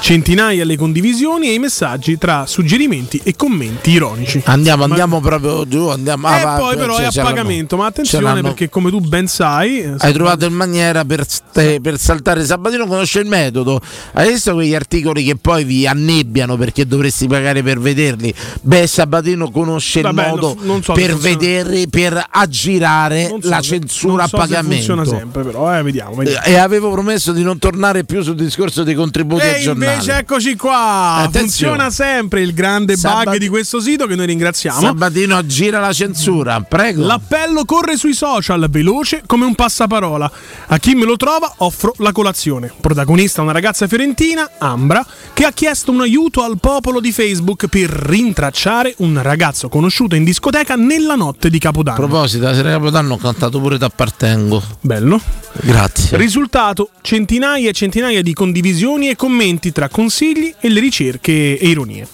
[0.00, 4.40] Centinaia le condivisioni e i messaggi tra suggerimenti e commenti ironici.
[4.46, 5.88] Andiamo, andiamo proprio giù.
[5.88, 9.80] Andiamo, E ah, poi però è a pagamento, ma attenzione perché come tu ben sai...
[9.80, 13.80] eh, Hai trovato in maniera per, ste- per saltare Sabatino, conosce il metodo.
[14.12, 18.32] Hai visto quegli articoli che poi vi annebbiano perché dovresti pagare per vederli?
[18.62, 24.24] Beh, Sabatino conosce Vabbè, il modo non- so per vederli, per aggirare so la censura
[24.24, 24.74] a so se pagamento.
[24.74, 26.14] funziona sempre però, eh, vediamo.
[26.14, 26.44] vediamo.
[26.44, 29.92] E avevo promesso di non tornare più sul discorso dei contributi al E giornale.
[29.92, 31.72] invece eccoci qua, Attenzione.
[31.76, 34.80] funziona sempre il grande bug Sabat- di questo sito che noi ringraziamo.
[34.80, 37.04] Sabatino aggira la censura, prego.
[37.04, 40.30] L'appello corre sui social, veloce come un passaparola.
[40.68, 42.72] A chi me lo trova offro la colazione.
[42.80, 47.88] Protagonista una ragazza fiorentina, Ambra, che ha chiesto un aiuto al popolo di Facebook per
[47.90, 51.96] rintracciare un ragazzo conosciuto in discoteca nella notte di A Capodanno.
[51.98, 54.62] proposito, la sera Capodanno ho cantato pure T'appartengo.
[54.80, 55.20] Bello.
[55.62, 56.16] Grazie.
[56.16, 62.08] Risultato: centinaia e centinaia di condivisioni e commenti tra consigli e le ricerche e ironie.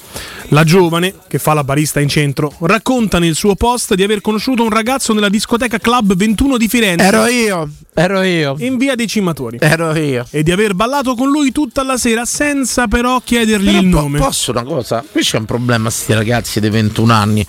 [0.51, 4.63] La giovane, che fa la barista in centro, racconta nel suo post di aver conosciuto
[4.63, 7.05] un ragazzo nella discoteca Club 21 di Firenze.
[7.05, 8.55] Ero io, ero io.
[8.59, 9.59] In via dei Cimatori.
[9.61, 10.25] Ero io.
[10.31, 14.01] E di aver ballato con lui tutta la sera senza però chiedergli Però il po-
[14.01, 14.19] nome.
[14.21, 15.05] Posso una cosa?
[15.11, 17.45] Qui c'è un problema, sti ragazzi dei 21 anni.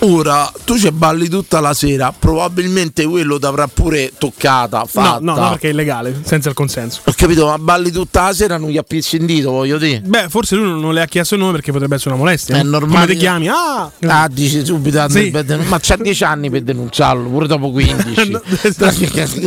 [0.00, 5.18] Ora, tu ci balli tutta la sera, probabilmente quello ti avrà pure toccata, No, fatta.
[5.20, 7.00] no, no, perché è illegale, senza il consenso.
[7.04, 10.00] Ho capito, ma balli tutta la sera, non gli appizzi in dito, voglio dire.
[10.04, 12.34] Beh, forse lui non le ha chiesto il nome perché potrebbe essere una molestia.
[12.36, 12.70] È no?
[12.70, 13.00] normale.
[13.00, 13.48] Come ti chiami?
[13.48, 13.90] Ah!
[14.06, 15.30] Ah, dici subito, Sì.
[15.68, 18.38] ma c'ha 10 anni per denunciarlo, pure dopo 15.
[18.76, 18.92] tra,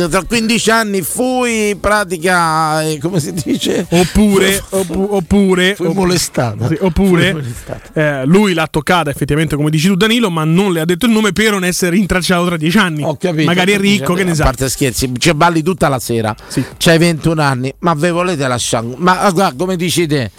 [0.08, 3.86] tra 15 anni fui in pratica, eh, come si dice?
[3.88, 6.66] Oppure, oppu- oppure, Fui molestato.
[6.68, 7.90] sì, oppure Fui molestato.
[7.94, 11.12] eh, lui l'ha toccata effettivamente come dici tu Danilo, ma non le ha detto il
[11.12, 13.02] nome per non essere rintracciato tra dieci anni.
[13.02, 13.44] Ho capito.
[13.44, 14.44] Magari è ricco, che ne A sa.
[14.44, 16.34] parte scherzi, ci balli tutta la sera.
[16.78, 18.86] C'hai 21 anni, ma ve volete lasciare?
[18.96, 20.30] Ma ah, guarda, come dici te,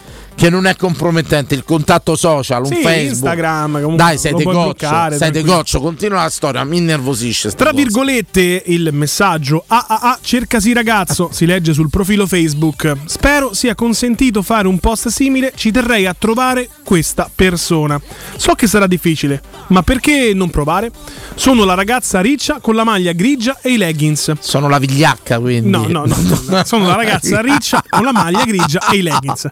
[0.41, 3.09] che non è compromettente il contatto social, un Sì, Facebook.
[3.11, 7.51] Instagram, comunque Dai, sei de goccio, bloccare, sei de goccio, continua la storia, mi innervosisce.
[7.51, 7.83] Tra cosa.
[7.83, 12.91] virgolette il messaggio AAA cercasi ragazzo si legge sul profilo Facebook.
[13.05, 18.01] Spero sia consentito fare un post simile, ci terrei a trovare questa persona.
[18.35, 20.89] So che sarà difficile, ma perché non provare?
[21.35, 24.31] Sono la ragazza riccia con la maglia grigia e i leggings.
[24.39, 25.69] Sono la vigliacca, quindi.
[25.69, 26.63] No, no, no, no, no.
[26.65, 29.47] sono la ragazza riccia con la maglia grigia e i leggings.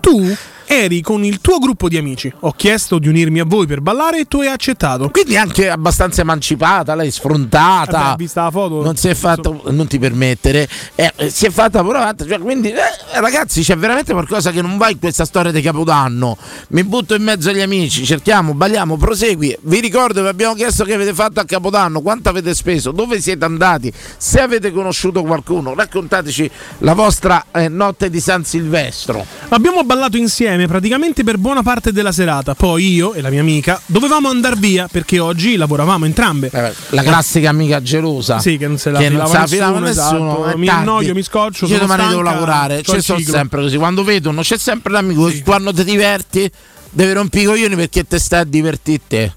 [0.00, 2.32] Tu du eri con il tuo gruppo di amici.
[2.40, 5.10] Ho chiesto di unirmi a voi per ballare e tu hai accettato.
[5.10, 7.98] Quindi anche abbastanza emancipata, lei sfrontata.
[7.98, 8.82] Vabbè, vista la foto.
[8.82, 12.26] non si è fatta, non ti permettere, eh, eh, si è fatta pure avanti.
[12.26, 16.36] Cioè, quindi, eh, ragazzi, c'è veramente qualcosa che non va in questa storia di Capodanno.
[16.68, 19.56] Mi butto in mezzo agli amici, cerchiamo, balliamo, prosegui.
[19.62, 23.44] Vi ricordo che abbiamo chiesto che avete fatto a Capodanno, quanto avete speso, dove siete
[23.44, 29.24] andati, se avete conosciuto qualcuno, raccontateci la vostra eh, notte di San Silvestro.
[29.48, 32.54] Abbiamo ballato insieme praticamente per buona parte della serata.
[32.54, 36.50] Poi io e la mia amica dovevamo andare via perché oggi lavoravamo entrambe.
[36.90, 38.38] La classica amica gelosa.
[38.38, 40.40] Sì, che non se la che non filava la filava nessuno, nessuno.
[40.44, 40.58] esatto.
[40.58, 42.76] Mi annoio, mi scoccio, Io sono domani devo stanca, lavorare.
[42.76, 43.34] c'ho Ci il sono ciclo.
[43.34, 43.76] sempre così.
[43.76, 46.50] Quando vedono c'è sempre l'amico che quando ti diverti
[46.90, 49.32] deve rompere i coglioni perché te stai a divertire te.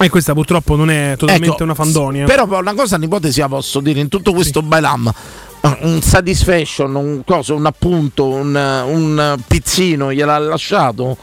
[0.00, 2.24] E questa purtroppo non è totalmente Ecco, una fandonia.
[2.24, 5.12] Però una cosa nipote sia posso dire in tutto questo bailam
[5.80, 11.16] un satisfaction, un coso, un appunto, un, un pizzino gliel'ha lasciato?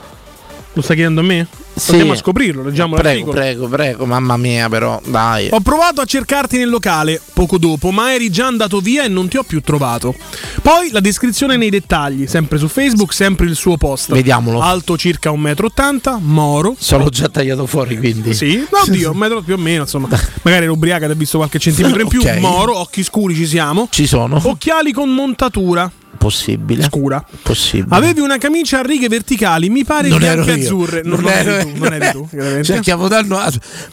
[0.75, 1.47] Lo stai chiedendo a me?
[1.87, 3.33] Andiamo a scoprirlo, leggiamo prego, l'articolo.
[3.33, 5.47] prego, prego, mamma mia però, dai.
[5.51, 9.29] Ho provato a cercarti nel locale poco dopo, ma eri già andato via e non
[9.29, 10.13] ti ho più trovato.
[10.61, 14.11] Poi la descrizione nei dettagli, sempre su Facebook, sempre il suo post.
[14.11, 14.59] Vediamolo.
[14.61, 16.75] Alto circa 1,80 m, moro.
[16.77, 18.33] Sono già tagliato fuori quindi.
[18.33, 20.09] Sì, no, oddio, un metro più o meno, insomma.
[20.41, 22.19] Magari era ubriaca ed ha visto qualche centimetro in più.
[22.25, 22.39] Ok.
[22.39, 23.87] Moro, occhi scuri ci siamo.
[23.91, 24.39] Ci sono.
[24.41, 25.89] Occhiali con montatura.
[26.17, 26.83] Possibile.
[26.83, 27.23] Scura.
[27.41, 27.95] Possibile.
[27.95, 30.63] Avevi una camicia a righe verticali, mi pare Non bianche io.
[30.63, 31.01] azzurre.
[31.03, 32.63] Non non ero eri tu, non eri tu.
[32.63, 33.39] Cioè, Capodanno,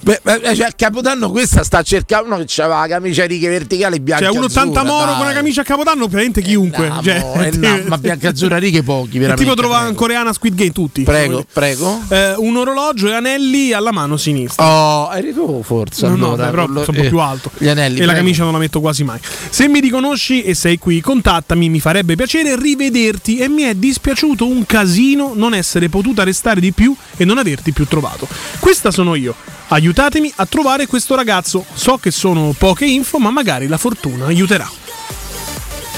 [0.01, 0.21] beh,
[0.55, 4.37] cioè, Capodanno questa sta cercando uno che aveva la camicia a righe verticali bianca Cioè,
[4.37, 6.91] un 80 moro con una camicia a capodanno, ovviamente chiunque.
[7.03, 9.43] cioè, Eh, no, ma bianca azzurra righe pochi, veramente.
[9.45, 11.03] tipo trovare in coreana Squid Game tutti.
[11.03, 12.01] Prego, prego.
[12.09, 14.65] Eh, un orologio e anelli alla mano sinistra.
[14.67, 16.07] Oh, eri tu forse.
[16.09, 17.51] No, no, allora, beh, però quello- sono eh, più alto.
[17.59, 17.97] Gli anelli.
[17.97, 18.19] e la prego.
[18.19, 19.19] camicia non la metto quasi mai.
[19.51, 24.47] Se mi riconosci e sei qui, contattami, mi farebbe piacere rivederti e mi è dispiaciuto
[24.47, 28.27] un casino non essere potuta restare di più e non averti più trovato.
[28.59, 29.35] Questa sono io.
[29.69, 31.65] Aiutatemi a trovare questo ragazzo.
[31.75, 34.71] So che sono poche info, ma magari la fortuna aiuterà.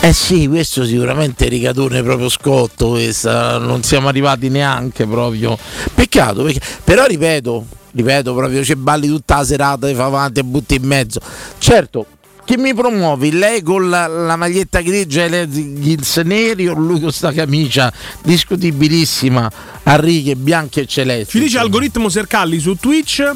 [0.01, 3.57] Eh sì, questo sicuramente è proprio scotto, questa.
[3.57, 5.57] non siamo arrivati neanche proprio.
[5.95, 10.45] Peccato, perché- però ripeto, ripeto proprio, c'è balli tutta la serata, ti fa avanti e
[10.45, 11.21] butti in mezzo.
[11.57, 12.07] Certo,
[12.45, 13.33] chi mi promuovi?
[13.33, 17.93] Lei con la, la maglietta grigia e le jeans neri o lui con sta camicia
[18.23, 19.51] discutibilissima
[19.83, 21.39] a righe bianche e celesti?
[21.39, 23.33] Ci dice algoritmo Sercalli su Twitch.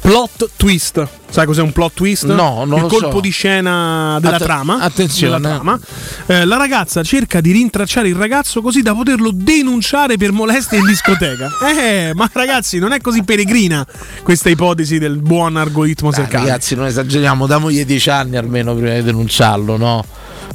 [0.00, 1.06] Plot twist.
[1.28, 2.24] Sai cos'è un plot twist?
[2.26, 3.20] No, non Il lo colpo so.
[3.20, 4.78] di scena della Atte- trama.
[4.80, 5.36] attenzione.
[5.40, 5.78] Della trama.
[6.26, 10.86] Eh, la ragazza cerca di rintracciare il ragazzo così da poterlo denunciare per molestia in
[10.86, 11.50] discoteca.
[11.76, 13.84] Eh, ma ragazzi, non è così peregrina
[14.22, 16.46] questa ipotesi del buon algoritmo Sercalli.
[16.46, 20.04] ragazzi, non esageriamo, damogli 10 anni almeno prima di denunciarlo, no?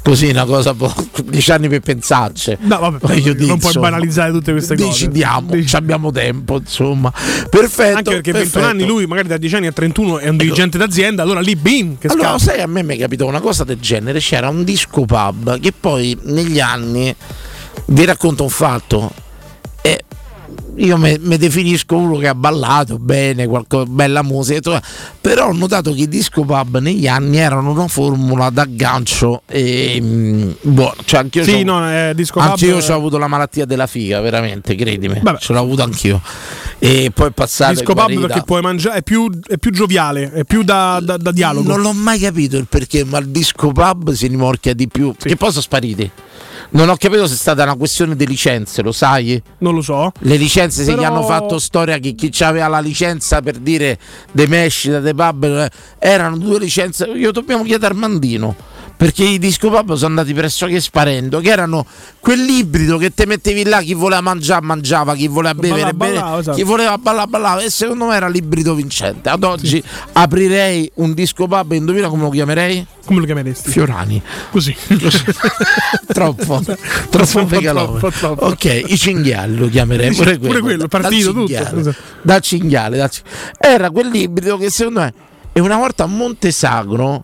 [0.04, 0.94] Così una cosa, po-
[1.24, 2.58] 10 anni per pensarci.
[2.62, 4.88] No, vabbè, non puoi insomma, banalizzare tutte queste cose.
[4.88, 7.12] Decidiamo, ci abbiamo tempo, insomma.
[7.50, 7.98] Perfetto.
[7.98, 8.66] Anche perché 21 perfetto.
[8.66, 11.98] anni lui, magari da 10 anni a 31, è un dirigente d'azienda, allora lì bim,
[11.98, 12.52] che Allora, scappa.
[12.52, 14.20] sai, a me mi è capita una cosa del genere.
[14.20, 17.16] C'era un disco pub che poi negli anni
[17.86, 19.12] vi racconto un fatto.
[20.82, 24.82] Io mi definisco uno che ha ballato bene, qualcosa, bella musica,
[25.20, 30.52] però ho notato che i disco pub negli anni erano una formula d'aggancio e mm,
[30.62, 30.96] buono.
[31.06, 35.20] Cioè, anch'io Sì, no, eh, Anch'io ho avuto la malattia della figa, veramente, credimi.
[35.22, 35.38] Vabbè.
[35.38, 36.20] Ce l'ho avuto anch'io.
[36.80, 37.74] E poi è passato.
[37.74, 41.18] Disco è pub perché puoi mangiare, è più, è più gioviale, è più da, da-
[41.18, 41.70] da dialogo.
[41.70, 45.14] Non l'ho mai capito il perché, ma il disco pub si rimorchia di più.
[45.16, 46.12] Che poi sono spariti.
[46.74, 49.42] Non ho capito se è stata una questione di licenze, lo sai?
[49.58, 50.12] Non lo so.
[50.20, 54.00] Le licenze se Però- gli hanno fatto storia che chi aveva la licenza per dire
[54.32, 55.70] dei mescita, dei pub, eh,
[56.00, 57.06] erano due licenze.
[57.08, 58.56] Io dobbiamo chiedere Armandino.
[59.02, 61.88] Perché i disco pub sono andati pressoché sparendo, che erano
[62.20, 66.56] quell'ibrido che te mettevi là, chi voleva mangiare mangiava, chi voleva Ballava, bevere, ballava, esatto.
[66.58, 69.30] chi voleva ballare ballava e secondo me era l'ibrido vincente.
[69.30, 72.86] Ad oggi aprirei un disco pub, indovina come lo chiamerei?
[73.04, 73.72] Come lo chiameresti?
[73.72, 74.22] Fiorani.
[74.52, 74.76] Così.
[76.08, 76.78] troppo, troppo
[77.10, 78.00] Troppo, megalomane.
[78.00, 78.46] troppo, troppo.
[78.46, 80.48] Ok, i cinghiali lo chiamerei pure quello.
[80.48, 81.48] pure quello, partito da tutto.
[81.48, 81.80] cinghiale.
[81.80, 81.98] Esatto.
[82.22, 83.22] Da cinghiale, da ci-
[83.58, 85.14] Era quell'ibrido che secondo me
[85.54, 87.24] e una volta a Montesagro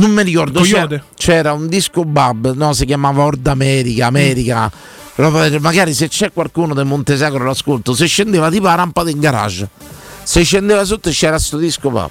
[0.00, 4.70] non mi ricordo c'era, c'era un disco pub, no, si chiamava Ord America, America.
[5.16, 9.68] Del- Magari se c'è qualcuno del Montesagro l'ascolto, se scendeva tipo la rampa del garage.
[10.24, 12.10] Se scendeva sotto c'era sto disco pub.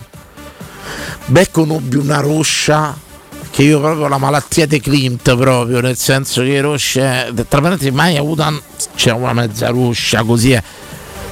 [1.26, 2.96] Beh, conobbi una roscia
[3.50, 8.18] che io proprio la malattia di Clint proprio, nel senso che rosce, tra parentesi mai
[8.18, 8.60] avuto un-
[8.96, 10.64] c'era una mezza roscia così eh.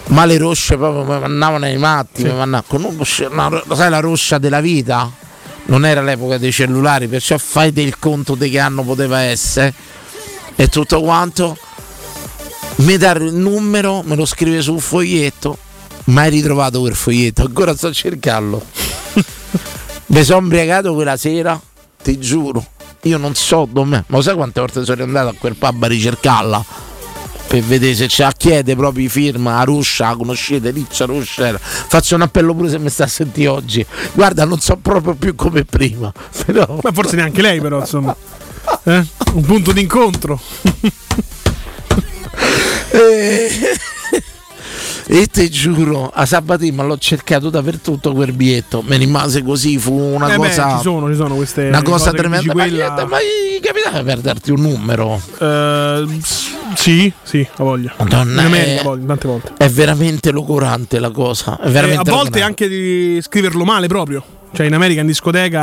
[0.07, 5.09] ma le rosce proprio mi mandavano ai matti, mi mandavano- sai la roscia della vita?
[5.65, 9.73] Non era l'epoca dei cellulari, perciò fai del conto di che anno poteva essere
[10.55, 11.57] e tutto quanto.
[12.77, 15.57] Mi dà il numero, me lo scrive su un foglietto,
[16.05, 18.63] mai ritrovato quel foglietto, ancora sto a cercarlo.
[20.07, 21.59] Mi sono imbriagato quella sera,
[22.01, 22.65] ti giuro.
[23.03, 24.03] Io non so dove.
[24.07, 26.65] Ma sai quante volte sono andato a quel pub a ricercarla?
[27.51, 31.57] Per vedere se c'è a chiede proprio firma a Ruscia, la conoscete, Riccia Ruscia.
[31.59, 33.85] Faccio un appello pure se mi sta a sentire oggi.
[34.13, 36.09] Guarda, non so proprio più come prima.
[36.45, 36.79] Però.
[36.81, 38.15] Ma forse neanche lei, però, insomma.
[38.83, 39.05] Eh?
[39.33, 40.39] Un punto d'incontro.
[42.93, 43.49] Eh,
[45.07, 48.81] E ti giuro, a Sabatima l'ho cercato dappertutto quel biglietto.
[48.85, 50.75] Mi rimase così, fu una Eh beh, cosa.
[50.77, 52.53] ci sono, ci sono queste una cosa tremenda.
[52.53, 53.17] Ma, quella- ma
[53.61, 55.21] capitava perderti un numero?
[56.21, 57.93] S- sì, sì, ha voglia.
[57.97, 59.51] Madonna, è- voglia, tante volte.
[59.57, 61.59] È veramente logorante la cosa.
[61.59, 62.41] È Eh, veramente a volte logorante.
[62.41, 64.23] anche di scriverlo male proprio.
[64.53, 65.59] Cioè in America in discoteca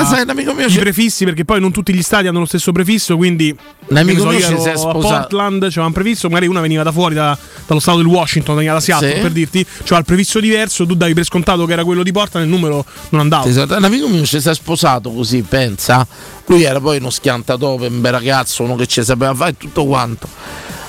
[0.00, 2.72] un amico mio i c'è- prefissi perché poi non tutti gli stati hanno lo stesso
[2.72, 3.56] prefisso, quindi
[3.86, 5.14] Un amico che ne mio io ci si è ero a sposato.
[5.20, 8.74] Portland c'era un prefisso, magari una veniva da fuori da- dallo stato del Washington, veniva
[8.74, 9.20] da Seattle Sì.
[9.20, 12.44] per dirti, c'era il prefisso diverso, tu davi per scontato che era quello di Portland,
[12.46, 13.46] il numero non andava.
[13.46, 16.04] Esatto, un amico mio ci si è sposato così, pensa.
[16.46, 19.86] Lui era poi uno schiantatope, un bel ragazzo, uno che ci sapeva fare e tutto
[19.86, 20.26] quanto.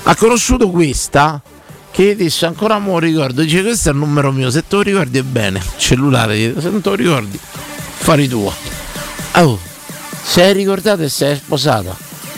[0.02, 1.40] Ha conosciuto questa
[1.94, 5.18] che disse ancora mo ricordo, dice questo è il numero mio, se te lo ricordi
[5.18, 8.52] è bene, cellulare, se non te lo ricordi, fari tua.
[9.36, 9.56] Oh,
[10.20, 11.96] sei ricordata e sei sposata.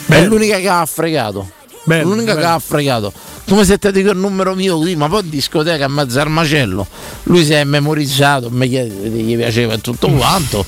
[0.09, 1.51] È l'unica che ha fregato.
[1.85, 2.55] Bello, l'unica che bello.
[2.55, 3.13] ha fregato.
[3.49, 6.87] Come se ti dico il numero mio così, ma poi discoteca a mezzo al macello.
[7.23, 10.67] Lui si è memorizzato, mi chiede- gli piaceva tutto quanto.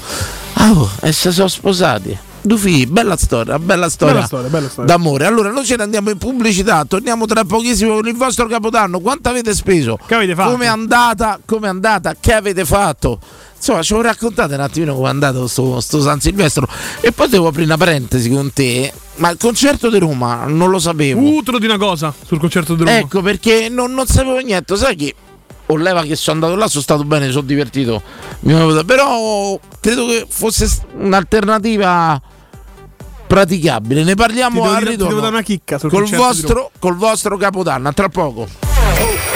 [0.54, 2.18] Ah, oh, e si sono sposati.
[2.48, 4.14] Dufi, bella storia, bella storia.
[4.14, 4.90] Bella storia, bella storia.
[4.90, 5.26] D'amore.
[5.26, 9.00] Allora, noi ce ne andiamo in pubblicità, torniamo tra pochissimo con il vostro capodanno.
[9.00, 9.98] Quanto avete speso?
[10.06, 10.52] Che avete fatto?
[10.52, 11.38] Come è andata?
[11.44, 12.16] Come è andata?
[12.18, 13.20] Che avete fatto?
[13.54, 16.66] Insomma, ci lo raccontate un attimino come è andato sto, sto San Silvestro.
[17.00, 18.90] E poi devo aprire una parentesi con te.
[19.16, 21.20] Ma il concerto di Roma non lo sapevo.
[21.20, 22.96] Uh, te lo di una cosa sul concerto di Roma.
[22.96, 24.74] Ecco perché non, non sapevo niente.
[24.74, 25.14] Sai che
[25.66, 28.00] o leva che sono andato là, sono stato bene, sono divertito.
[28.86, 30.66] Però credo che fosse
[30.96, 32.36] un'alternativa
[33.28, 34.02] praticabile.
[34.02, 35.08] Ne parliamo Ti devo al dire- ti ritorno.
[35.14, 37.88] devo dare una chicca sul col vostro, col vostro capodanno.
[37.88, 38.48] A tra poco.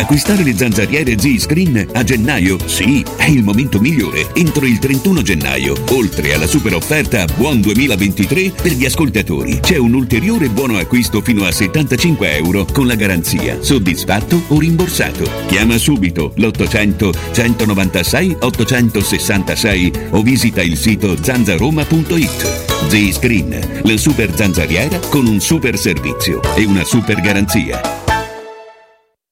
[0.00, 2.56] Acquistare le zanzariere Z-Screen a gennaio?
[2.64, 4.28] Sì, è il momento migliore.
[4.34, 9.92] Entro il 31 gennaio, oltre alla super offerta Buon 2023 per gli ascoltatori, c'è un
[9.92, 15.30] ulteriore buono acquisto fino a 75 euro con la garanzia soddisfatto o rimborsato.
[15.46, 22.88] Chiama subito l'800 196 866 o visita il sito zanzaroma.it.
[22.88, 27.99] Z-Screen, la super zanzariera con un super servizio e una super garanzia.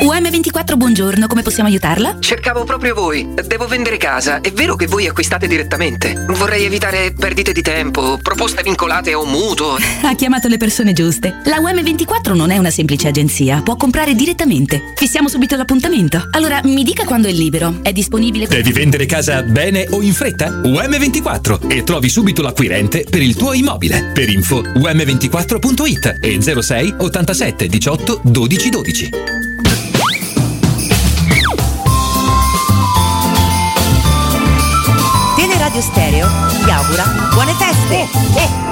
[0.00, 2.18] UM24 buongiorno, come possiamo aiutarla?
[2.18, 3.28] Cercavo proprio voi.
[3.46, 4.40] Devo vendere casa.
[4.40, 6.14] È vero che voi acquistate direttamente?
[6.30, 9.76] Vorrei evitare perdite di tempo, proposte vincolate a un mutuo.
[10.02, 11.40] Ha chiamato le persone giuste.
[11.44, 14.92] La UM24 non è una semplice agenzia, può comprare direttamente.
[14.96, 16.26] Fissiamo subito l'appuntamento.
[16.32, 17.78] Allora, mi dica quando è libero.
[17.80, 20.60] È disponibile Devi vendere casa bene o in fretta?
[20.60, 24.10] UM24 e trovi subito l'acquirente per il tuo immobile.
[24.12, 29.10] Per info um24.it e 06 87 18 12 12.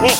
[0.02, 0.16] Vorrei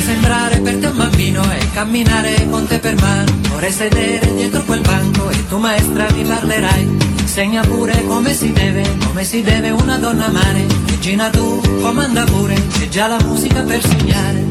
[0.00, 3.30] sembrare per te un bambino e camminare con te per mano.
[3.50, 7.15] Vorrei sedere dietro quel banco e tu maestra mi parlerai.
[7.26, 10.64] Insegna pure come si deve, come si deve una donna amare.
[10.86, 14.44] Regina tu comanda pure, c'è già la musica per sognare.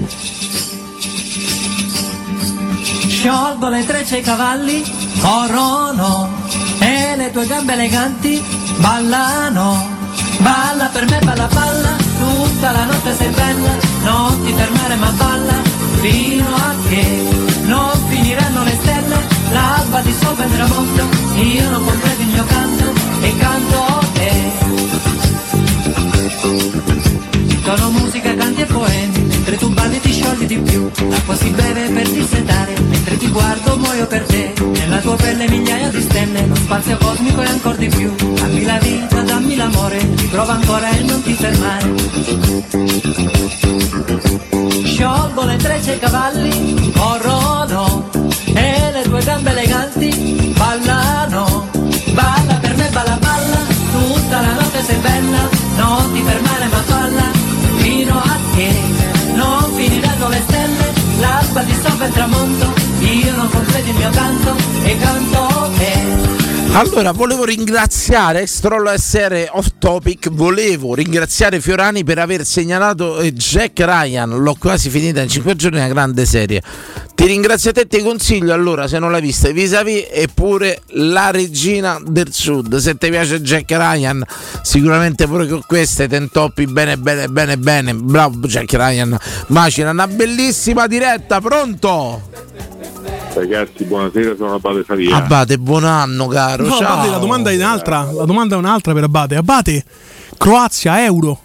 [3.08, 4.84] Sciolgo le trecce ai cavalli,
[5.22, 6.30] corrono
[6.80, 8.44] e le tue gambe eleganti
[8.80, 9.94] ballano.
[10.40, 15.62] Balla per me, balla, balla, tutta la notte sei bella, non ti fermare ma balla,
[16.02, 17.30] fino a che
[17.64, 21.04] non finiranno le stelle, l'alba dissolve il tramonto,
[21.36, 24.54] io non completo il mio canto e canto te.
[27.66, 31.90] Sono musica, canti e poemi, mentre tu balli ti sciogli di più, l'acqua si beve
[31.90, 36.56] per dissetare, mentre ti guardo muoio per te, nella tua pelle migliaia di stelle, lo
[36.56, 41.24] spazio cosmico è ancora di più, dammi la vita, dammi l'amore, riprova ancora e non
[41.24, 41.94] ti fermare.
[44.84, 47.65] Sciolgo le trecce ai cavalli, corrono,
[61.76, 65.75] dissolve il tramonto, io non completo il mio canto e canto.
[66.76, 73.80] Allora, volevo ringraziare Stroll SR off topic, volevo ringraziare Fiorani per aver segnalato eh, Jack
[73.80, 76.62] Ryan, l'ho quasi finita in 5 giorni, una grande serie.
[77.16, 81.32] Ti ringrazio a te ti consiglio allora, se non l'hai vista, vis-a-vis e pure La
[81.32, 82.76] Regina del Sud.
[82.76, 84.22] Se ti piace Jack Ryan,
[84.62, 87.94] sicuramente pure con queste te intoppi bene bene bene bene.
[87.94, 89.18] Bravo Jack Ryan.
[89.48, 92.22] Macina, una bellissima diretta, pronto?
[93.36, 95.18] Ragazzi, buonasera, sono Abate Faria.
[95.18, 96.66] Abate, buon anno caro.
[96.66, 96.94] No, ciao.
[96.94, 98.10] Abate, la domanda è un'altra.
[98.12, 99.36] La domanda è un'altra per Abate.
[99.36, 99.84] Abate,
[100.38, 101.42] Croazia, Euro.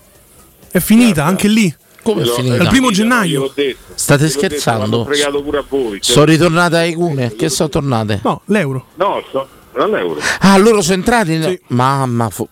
[0.71, 1.75] È finita anche lì.
[2.03, 2.59] Come è finita?
[2.59, 3.53] Dal primo gennaio.
[3.95, 4.99] State scherzando?
[4.99, 6.01] l'hanno fregato pure a voi.
[6.01, 7.35] cioè- Sono ritornate ai Cune.
[7.35, 8.21] Che sono tornate?
[8.23, 8.87] No, l'euro.
[8.95, 10.21] No, so, all'euro.
[10.41, 11.61] Ah, loro sono entrati?
[11.69, 12.49] Mamma, fu-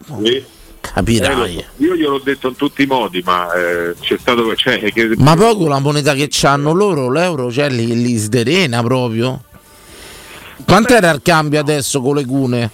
[0.93, 1.56] capirai.
[1.56, 5.35] Eh, io gliel'ho detto in tutti i modi, ma eh, c'è stato cioè, che Ma
[5.36, 9.43] poco la moneta che hanno loro, l'euro, cioè li, li sderena proprio.
[10.65, 12.70] Quant'era il cambio adesso con le Cune?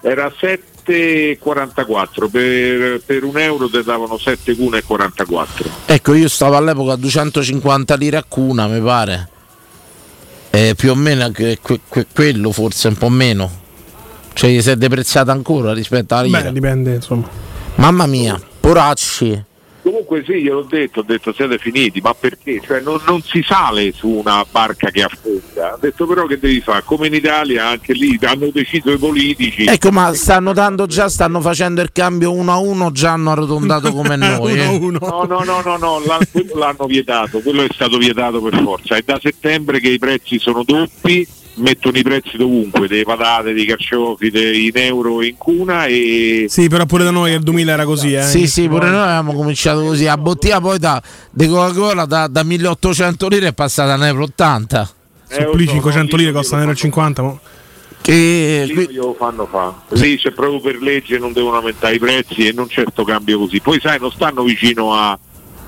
[0.00, 5.46] era 7,44 per, per un euro ti davano 7,44
[5.86, 9.28] Ecco, io stavo all'epoca a 250 lire a cuna, mi pare.
[10.50, 13.66] Eh, più o meno que- que- quello, forse un po' meno.
[14.38, 16.42] Cioè, si è deprezzata ancora rispetto alla lira.
[16.42, 17.28] Beh, dipende, insomma.
[17.74, 19.42] Mamma mia, poracci.
[19.82, 22.60] Comunque sì, gliel'ho detto, ho detto siete finiti, ma perché?
[22.64, 25.72] Cioè, non, non si sale su una barca che affonda.
[25.72, 26.82] Ha detto però che devi fare?
[26.84, 29.64] Come in Italia, anche lì hanno deciso i politici.
[29.64, 33.92] Ecco, ma stanno dando già, stanno facendo il cambio 1 a 1, già hanno arrotondato
[33.92, 34.56] come noi.
[34.56, 34.78] eh.
[34.78, 36.00] No, no, no, no, no,
[36.54, 38.94] l'hanno vietato, quello è stato vietato per forza.
[38.94, 41.26] È da settembre che i prezzi sono doppi,
[41.58, 46.46] mettono i prezzi dovunque, delle patate, dei carciofi, dei- in euro e in cuna e
[46.48, 48.22] Sì, però pure da noi nel 2000 era così, eh.
[48.22, 50.06] Sì, sì, pure noi abbiamo cominciato così.
[50.06, 54.26] A bottiglia poi da, di Coca-Cola da, da 1800 lire è passata a 1,80 euro.
[55.30, 57.40] Sono più di 500 lire costano 1,50 euro.
[58.00, 59.74] Che non glielo fanno fa.
[59.90, 63.38] Lì c'è proprio per legge non devono aumentare i prezzi e non c'è sto cambio
[63.38, 63.60] così.
[63.60, 65.18] Poi sai, non stanno vicino a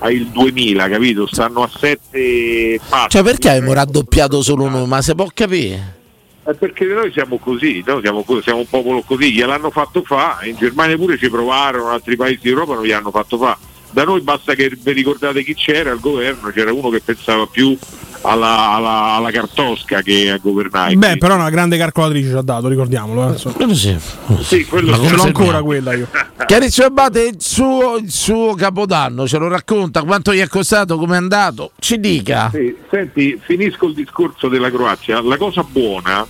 [0.01, 1.27] al 2000, capito?
[1.27, 3.09] Stanno a 7 passi.
[3.09, 4.87] Cioè, perché abbiamo raddoppiato solo noi?
[4.87, 5.99] Ma si può capire?
[6.43, 10.55] È perché noi siamo così, noi siamo, siamo un popolo così, gliel'hanno fatto fa, in
[10.55, 13.57] Germania pure ci provarono, altri paesi d'Europa non gli hanno fatto fa.
[13.91, 17.77] Da noi basta che vi ricordate chi c'era al governo, c'era uno che pensava più
[18.21, 20.95] alla, alla, alla cartosca che a governare.
[20.95, 23.33] Beh, però una grande calcolatrice ci ha dato, ricordiamolo.
[23.33, 23.51] eh.
[23.51, 23.97] Quello sì.
[24.41, 26.07] Sì, quello ce l'ho ancora quella io.
[26.45, 31.15] Chiarizio Abate, il suo, il suo capodanno ce lo racconta, quanto gli è costato, come
[31.15, 31.71] è andato?
[31.79, 32.49] Ci dica.
[32.53, 35.21] Sì, senti, finisco il discorso della Croazia.
[35.21, 36.25] La cosa buona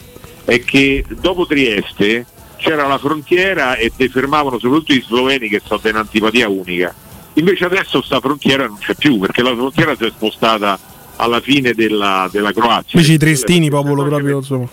[0.46, 2.26] è che dopo Trieste
[2.58, 6.94] c'era la frontiera e ti fermavano soprattutto gli sloveni che sono di un'antipatia unica.
[7.36, 10.78] Invece adesso sta frontiera non c'è più perché la frontiera si è spostata
[11.22, 12.90] alla fine della, della Croazia.
[12.94, 14.68] Invece i triestini, popolo proprio, insomma.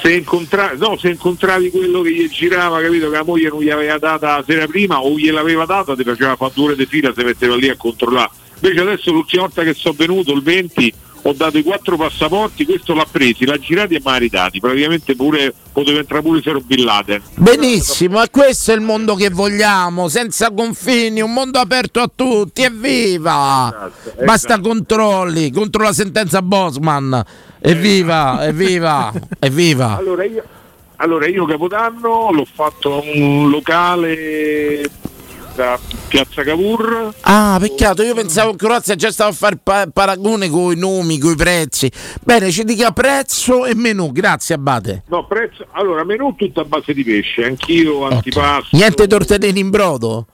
[0.00, 3.70] Se, incontra- no, se incontravi quello che gli girava, capito, che la moglie non gli
[3.70, 7.12] aveva data la sera prima o gliel'aveva data, ti faceva fare due ore di fila,
[7.16, 8.30] si metteva lì a controllare.
[8.60, 10.92] Invece adesso l'ultima volta che sono venuto, il 20,
[11.26, 14.60] ho dato i quattro passaporti, questo l'ha presi, l'ha girati e mi ha ridati.
[14.60, 16.86] Praticamente pure poteva entrare pure se ero Bin.
[17.36, 22.62] Benissimo, e questo è il mondo che vogliamo, senza confini, un mondo aperto a tutti,
[22.62, 23.90] evviva!
[24.22, 27.24] Basta controlli, contro la sentenza Bosman,
[27.58, 29.96] evviva, evviva, evviva!
[29.96, 30.44] Allora io,
[30.96, 34.82] allora io Capodanno l'ho fatto a un locale
[35.54, 35.78] da
[36.08, 37.14] Piazza Cavour.
[37.22, 41.18] Ah, peccato, io pensavo che Croazia già stava a fare pa- paragone con i nomi,
[41.18, 41.90] con i prezzi.
[42.22, 45.02] Bene, ci dica prezzo e menù, grazie Abate.
[45.08, 45.66] No, prezzo.
[45.72, 48.76] Allora, menù tutto a base di pesce, anch'io antipasto.
[48.76, 50.26] Niente tortellini in brodo?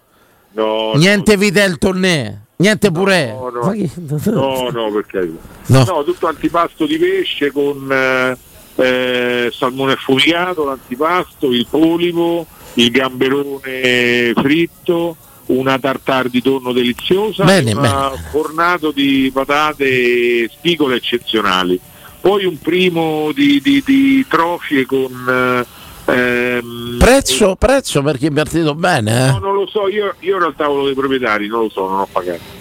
[0.53, 2.47] No, Niente vitel tonné?
[2.57, 3.33] Niente purè?
[3.33, 5.33] no, Ma che- no, no, perché
[5.67, 5.85] No.
[5.85, 6.05] no.
[6.05, 8.37] tutto antipasto di pesce con eh,
[8.77, 15.17] eh, salmone affumicato, l'antipasto, il polipo, il gamberone fritto,
[15.47, 21.79] una tartare di tonno deliziosa, Bene, e un fornato di patate e spigole eccezionali.
[22.21, 25.67] Poi un primo di, di, di trofie con
[26.07, 29.31] eh, ehm, Prezzo, prezzo perché è partito bene, eh?
[29.33, 32.01] No, non lo so, io, io ero al tavolo dei proprietari, non lo so, non
[32.01, 32.60] ho pagato.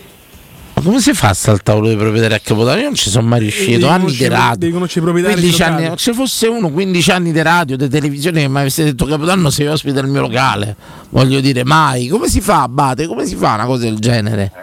[0.79, 2.77] Ma come si fa a stare al tavolo dei proprietari a Capodanno?
[2.79, 4.55] Io non ci sono mai riuscito, Devi anni di radio.
[4.57, 5.85] devi conoscere i proprietari 15 locali.
[5.85, 9.49] anni, se fosse uno 15 anni di radio, di televisione che mi avesse detto Capodanno
[9.49, 10.75] sei ospite del mio locale,
[11.09, 12.07] voglio dire mai.
[12.07, 13.07] Come si fa Abate?
[13.07, 14.53] Come si fa una cosa del genere?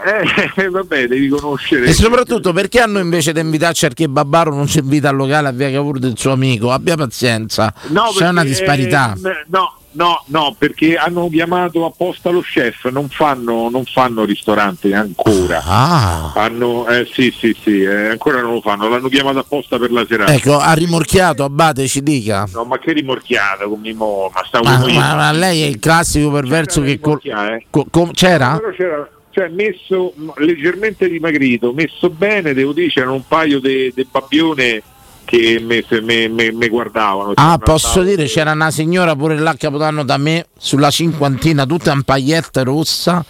[0.57, 1.85] Eh, vabbè, devi conoscere.
[1.85, 5.49] E soprattutto perché a noi invece di invitarci al Kebabaro non ci invita al locale
[5.49, 6.73] a Via Cavour del suo amico?
[6.73, 9.13] Abbia pazienza, No, c'è una perché, disparità.
[9.23, 14.95] eh, no, no, no, perché hanno chiamato apposta lo chef, non fanno, non fanno ristorante
[14.95, 15.63] ancora.
[15.65, 16.33] Ah.
[16.35, 20.05] Hanno, eh, sì, sì, sì, eh, ancora non lo fanno, l'hanno chiamato apposta per la
[20.07, 20.33] serata.
[20.33, 22.47] Ecco, ha rimorchiato, Abate, ci dica.
[22.53, 26.31] No, ma che rimorchiata come mo, ma stavo Ma, ma- ma lei è il classico
[26.31, 27.67] perverso che col- eh.
[27.71, 28.57] co- com- c'era?
[28.59, 34.83] Però c'era cioè, messo leggermente dimagrito, messo bene, devo dire, c'erano un paio di babbione
[35.27, 37.33] che mi guardavano.
[37.35, 41.93] Ah, posso dire, c'era una signora pure là a Capodanno da me, sulla cinquantina, tutta
[41.93, 43.23] in paglietta rossa,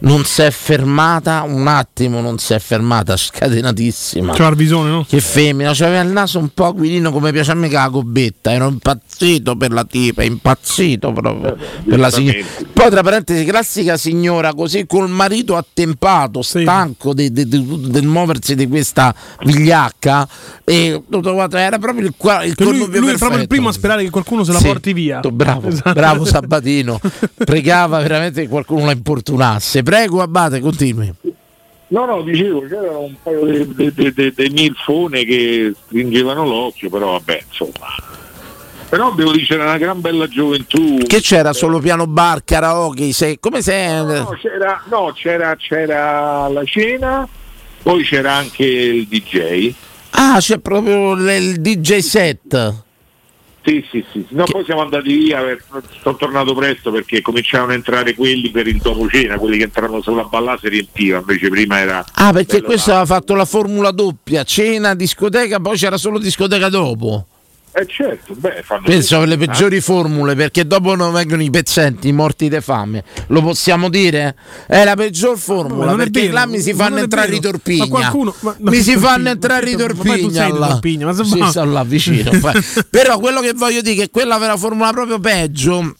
[0.00, 4.32] non si è fermata un attimo, non si è fermata, scatenatissima.
[4.32, 5.04] C'era il visone, no?
[5.06, 8.52] Che femmina, c'aveva il naso un po' guidino come piace a me che la cobetta,
[8.52, 11.56] ero impazzito per la tipa, impazzito proprio
[11.86, 12.38] per la signora.
[12.72, 18.54] Poi tra parentesi, classica signora così col marito attempato, stanco de- de- de- del muoversi
[18.54, 19.14] di questa
[19.44, 20.26] vigliacca
[20.64, 23.72] e tutto quanto, era proprio il, qua- il lui, lui è proprio il primo a
[23.72, 25.20] sperare che qualcuno se la Sì, porti via.
[25.20, 25.92] Bravo, Esatto.
[25.92, 27.00] bravo Sabatino.
[27.44, 29.82] Pregava veramente che qualcuno la importunasse.
[29.90, 31.12] Prego, Abate, continui.
[31.88, 37.88] No, no, dicevo, c'erano un paio di milfone che stringevano l'occhio, però vabbè, insomma.
[38.88, 40.98] Però devo dire, c'era una gran bella gioventù.
[41.04, 44.04] Che c'era solo piano bar, karaoke, sei, come sei?
[44.04, 47.28] No, c'era, no, c'era, c'era la cena,
[47.82, 49.74] poi c'era anche il DJ.
[50.10, 52.74] Ah, c'è proprio il DJ set.
[53.62, 54.26] Sì, sì, sì.
[54.30, 55.62] No, poi siamo andati via, per-
[56.02, 60.00] sono tornato presto perché cominciavano a entrare quelli per il dopo cena, quelli che entravano
[60.00, 62.04] solo a ballare si riempiva, invece prima era...
[62.14, 67.26] Ah, perché questo aveva fatto la formula doppia, cena, discoteca, poi c'era solo discoteca dopo.
[67.72, 72.08] Eh certo, beh, fanno Penso per le peggiori formule, perché dopo non vengono i pezzenti,
[72.08, 73.04] i morti di fame.
[73.28, 74.34] Lo possiamo dire?
[74.66, 77.40] È la peggior formula, non è perché vero, là mi si fanno è entrare i
[77.40, 77.84] torpigna.
[77.84, 80.48] Ma qualcuno- ma- no, mi si Torpigna, fanno entrare i ma poi tu torpigna.
[80.48, 82.30] Torpigna, ma se Sì, va- sto là vicino.
[82.90, 85.94] Però quello che voglio dire è che quella vera formula proprio peggio.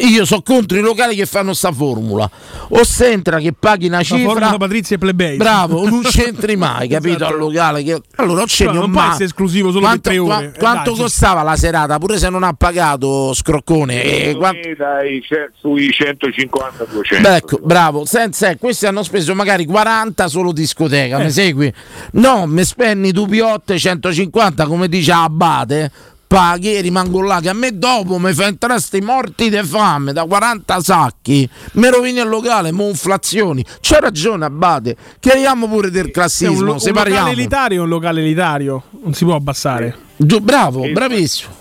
[0.00, 2.28] Io sono contro i locali che fanno sta formula.
[2.68, 4.30] O se entra che paghi una La cifra.
[4.30, 5.36] formula Patrizia e plebei.
[5.36, 7.16] Bravo, non c'entri mai, capito?
[7.16, 7.32] Esatto.
[7.34, 7.82] Al locale.
[7.82, 8.00] Che...
[8.16, 9.10] Allora, ho non può mai.
[9.10, 10.52] essere esclusivo solo quanto, per tre qua- ore.
[10.54, 11.98] Eh, quanto ci- costava la serata?
[11.98, 14.02] Pure se non ha pagato scroccone.
[14.02, 15.22] E Secondo qua- me dai,
[15.60, 17.20] sui 150-200.
[17.20, 18.04] Beh, ecco, bravo.
[18.06, 21.24] Senza, eh, questi hanno speso magari 40 solo discoteca, Eh.
[21.24, 21.72] mi segui?
[22.12, 25.90] No, mi spenni tu piotte 150, come dice Abate.
[26.32, 30.14] Paghi e rimango là che a me dopo mi fa entrare sti morti di fame
[30.14, 33.62] da 40 sacchi, mi rovini il locale, mo inflazioni.
[33.82, 37.18] C'ha ragione Abate, chiariamo pure del È classismo, un, lo- un separiamo.
[37.26, 39.94] locale elitario è un locale elitario, non si può abbassare.
[40.16, 41.60] Giù, bravo, bravissimo.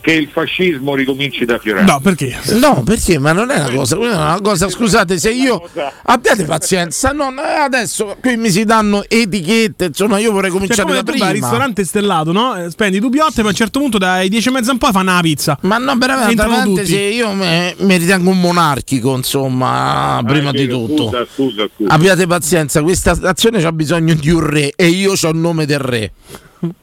[0.00, 1.90] Che il fascismo ricominci da Fiorano.
[1.92, 2.36] No, perché?
[2.60, 3.18] No, perché?
[3.18, 5.68] Ma non è una cosa, è una cosa, scusate, se io
[6.04, 10.82] abbiate pazienza, no, no, adesso qui mi si danno etichette, insomma, io vorrei Cioè, cominciare
[10.88, 11.24] come da tu prima.
[11.26, 12.56] vai al ristorante stellato, no?
[12.56, 14.92] Eh, Spendi due piotte, ma a un certo punto dai 10 e mezza in poi
[14.92, 15.58] fanno la pizza.
[15.62, 16.92] Ma no, veramente, Entrano veramente, tutti.
[16.94, 21.06] sì, io me- mi ritengo un monarchico, insomma, prima Ah, è di tutto.
[21.08, 21.92] Scusa, scusa, scusa.
[21.92, 25.80] Abbiate pazienza, questa stazione ha bisogno di un re e io ho il nome del
[25.80, 26.12] re.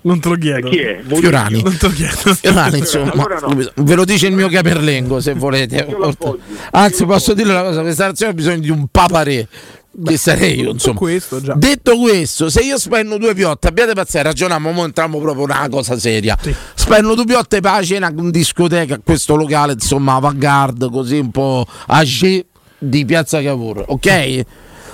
[0.01, 0.69] Non te lo chiedo.
[0.69, 1.01] Chi è?
[1.05, 1.61] Fiorani.
[1.61, 2.33] Non te lo chiedo.
[2.33, 3.57] Fiorani, insomma, Allora no.
[3.75, 5.85] ve lo dice il mio caperlengo se volete.
[6.71, 9.47] Anzi, posso dire una cosa: questa nazione ha bisogno di un papare.
[10.03, 10.99] Che sarei io, insomma.
[10.99, 11.53] questo già.
[11.55, 15.97] Detto questo, se io spendo due piotte, abbiate pazienza, ragioniamo, mo entriamo proprio una cosa
[15.97, 16.37] seria.
[16.73, 21.65] Spendo due piotte per la cena in discoteca, questo locale, insomma, avant-garde, così un po'
[21.87, 22.45] agi
[22.77, 24.41] di Piazza Cavour, ok?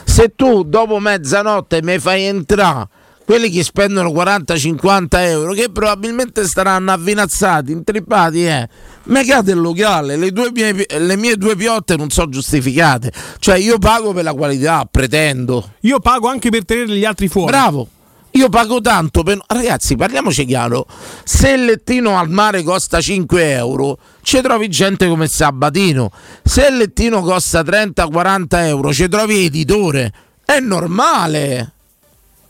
[0.04, 2.88] Se tu dopo mezzanotte mi fai entrare
[3.26, 8.68] quelli che spendono 40-50 euro, che probabilmente staranno avvinazzati, intrippati, eh.
[9.04, 13.12] Me cade il locale, le, mie, le mie due piotte non sono giustificate.
[13.40, 15.74] Cioè, io pago per la qualità, pretendo.
[15.82, 17.52] Io pago anche per tenere gli altri fuori.
[17.52, 17.88] Bravo.
[18.36, 19.40] Io pago tanto per...
[19.46, 20.86] Ragazzi, parliamoci chiaro.
[21.24, 26.12] Se il lettino al mare costa 5 euro, ci trovi gente come Sabatino.
[26.44, 30.14] Se il lettino costa 30-40 euro, ci trovi editore.
[30.46, 31.74] È normale.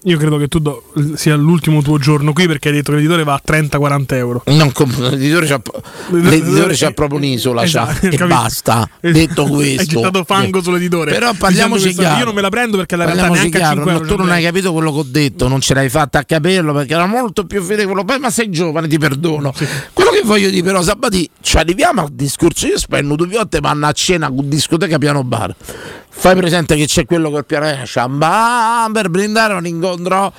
[0.06, 3.24] Io credo che tu do- sia l'ultimo tuo giorno qui perché hai detto che l'editore
[3.24, 4.42] va a 30-40 euro.
[4.48, 5.62] Non comp- l'editore c'ha,
[6.10, 8.90] l'editore c'ha proprio un'isola Esatto, e basta.
[9.00, 11.12] Detto questo, Hai gettato fango sull'editore.
[11.12, 12.18] Però parliamoci Dicendo chiaro.
[12.18, 14.32] Io non me la prendo perché la realtà Parliamoci neanche chiaro, 5 no, tu non
[14.32, 17.46] hai capito quello che ho detto, non ce l'hai fatta a capirlo perché era molto
[17.46, 18.04] più fedele quello.
[18.04, 19.54] Poi, ma sei giovane, ti perdono.
[19.94, 22.66] Quello che voglio dire, però, Sabati, ci arriviamo al discorso.
[22.66, 25.56] Io spendo due piotte, vanno a cena con discoteca piano bar.
[26.14, 29.91] Fai presente che c'è quello col piano eh, per brindare un incontro.
[29.92, 30.32] Sondra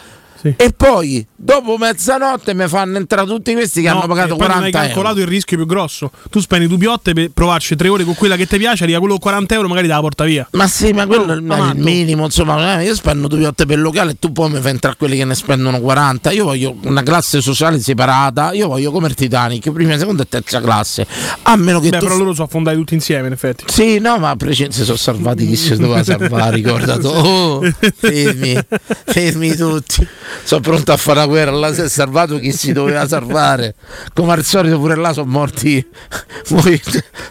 [0.56, 4.46] E poi dopo mezzanotte mi fanno entrare tutti questi che No, hanno pagato e poi
[4.48, 4.86] non 40 hai euro.
[4.94, 6.10] calcolato il rischio più grosso.
[6.30, 9.14] Tu spendi due piotte per provarci tre ore con quella che ti piace, arriva quello
[9.14, 10.46] con 40 euro, magari te la porta via.
[10.52, 13.66] Ma sì, ma quello è il- ma il minimo, insomma, eh, io spendo due piotte
[13.66, 16.30] per il locale e tu poi mi fai entrare quelli che ne spendono 40.
[16.32, 20.60] Io voglio una classe sociale separata, io voglio come il Titanic, prima, seconda e terza
[20.60, 21.06] classe.
[21.42, 23.64] A meno che Beh, tu però loro sono affondati tutti insieme, in effetti.
[23.66, 27.08] Sì, no, ma a prescindere sono salvati chi si doveva salvare, ricordato.
[27.08, 27.60] Oh,
[27.96, 28.56] fermi,
[29.04, 30.06] fermi tutti.
[30.44, 33.74] Sono pronto a fare la guerra, là si è salvato chi si doveva salvare.
[34.14, 35.86] Come al solito pure là sono morti,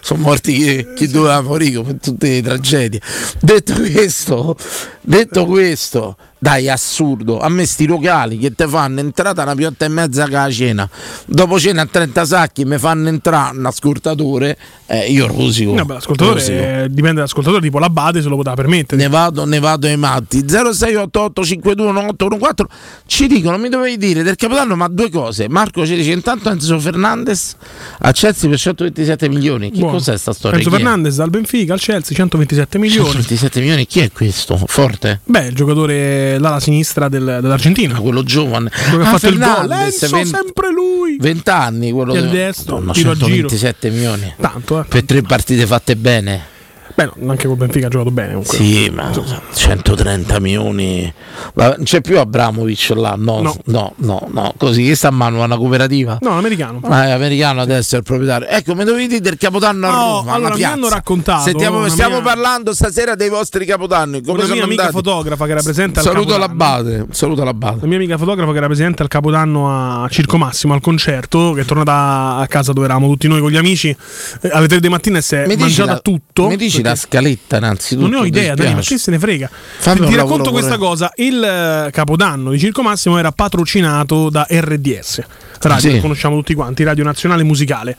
[0.02, 3.02] sono morti chi, chi doveva morire, tutte le tragedie.
[3.40, 4.56] Detto questo,
[5.02, 7.40] detto questo, dai, assurdo.
[7.40, 10.90] A me sti locali che ti fanno entrata una piotta e mezza che la cena,
[11.28, 14.58] dopo cena a 30 sacchi mi fanno entrare un ascoltatore,
[14.88, 15.74] eh, io rosico.
[15.76, 16.58] Vabbè, l'ascoltatore rosico.
[16.58, 19.00] eh, dipende dall'ascoltatore, tipo l'Abate se lo poteva permettere.
[19.00, 22.66] Ne vado, ne vado ai matti 0688 521814
[23.06, 26.80] ci dicono mi dovevi dire del Capodanno ma due cose Marco ci dice intanto Enzo
[26.80, 27.56] Fernandez
[28.00, 29.94] a Chelsea per 127 milioni che Buono.
[29.98, 30.58] cos'è sta storia?
[30.58, 30.70] Enzo?
[30.72, 33.06] Fernandez dal Benfica al Chelsea 127 milioni.
[33.06, 34.58] 127 milioni chi è questo?
[34.66, 35.20] Forte?
[35.24, 38.00] Beh, il giocatore l'ala sinistra del- dell'Argentina.
[38.00, 39.46] quello giovane Quello che ha Ah, fatto il gol.
[39.48, 41.18] Fernandez, Enzo, ven- sempre lui.
[41.20, 43.26] 20 anni quello Piede che- destro, Madonna, tiro a giro.
[43.28, 44.84] 127 milioni Tanto, eh.
[44.86, 46.46] per tre partite fatte bene
[47.06, 48.28] Beh, no, anche col Benfica ha giocato bene.
[48.30, 48.58] Comunque.
[48.58, 49.12] Sì, ma
[49.54, 51.12] 130 milioni.
[51.56, 53.16] Ma c'è più Abramovic là?
[53.18, 53.56] No, No.
[53.66, 54.54] no, no, no.
[54.58, 56.18] Così che sta a mano una cooperativa?
[56.22, 56.80] No, americano.
[56.84, 58.48] Ma è americano adesso è il proprietario.
[58.48, 60.34] Ecco, mi dovevi dire del Capodanno a No, Roma.
[60.34, 64.22] allora, mi hanno raccontato Sentiamo, stiamo mia- parlando stasera dei vostri Capodanni.
[64.22, 65.04] Come Una mia amica andati?
[65.04, 66.48] fotografa che rappresenta il Saluto Capodanno.
[66.60, 67.06] l'Abate.
[67.12, 67.78] Saluto l'Abate.
[67.82, 71.66] La mia amica fotografa che rappresenta il Capodanno a Circo Massimo al concerto, che è
[71.66, 73.90] tornata a casa dove eravamo tutti noi con gli amici
[74.42, 76.48] eh, alle 3 di mattina e si è Mi mangiata la, tutto.
[76.48, 78.02] mi dici perché- la scaletta innanzitutto?
[78.08, 79.50] Non ne ho idea, Dani, ma che se ne frega.
[79.80, 80.88] Fammi Ti racconto questa pure.
[80.88, 85.22] cosa: il eh, capodanno di Circo Massimo era patrocinato da RDS,
[85.62, 85.96] radio Sì.
[85.96, 87.98] che conosciamo tutti quanti, Radio Nazionale Musicale.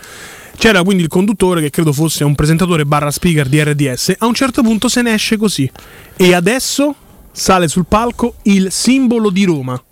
[0.56, 4.14] C'era quindi il conduttore che credo fosse un presentatore barra speaker di RDS.
[4.18, 5.68] A un certo punto se ne esce così.
[6.16, 6.94] E adesso
[7.32, 9.82] sale sul palco il simbolo di Roma.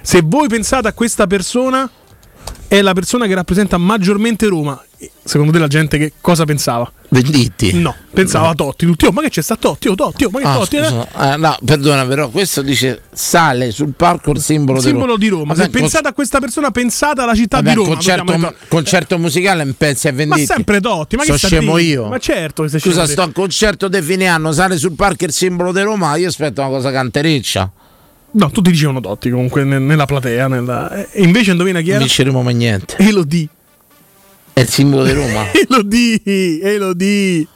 [0.00, 1.88] Se voi pensate a questa persona,
[2.66, 4.82] è la persona che rappresenta maggiormente Roma.
[5.24, 6.90] Secondo te la gente che cosa pensava?
[7.08, 7.72] Venditti?
[7.80, 8.86] No, pensava a Totti.
[8.86, 9.88] Tutti, oh, ma che c'è sta Totti?
[9.88, 10.76] Oh, Totti, oh, ma che Ah, Totti?
[10.76, 15.28] eh?" Eh, no, perdona, però questo dice sale sul palco il simbolo, Il simbolo di
[15.28, 15.54] Roma.
[15.54, 17.88] Se Vabbè, pensate a questa persona, pensate alla città Vabbè, di Roma.
[17.88, 20.46] concerto, mettiamo le- concerto musicale in pensi a Ma venditi.
[20.46, 22.06] sempre Totti, ma che Sono sta scemo di- io.
[22.08, 25.32] Ma certo che sei Scusa, sto a concerto di fine anno, sale sul palco il
[25.32, 27.70] simbolo di Roma, io aspetto una cosa cantereccia.
[28.34, 30.48] No, tutti dicevano Totti comunque ne- nella platea.
[30.48, 32.04] nella- E invece indovina chi Non era?
[32.04, 32.96] vinceremo mai niente.
[32.98, 33.48] Elodie.
[34.54, 35.46] È il simbolo di Roma.
[35.68, 37.46] Elodie, Elodie.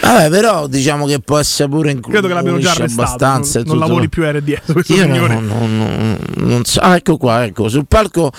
[0.00, 3.02] Vabbè, però diciamo che può essere pure in Credo che l'abbiano già arrestato.
[3.02, 3.58] abbastanza.
[3.58, 4.88] non, e non lavori più RDS.
[4.88, 6.80] Io non- non- non so.
[6.80, 8.30] Ah, ecco qua, ecco, sul palco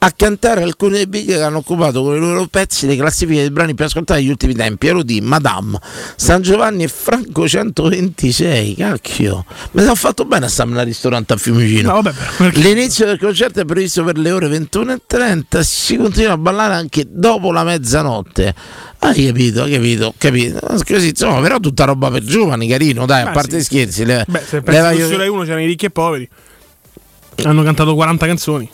[0.00, 3.50] a cantare alcuni dei big che hanno occupato con i loro pezzi le classifiche dei
[3.50, 4.86] brani più ascoltati negli ultimi tempi.
[4.86, 5.78] Ero di Madame,
[6.14, 8.74] San Giovanni e Franco 126.
[8.76, 11.88] Cacchio, mi sono fatto bene a stare al ristorante a Fiumicino.
[11.92, 16.38] No, vabbè, perché- L'inizio del concerto è previsto per le ore 21.30 si continua a
[16.38, 18.54] ballare anche dopo la mezzanotte.
[19.00, 20.60] Hai capito, hai capito, ho capito.
[20.86, 23.64] Così, insomma, però tutta roba per giovani, carino, dai, a Beh, parte sì.
[23.64, 24.04] scherzi.
[24.04, 26.28] Le, Beh, se pensi che Rai 1 c'erano i ricchi e poveri.
[27.44, 28.68] Hanno cantato 40 canzoni.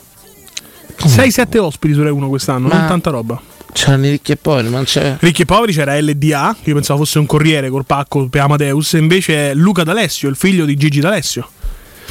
[0.97, 3.41] 6-7 ospiti su Rai 1 quest'anno, Ma- non tanta roba.
[3.73, 5.17] C'erano i ricchi e poveri, ma non c'è.
[5.19, 8.93] Ricchi e poveri c'era LDA, che io pensavo fosse un corriere col pacco per Amadeus,
[8.93, 11.49] e invece è Luca D'Alessio, il figlio di Gigi D'Alessio,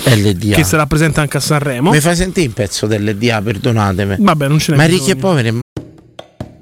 [0.04, 0.54] LDA.
[0.56, 1.90] che si rappresenta anche a Sanremo.
[1.90, 4.16] Mi fai sentire un pezzo dell'LDA, perdonatemi.
[4.18, 5.60] Vabbè, non ce n'è Ma ricchi e poveri.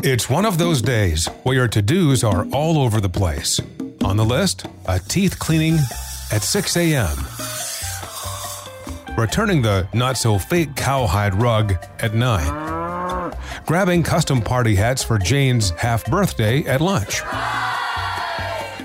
[0.05, 3.63] It's one of those days where your to dos are all over the place.
[4.03, 5.79] On the list, a teeth cleaning
[6.31, 7.15] at 6 a.m.,
[9.17, 13.33] returning the not so fake cowhide rug at 9,
[13.67, 17.23] grabbing custom party hats for Jane's half birthday at lunch,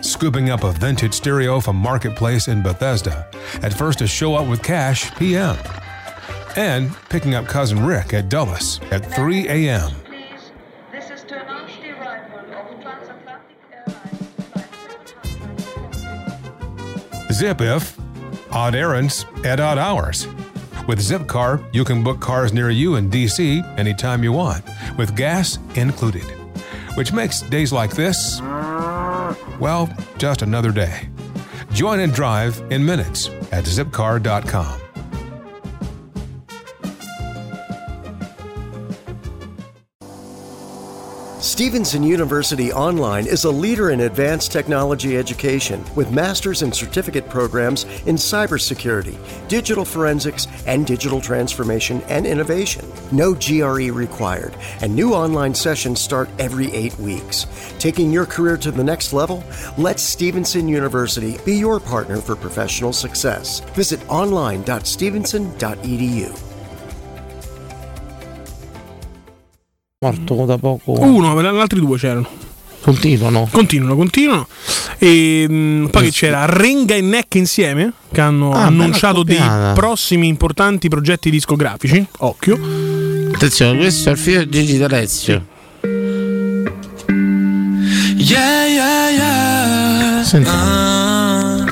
[0.06, 3.30] scooping up a vintage stereo from Marketplace in Bethesda,
[3.62, 5.58] at first to show up with cash p.m.,
[6.56, 9.91] and picking up cousin Rick at Dulles at 3 a.m.
[17.32, 18.06] Zip if
[18.52, 20.28] odd errands at odd hours.
[20.88, 24.64] With Zipcar, you can book cars near you in DC anytime you want,
[24.98, 26.24] with gas included.
[26.95, 28.40] Which makes days like this,
[29.60, 31.10] well, just another day.
[31.74, 34.86] Join and drive in minutes at zipcar.com.
[41.57, 47.85] Stevenson University Online is a leader in advanced technology education with master's and certificate programs
[48.05, 49.17] in cybersecurity,
[49.47, 52.85] digital forensics, and digital transformation and innovation.
[53.11, 57.47] No GRE required, and new online sessions start every eight weeks.
[57.79, 59.43] Taking your career to the next level?
[59.79, 63.61] Let Stevenson University be your partner for professional success.
[63.73, 66.47] Visit online.stevenson.edu.
[69.99, 70.91] Morto da poco.
[70.91, 72.28] Uno, gli altri due c'erano.
[72.82, 73.49] Continuano.
[73.52, 74.48] Continuano, continuano.
[74.99, 79.41] E mh, poi che c'era Renga e Neck insieme, che hanno Ah, annunciato dei
[79.74, 82.06] prossimi importanti progetti discografici.
[82.19, 82.60] Occhio.
[83.34, 85.45] Attenzione, questo è il figlio di Gigi D'Alessio.
[88.18, 90.24] Yeah, yeah, yeah.
[90.24, 91.65] Sentiamo.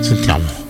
[0.00, 0.65] Sentiamo.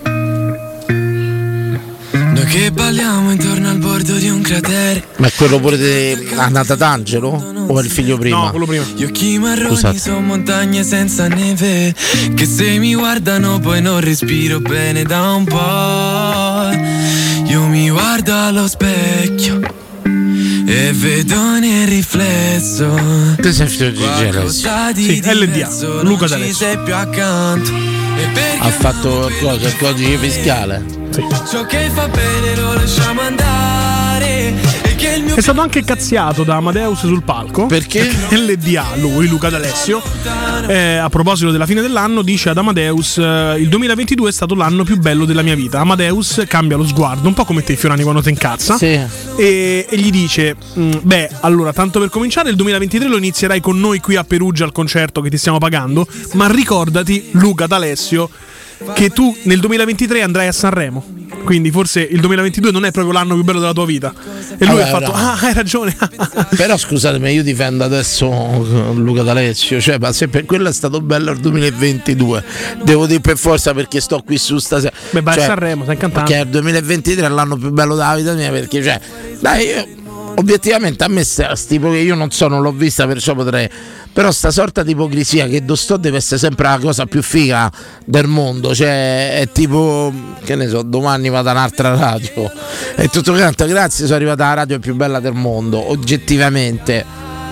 [2.49, 5.03] Che balliamo intorno al bordo di un cratere.
[5.17, 7.29] Ma è quello pure di Annata D'Angelo?
[7.67, 8.45] O è il figlio prima?
[8.45, 8.83] No, quello prima.
[8.95, 9.99] Gli occhi marroni Scusate.
[9.99, 11.93] sono montagne senza neve.
[12.33, 17.51] Che se mi guardano poi non respiro bene da un po'.
[17.51, 19.59] Io mi guardo allo specchio.
[20.69, 26.55] E vedo nel riflesso è il figlio di di Sì, LDA, Luca D'Alessio.
[26.55, 27.71] sei più accanto
[28.33, 31.05] perché Ha fatto il codice fiscale.
[31.49, 34.53] Ciò che fa bene lo lasciamo andare
[35.35, 37.65] È stato anche cazziato da Amadeus sul palco.
[37.67, 38.09] Perché?
[38.29, 40.01] LDA, lui, Luca D'Alessio.
[40.67, 44.83] eh, a proposito della fine dell'anno, dice ad Amadeus: eh, Il 2022 è stato l'anno
[44.83, 45.79] più bello della mia vita.
[45.79, 48.75] Amadeus cambia lo sguardo, un po' come te, Fiorani, quando ti incazza.
[48.77, 48.99] Sì.
[49.37, 53.79] E, e gli dice: "Mm, Beh, allora, tanto per cominciare, il 2023 lo inizierai con
[53.79, 56.07] noi qui a Perugia al concerto che ti stiamo pagando.
[56.33, 58.29] Ma ricordati, Luca D'Alessio,
[58.93, 61.15] che tu nel 2023 andrai a Sanremo.
[61.43, 64.13] Quindi forse il 2022 non è proprio l'anno più bello della tua vita.
[64.57, 65.17] E lui Vabbè, ha fatto: bravo.
[65.17, 65.95] Ah, hai ragione.
[66.55, 70.99] Però scusatemi, io difendo adesso eh, Luca D'Alessio, cioè, ma se per quello è stato
[71.01, 72.43] bello il 2022,
[72.83, 74.93] devo dire per forza perché sto qui su stasera.
[75.11, 76.29] Beh, vai a Cioè, Sanremo, stai cantando.
[76.29, 78.99] Perché il 2023 è l'anno più bello della vita mia, perché cioè,
[79.39, 79.87] dai, io-
[80.35, 83.69] obiettivamente a me sta tipo che io non so, non l'ho vista, perciò potrei.
[84.17, 87.71] Però sta sorta di ipocrisia che Dostò deve essere sempre la cosa più figa
[88.03, 90.11] del mondo, cioè è tipo,
[90.43, 92.51] che ne so, domani vado a un'altra radio.
[92.95, 97.05] E tutto quanto, grazie, sono arrivata alla radio più bella del mondo, oggettivamente.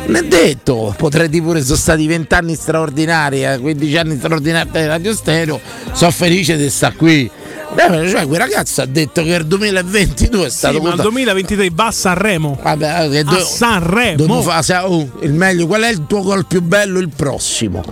[0.07, 4.69] Non è detto, potrei dire pure sono stati 20 anni straordinari, eh, 15 anni straordinari
[4.71, 5.61] di Radio Stereo,
[5.91, 7.29] sono felice di stare qui.
[7.77, 11.69] Eh, cioè, quel ragazzo ha detto che il 2022 è stato Sì, ma il 2023
[11.73, 12.57] va a Sanremo.
[12.61, 14.17] Vabbè, che a Sanremo.
[14.17, 16.99] Devono fa- sa- oh, il meglio, qual è il tuo gol più bello?
[16.99, 17.83] Il prossimo.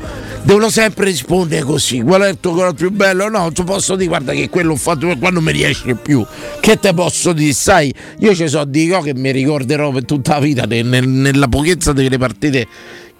[0.43, 2.01] Devono sempre rispondere così.
[2.01, 3.29] Qual è il tuo gol più bello?
[3.29, 6.25] No, ti posso dire, guarda che quello ho fatto per quando mi riesce più.
[6.59, 7.53] Che te posso dire?
[7.53, 11.07] Sai, io ci so di cose che mi ricorderò per tutta la vita, ne- nel-
[11.07, 12.67] nella pochezza delle partite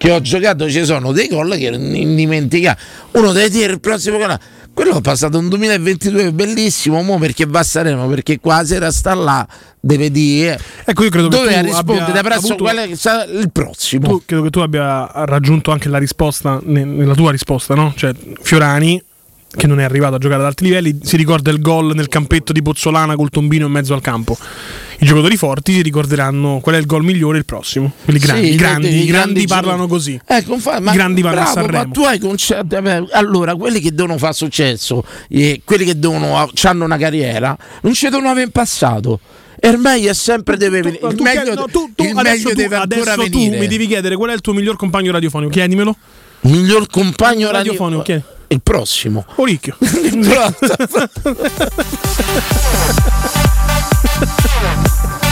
[0.04, 2.78] che ho giocato ci sono dei gol che non indimenticare.
[3.12, 4.38] Uno deve dire il prossimo canale.
[4.74, 9.14] Quello è passato un 2022 bellissimo, mo perché va a Sanremo, perché qua sera sta
[9.14, 9.46] là,
[9.80, 10.60] deve dire.
[10.84, 14.08] Ecco, io credo che Doveva tu rispondere presso avuto- qual è che sarà il prossimo.
[14.08, 17.94] Tu, credo che tu abbia raggiunto anche la risposta ne- nella tua risposta, no?
[17.96, 18.12] Cioè,
[18.42, 19.02] Fiorani,
[19.56, 22.52] che non è arrivato a giocare ad alti livelli, si ricorda il gol nel campetto
[22.52, 24.36] di Pozzolana col tombino in mezzo al campo.
[24.98, 27.92] I giocatori forti si ricorderanno qual è il gol migliore il prossimo.
[28.04, 30.18] Quelli grandi, Sì, i grandi, grandi grandi parlano così.
[30.26, 31.92] Ecco, infatti, ma I grandi a bravo, ma Sanremo.
[31.92, 32.66] tu hai concetti.
[32.74, 37.92] vabbè, Allora, quelli che devono fare successo, eh, quelli che devono hanno una carriera, non
[37.94, 39.20] ci devono avere in passato.
[39.78, 41.06] Meglio è sempre deve venire.
[41.08, 43.54] Il Tu meglio, no, tu- tu il adesso meglio tu- deve ancora adesso venire.
[43.54, 45.50] tu mi devi chiedere qual è il tuo miglior compagno radiofonico.
[45.52, 45.96] Chiedimelo.
[46.40, 48.02] Miglior compagno radiofonico.
[48.02, 48.22] Chiedi.
[48.54, 49.24] Il prossimo.
[49.34, 49.76] Oricchio.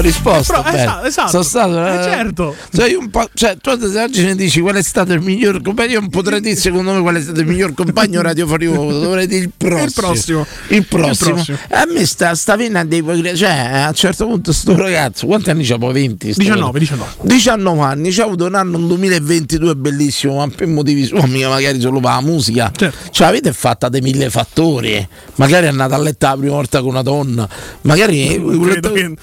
[0.00, 0.62] Ho risposto.
[0.62, 1.28] Però, esatto, esatto.
[1.28, 1.86] Sono stato.
[1.86, 2.56] Eh, certo.
[2.72, 5.92] Sei un po', cioè, tu ad oggi mi dici qual è stato il miglior compagno.
[5.92, 8.72] Io non potrei dire secondo me qual è stato il miglior compagno radiofonico.
[8.98, 9.84] Dovrei dire il prossimo.
[9.88, 10.46] Il prossimo.
[10.68, 11.28] Il prossimo.
[11.28, 11.58] Il prossimo.
[11.68, 13.36] A me sta, sta venendo ipocrisia.
[13.36, 15.76] Cioè, a un certo punto, sto ragazzo, quanti anni c'ha?
[15.76, 16.32] Poi 20?
[16.32, 16.78] sto 19, ragazzo?
[16.78, 17.34] 19.
[17.34, 21.78] 19 anni, c'ha avuto un anno un 2022 bellissimo, ma per motivi suoi, mica magari
[21.78, 22.72] solo per la musica.
[22.74, 23.10] Certo.
[23.10, 25.06] Cioè, avete fatta dei mille fattori.
[25.34, 27.46] Magari è andata a letto la prima volta con una donna.
[27.82, 29.14] Magari Non credo che,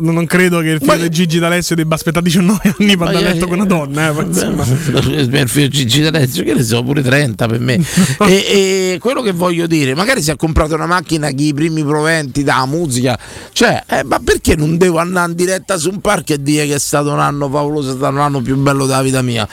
[0.00, 3.26] no, non credo che il figlio di Gigi D'Alessio debba aspettare 19 anni per andare
[3.26, 4.08] a letto con una donna.
[4.08, 7.74] eh, per il figlio Gigi D'Alessio, che ne so, pure 30 per me.
[8.26, 11.84] e, e quello che voglio dire, magari si è comprato una macchina che i primi
[11.84, 13.18] proventi da musica,
[13.52, 16.74] cioè, eh, ma perché non devo andare in diretta su un parco e dire che
[16.74, 19.46] è stato un anno favoloso, è stato un anno più bello della vita mia?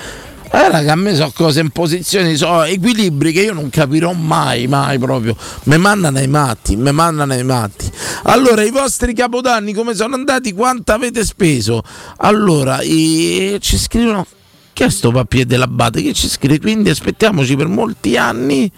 [0.54, 4.68] Eh, raga, a me sono cose in posizioni, so equilibri che io non capirò mai,
[4.68, 5.34] mai proprio.
[5.64, 7.90] Me mandano ai matti, me mandano ai matti.
[8.24, 10.52] Allora, i vostri capodanni come sono andati?
[10.52, 11.82] Quanto avete speso?
[12.18, 14.28] Allora, i- ci scrivono.
[14.74, 16.02] Che è sto papier dell'abate?
[16.02, 16.60] Che ci scrive?
[16.60, 18.70] Quindi aspettiamoci per molti anni.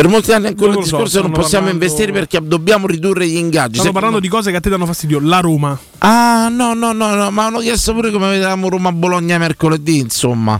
[0.00, 2.40] Per molti anni ancora Non il lo so, discorso non stanno possiamo parlando- investire perché
[2.42, 3.80] dobbiamo ridurre gli ingaggi.
[3.80, 5.20] Se- parlando di cose che a te danno fastidio.
[5.20, 5.78] La Roma.
[5.98, 10.58] Ah, no, no, no, no, ma hanno chiesto pure come vedevamo Roma-Bologna mercoledì, insomma.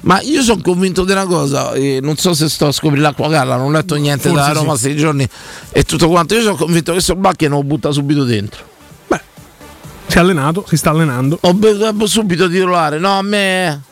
[0.00, 3.54] Ma io sono convinto di una cosa, non so se sto a scoprire l'acqua calda,
[3.56, 4.80] non ho letto niente Forse da Roma sì.
[4.82, 5.28] questi giorni
[5.70, 6.34] e tutto quanto.
[6.34, 8.64] Io sono convinto che Solbacchi non lo butta subito dentro.
[10.08, 11.38] Si è allenato, si sta allenando.
[11.42, 12.98] Ho bevuto subito titolare.
[12.98, 13.82] No, a me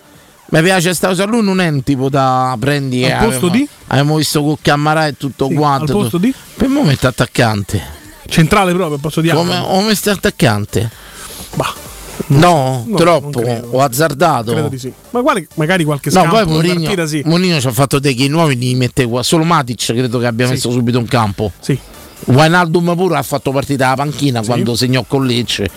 [0.50, 1.24] mi piace sta cosa.
[1.24, 3.04] Lui non è un tipo da prendi.
[3.04, 3.68] Al eh, posto avevamo- di?
[3.88, 5.92] Abbiamo visto con Cammarà e tutto quanto.
[5.92, 6.32] al posto di?
[6.56, 7.96] Per il momento attaccante.
[8.28, 9.34] Centrale proprio, posso dire.
[9.34, 10.90] Come ho messo attaccante?
[11.54, 11.74] Bah.
[12.30, 13.40] No, No, troppo.
[13.40, 13.68] credo.
[13.72, 14.52] Ho azzardato.
[14.52, 14.92] Credo di sì.
[15.10, 17.22] Ma guarda, magari qualche No, scampo poi una Mourinho, partita sì.
[17.24, 19.22] Mourinho ci ha fatto dei chi nuovi, li mette qua.
[19.22, 20.52] Solo Matic credo che abbia Sì.
[20.52, 21.52] messo subito in campo.
[21.60, 21.78] Sì.
[22.26, 25.68] Wijnaldum pure ha fatto partita alla panchina quando segnò con Lecce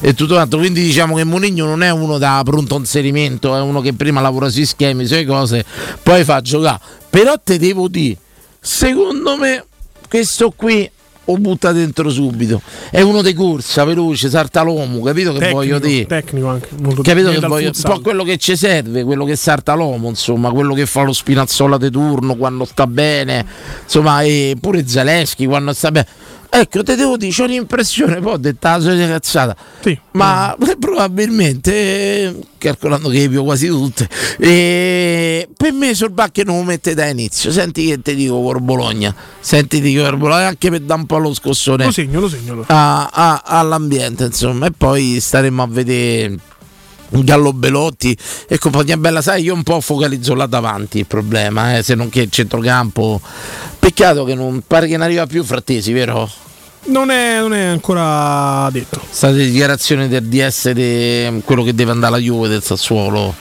[0.00, 0.58] e tutto quanto.
[0.58, 4.48] Quindi diciamo che Mourinho non è uno da pronto inserimento, è uno che prima lavora
[4.48, 5.64] sui schemi, sulle cose,
[6.02, 6.80] poi fa giocare.
[7.08, 8.16] Però te devo dire,
[8.60, 9.64] secondo me
[10.08, 10.90] questo qui
[11.30, 12.60] o butta dentro subito.
[12.90, 16.06] È uno di corsa, veloce, salta l'uomo, capito che Tecnico, voglio dire?
[16.06, 16.68] Tecnico anche.
[16.80, 20.50] Molto Capito che voglio un po' quello che ci serve, quello che salta l'uomo, insomma,
[20.50, 23.46] quello che fa lo spinazzola di turno quando sta bene,
[23.82, 26.06] insomma, e pure Zaleschi quando sta bene.
[26.52, 29.56] Ecco, te devo dire, ho l'impressione, poi ho detto la solita cazzata,
[30.12, 34.08] ma probabilmente, eh, calcolando che pio quasi tutte,
[34.38, 37.52] eh, per me sul bacche non lo mette da inizio.
[37.52, 41.18] Senti che ti dico per Bologna, senti che per Bologna, anche per dare un po'
[41.18, 42.64] lo scossone Lo segno, lo segno.
[42.66, 46.36] all'ambiente, insomma, e poi staremo a vedere.
[47.10, 48.16] Gallo Belotti
[48.46, 52.08] e compagnia bella, sai, io un po' focalizzo là davanti il problema, eh, se non
[52.08, 53.20] che il centrocampo.
[53.78, 56.30] Peccato che non pare che non arriva più Frattesi, vero?
[56.82, 59.00] Non è, non è ancora detto.
[59.08, 63.34] State dichiarazioni del DS di quello che deve andare alla Juve del Sassuolo.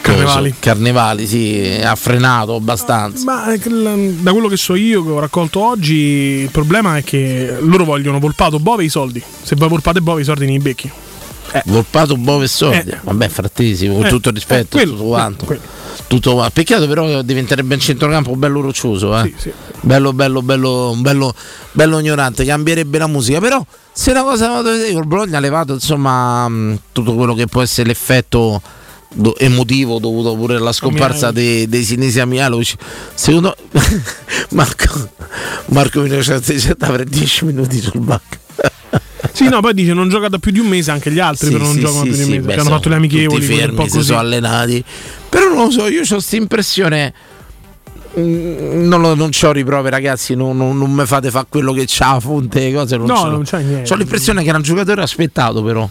[0.00, 0.54] Carnevali.
[0.58, 3.24] Carnevali, sì, ha frenato abbastanza.
[3.24, 7.56] Ma eh, da quello che so io, che ho raccolto oggi, il problema è che
[7.60, 9.22] loro vogliono Volpato, Bove i soldi.
[9.42, 10.90] Se vuoi Volpato e Bove i soldi nei becchi.
[11.66, 12.92] Volpato Bove e Sordi.
[13.02, 15.44] Vabbè, Frattesi, con Eh, tutto il rispetto, eh, quello, tutto quanto.
[15.44, 15.62] quello,
[16.06, 16.50] Tutto qua.
[16.50, 19.32] Peccato però diventerebbe un centrocampo bello roccioso, eh.
[19.80, 21.34] Bello, bello, bello, bello,
[21.72, 23.40] bello ignorante, cambierebbe la musica.
[23.40, 27.34] Però se una cosa vado a vedere col Bologna ha levato insomma mh, tutto quello
[27.34, 28.60] che può essere l'effetto
[29.12, 32.74] do- emotivo dovuto pure alla scomparsa dei, dei Sinesi Mialovic.
[33.14, 33.56] Secondo
[34.50, 35.10] Marco
[35.66, 38.38] Marco Minocenti c'è per 10 minuti sul banco.
[39.32, 41.52] Sì, no, poi dice non gioca da più di un mese, anche gli altri Sì,
[41.52, 42.40] però non sì, giocano sì, più di un mese.
[42.42, 44.04] beh, hanno fatto le amichevoli, quelle un fermi, po' si così.
[44.06, 44.84] sono allenati.
[45.28, 47.14] Però non lo so, io ho questa impressione.
[48.18, 50.34] mm, Non, lo- non c'ho riprove, ragazzi.
[50.34, 52.96] Non, non, non mi fate fare quello che c'ha a fonte cose.
[52.96, 53.30] Non No, ce l'ho.
[53.30, 53.92] non c'è niente.
[53.92, 55.88] Ho l'impressione che era un giocatore aspettato, però.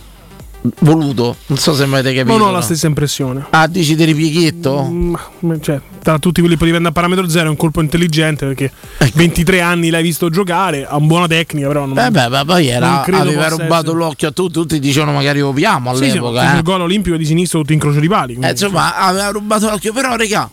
[0.81, 1.37] Voluto.
[1.47, 2.37] Non so se mi avete capito.
[2.37, 3.45] Non ho la stessa impressione.
[3.51, 4.83] Ah, dici di ripieghetto?
[4.89, 5.15] Mm,
[5.61, 9.11] cioè, tra tutti quelli che andare a parametro zero è un colpo intelligente perché Ecco.
[9.17, 12.67] 23 anni l'hai visto giocare, ha una buona tecnica, però non, Eh beh, ma poi
[12.67, 14.53] era, aveva rubato essere- l'occhio a tutti.
[14.53, 16.53] Tutti dicevano magari lo piamo Sì, sì, all'epoca.
[16.53, 16.57] eh.
[16.57, 18.37] il gol olimpico di sinistra tutto incrocio di pali.
[18.41, 20.49] Eh, insomma, aveva rubato l'occhio, però, regà,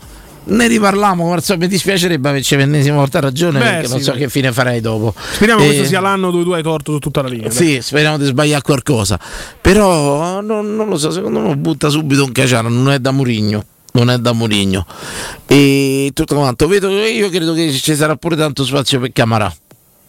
[0.46, 1.28] ne riparliamo.
[1.30, 4.18] Perciò mi dispiacerebbe averci l'ennesima volta ragione Beh, perché non sì, so beh.
[4.18, 5.14] che fine farei dopo.
[5.32, 7.48] Speriamo che Eh, questo sia l'anno dove tu hai torto su tutta la linea.
[7.48, 7.56] dai.
[7.56, 9.18] Sì, speriamo di sbagliare qualcosa.
[9.60, 13.64] Però non, non lo so, secondo me butta subito un Caciano, non è da Murigno.
[13.92, 14.84] Non è da Murigno.
[15.46, 16.66] E tutto quanto.
[16.68, 19.50] Vedo, io credo che ci sarà pure tanto spazio per Camarà.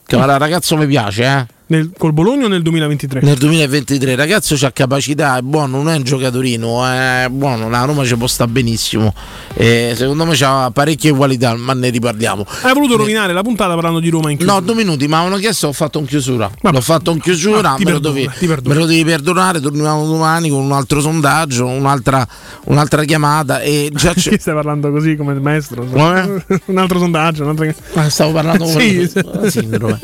[0.05, 1.45] Camarà, ragazzo, mi piace, eh.
[1.69, 3.19] Nel- col Bologna o nel 2023?
[3.23, 8.05] Nel 2023, ragazzo c'ha capacità, è buono, non è un giocatorino, è buono, la Roma
[8.05, 9.13] ci può sta benissimo.
[9.53, 12.45] E secondo me c'ha parecchie qualità, ma ne riparliamo.
[12.61, 14.59] Hai voluto rovinare la puntata parlando di Roma in chiusura.
[14.59, 16.49] No, due minuti, ma avevano chiesto, ho fatto in chiusura.
[16.61, 20.05] L'ho fatto in chiusura, Ah, ti me, lo perdono, dovevi, me lo devi perdonare, torniamo
[20.05, 22.25] domani con un altro sondaggio, un'altra,
[22.65, 24.37] un'altra chiamata e già c'è...
[24.39, 25.83] Stai parlando così come il maestro?
[25.85, 26.45] Come?
[26.67, 27.73] un altro sondaggio, un'altra...
[27.93, 29.11] Ma stavo parlando con Sì.
[29.13, 29.99] la sindrome.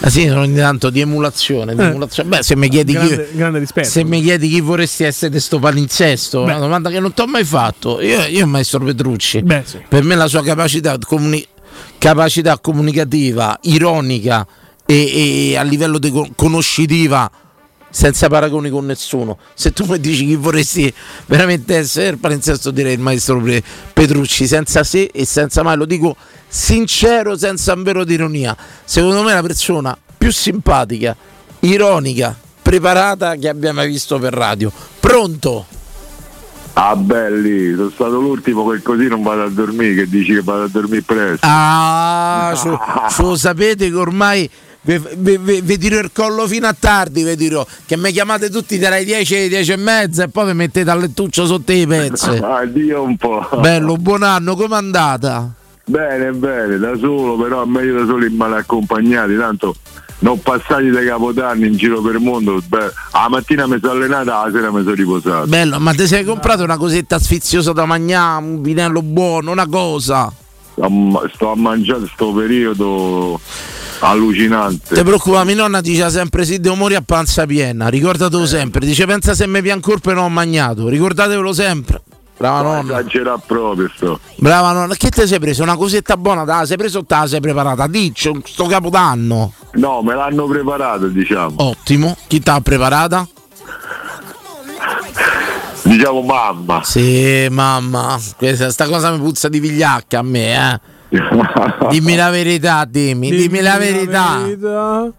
[0.00, 1.72] La sindrome ogni tanto di emulazione.
[1.72, 1.82] Eh.
[1.84, 2.28] emulazione.
[2.28, 3.88] Beh, se mi chiedi Grande- chi, grande rispetto.
[3.88, 6.50] se mi chiedi chi vorresti essere di sto palinsesto, Beh.
[6.50, 8.00] una domanda che non ti ho mai fatto.
[8.00, 9.42] Io, io maestro Petrucci.
[9.42, 9.80] Beh, sì.
[9.88, 11.46] Per me la sua capacità, comuni-
[11.98, 14.46] capacità comunicativa, ironica
[14.84, 17.30] e, e a livello con- conoscitiva
[17.88, 19.38] senza paragoni con nessuno.
[19.54, 20.92] Se tu mi dici chi vorresti
[21.26, 23.62] veramente essere il palinsesto, direi il maestro Pe-
[23.94, 26.14] Petrucci, senza se e senza mai, lo dico
[26.46, 28.54] sincero, senza un vero di ironia.
[28.84, 31.16] Secondo me è la persona più simpatica,
[31.60, 34.72] ironica, preparata che abbia mai visto per radio.
[35.00, 35.66] Pronto?
[36.78, 40.64] Ah belli, sono stato l'ultimo che così non vado a dormire, che dici che vado
[40.64, 41.46] a dormire presto.
[41.48, 42.76] Ah, su,
[43.08, 44.50] su, sapete che ormai
[44.82, 49.06] vi, tiro il collo fino a tardi, vi dirò che mi chiamate tutti tra i
[49.06, 52.30] 10 e i 10 e mezza e poi vi mettete al lettuccio sotto i pezzi.
[52.46, 53.48] Ah, Dio un po'.
[53.58, 55.50] Bello, buon anno, com'è andata?
[55.84, 59.74] Bene, bene, da solo, però meglio da solo in male accompagnati, tanto
[60.20, 62.60] non passati dai capodanni in giro per il mondo.
[62.66, 65.46] Beh, la mattina mi sono allenata, la sera mi sono riposato.
[65.46, 70.32] Bello, ma ti sei comprato una cosetta sfiziosa da mangiare, un vinello buono, una cosa?
[71.32, 73.40] Sto- a mangiare sto periodo
[74.00, 74.94] allucinante.
[74.94, 79.06] Ti preoccupa, mia nonna dice sempre sì, devo morire a panza piena, ricordatelo sempre, dice
[79.06, 82.02] pensa se mi pian colpo e non ho mangiato, ricordatevelo sempre.
[82.38, 82.98] Brava nonna.
[82.98, 84.20] Esagera proprio sto.
[84.36, 85.62] Brava nonna, che ti sei preso?
[85.62, 87.86] Una cosetta buona, te la sei preso o te la sei preparata?
[87.86, 89.52] Dici, sto capodanno.
[89.72, 91.54] No, me l'hanno preparato, diciamo.
[91.56, 93.26] Ottimo, chi te l'ha preparata?
[95.82, 96.82] Diciamo mamma.
[96.82, 100.94] Sì, mamma, questa sta cosa mi puzza di vigliacca a me, eh.
[101.88, 105.12] Dimmi la verità, dimmi, dimmi, la verità.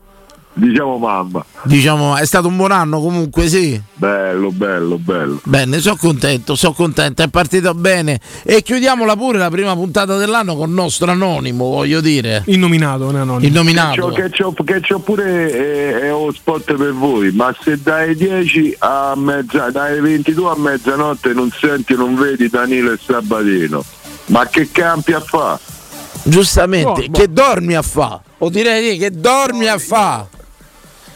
[0.58, 1.46] Diciamo mamma.
[1.64, 3.80] Diciamo, è stato un buon anno comunque, sì.
[3.94, 5.40] Bello, bello, bello.
[5.44, 8.20] Bene, sono contento, sono contento, è partito bene.
[8.42, 12.42] E chiudiamola pure la prima puntata dell'anno con il nostro anonimo, voglio dire.
[12.48, 13.40] Innominato, non è anonimo.
[13.40, 14.02] Che Innominato.
[14.02, 18.16] c'ho, che c'ho- che c'ho pure eh, è uno spot per voi, ma se dai
[18.16, 23.84] 10 a mezza, dai 22 a mezzanotte non senti, non vedi Danilo e Sabatino,
[24.28, 25.60] ma che campi a fa?
[26.24, 27.12] Giustamente, boh.
[27.12, 28.20] che dormi a fa?
[28.40, 30.28] O direi che dormi a fa?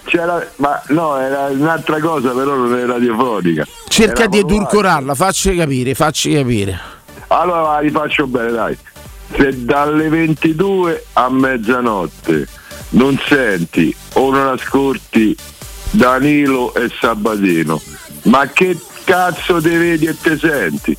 [0.04, 3.66] C'era, ma no, era un'altra cosa, però non è radiofonica.
[3.88, 6.80] Cerca Era di edulcorarla, facci capire, facci capire.
[7.28, 8.78] Allora rifaccio bene, dai.
[9.36, 12.48] Se dalle 22 a mezzanotte
[12.90, 15.36] non senti o non ascolti
[15.92, 17.82] Danilo e Sabatino,
[18.24, 20.98] ma che cazzo te vedi e te senti?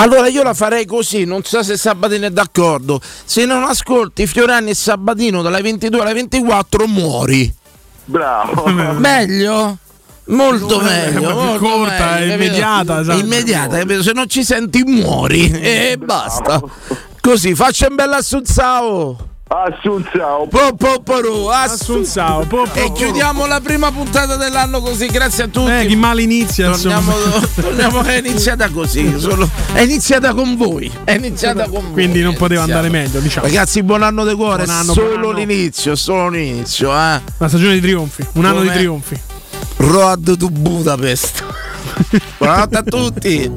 [0.00, 3.00] Allora io la farei così, non so se Sabatino è d'accordo.
[3.02, 7.52] Se non ascolti Fiorani e Sabatino dalle 22 alle 24 muori.
[8.08, 8.66] Bravo.
[8.98, 9.76] Meglio?
[10.28, 13.18] Molto meglio, molto corta, meglio, immediata, esatto.
[13.18, 14.02] Immediata, capito?
[14.02, 16.62] Se non ci senti muori e basta.
[17.20, 19.16] Così, faccia un bel assunzao.
[19.48, 20.46] Assunzao.
[22.74, 25.70] E chiudiamo la prima puntata dell'anno così, grazie a tutti.
[25.70, 27.12] Eh, chi male inizia, Torniamo,
[27.58, 31.92] torniamo- è iniziata così, solo- è iniziata con voi, è iniziata con voi.
[31.92, 33.46] Quindi non poteva andare meglio, diciamo.
[33.46, 35.32] Ragazzi, buon anno di cuore, Buon anno, solo buon anno.
[35.32, 37.20] l'inizio, solo l'inizio, eh.
[37.38, 39.20] Una stagione di trionfi, un anno di Come- trionfi.
[39.78, 41.44] Road to Budapest.
[42.36, 43.50] Buonanotte a tutti.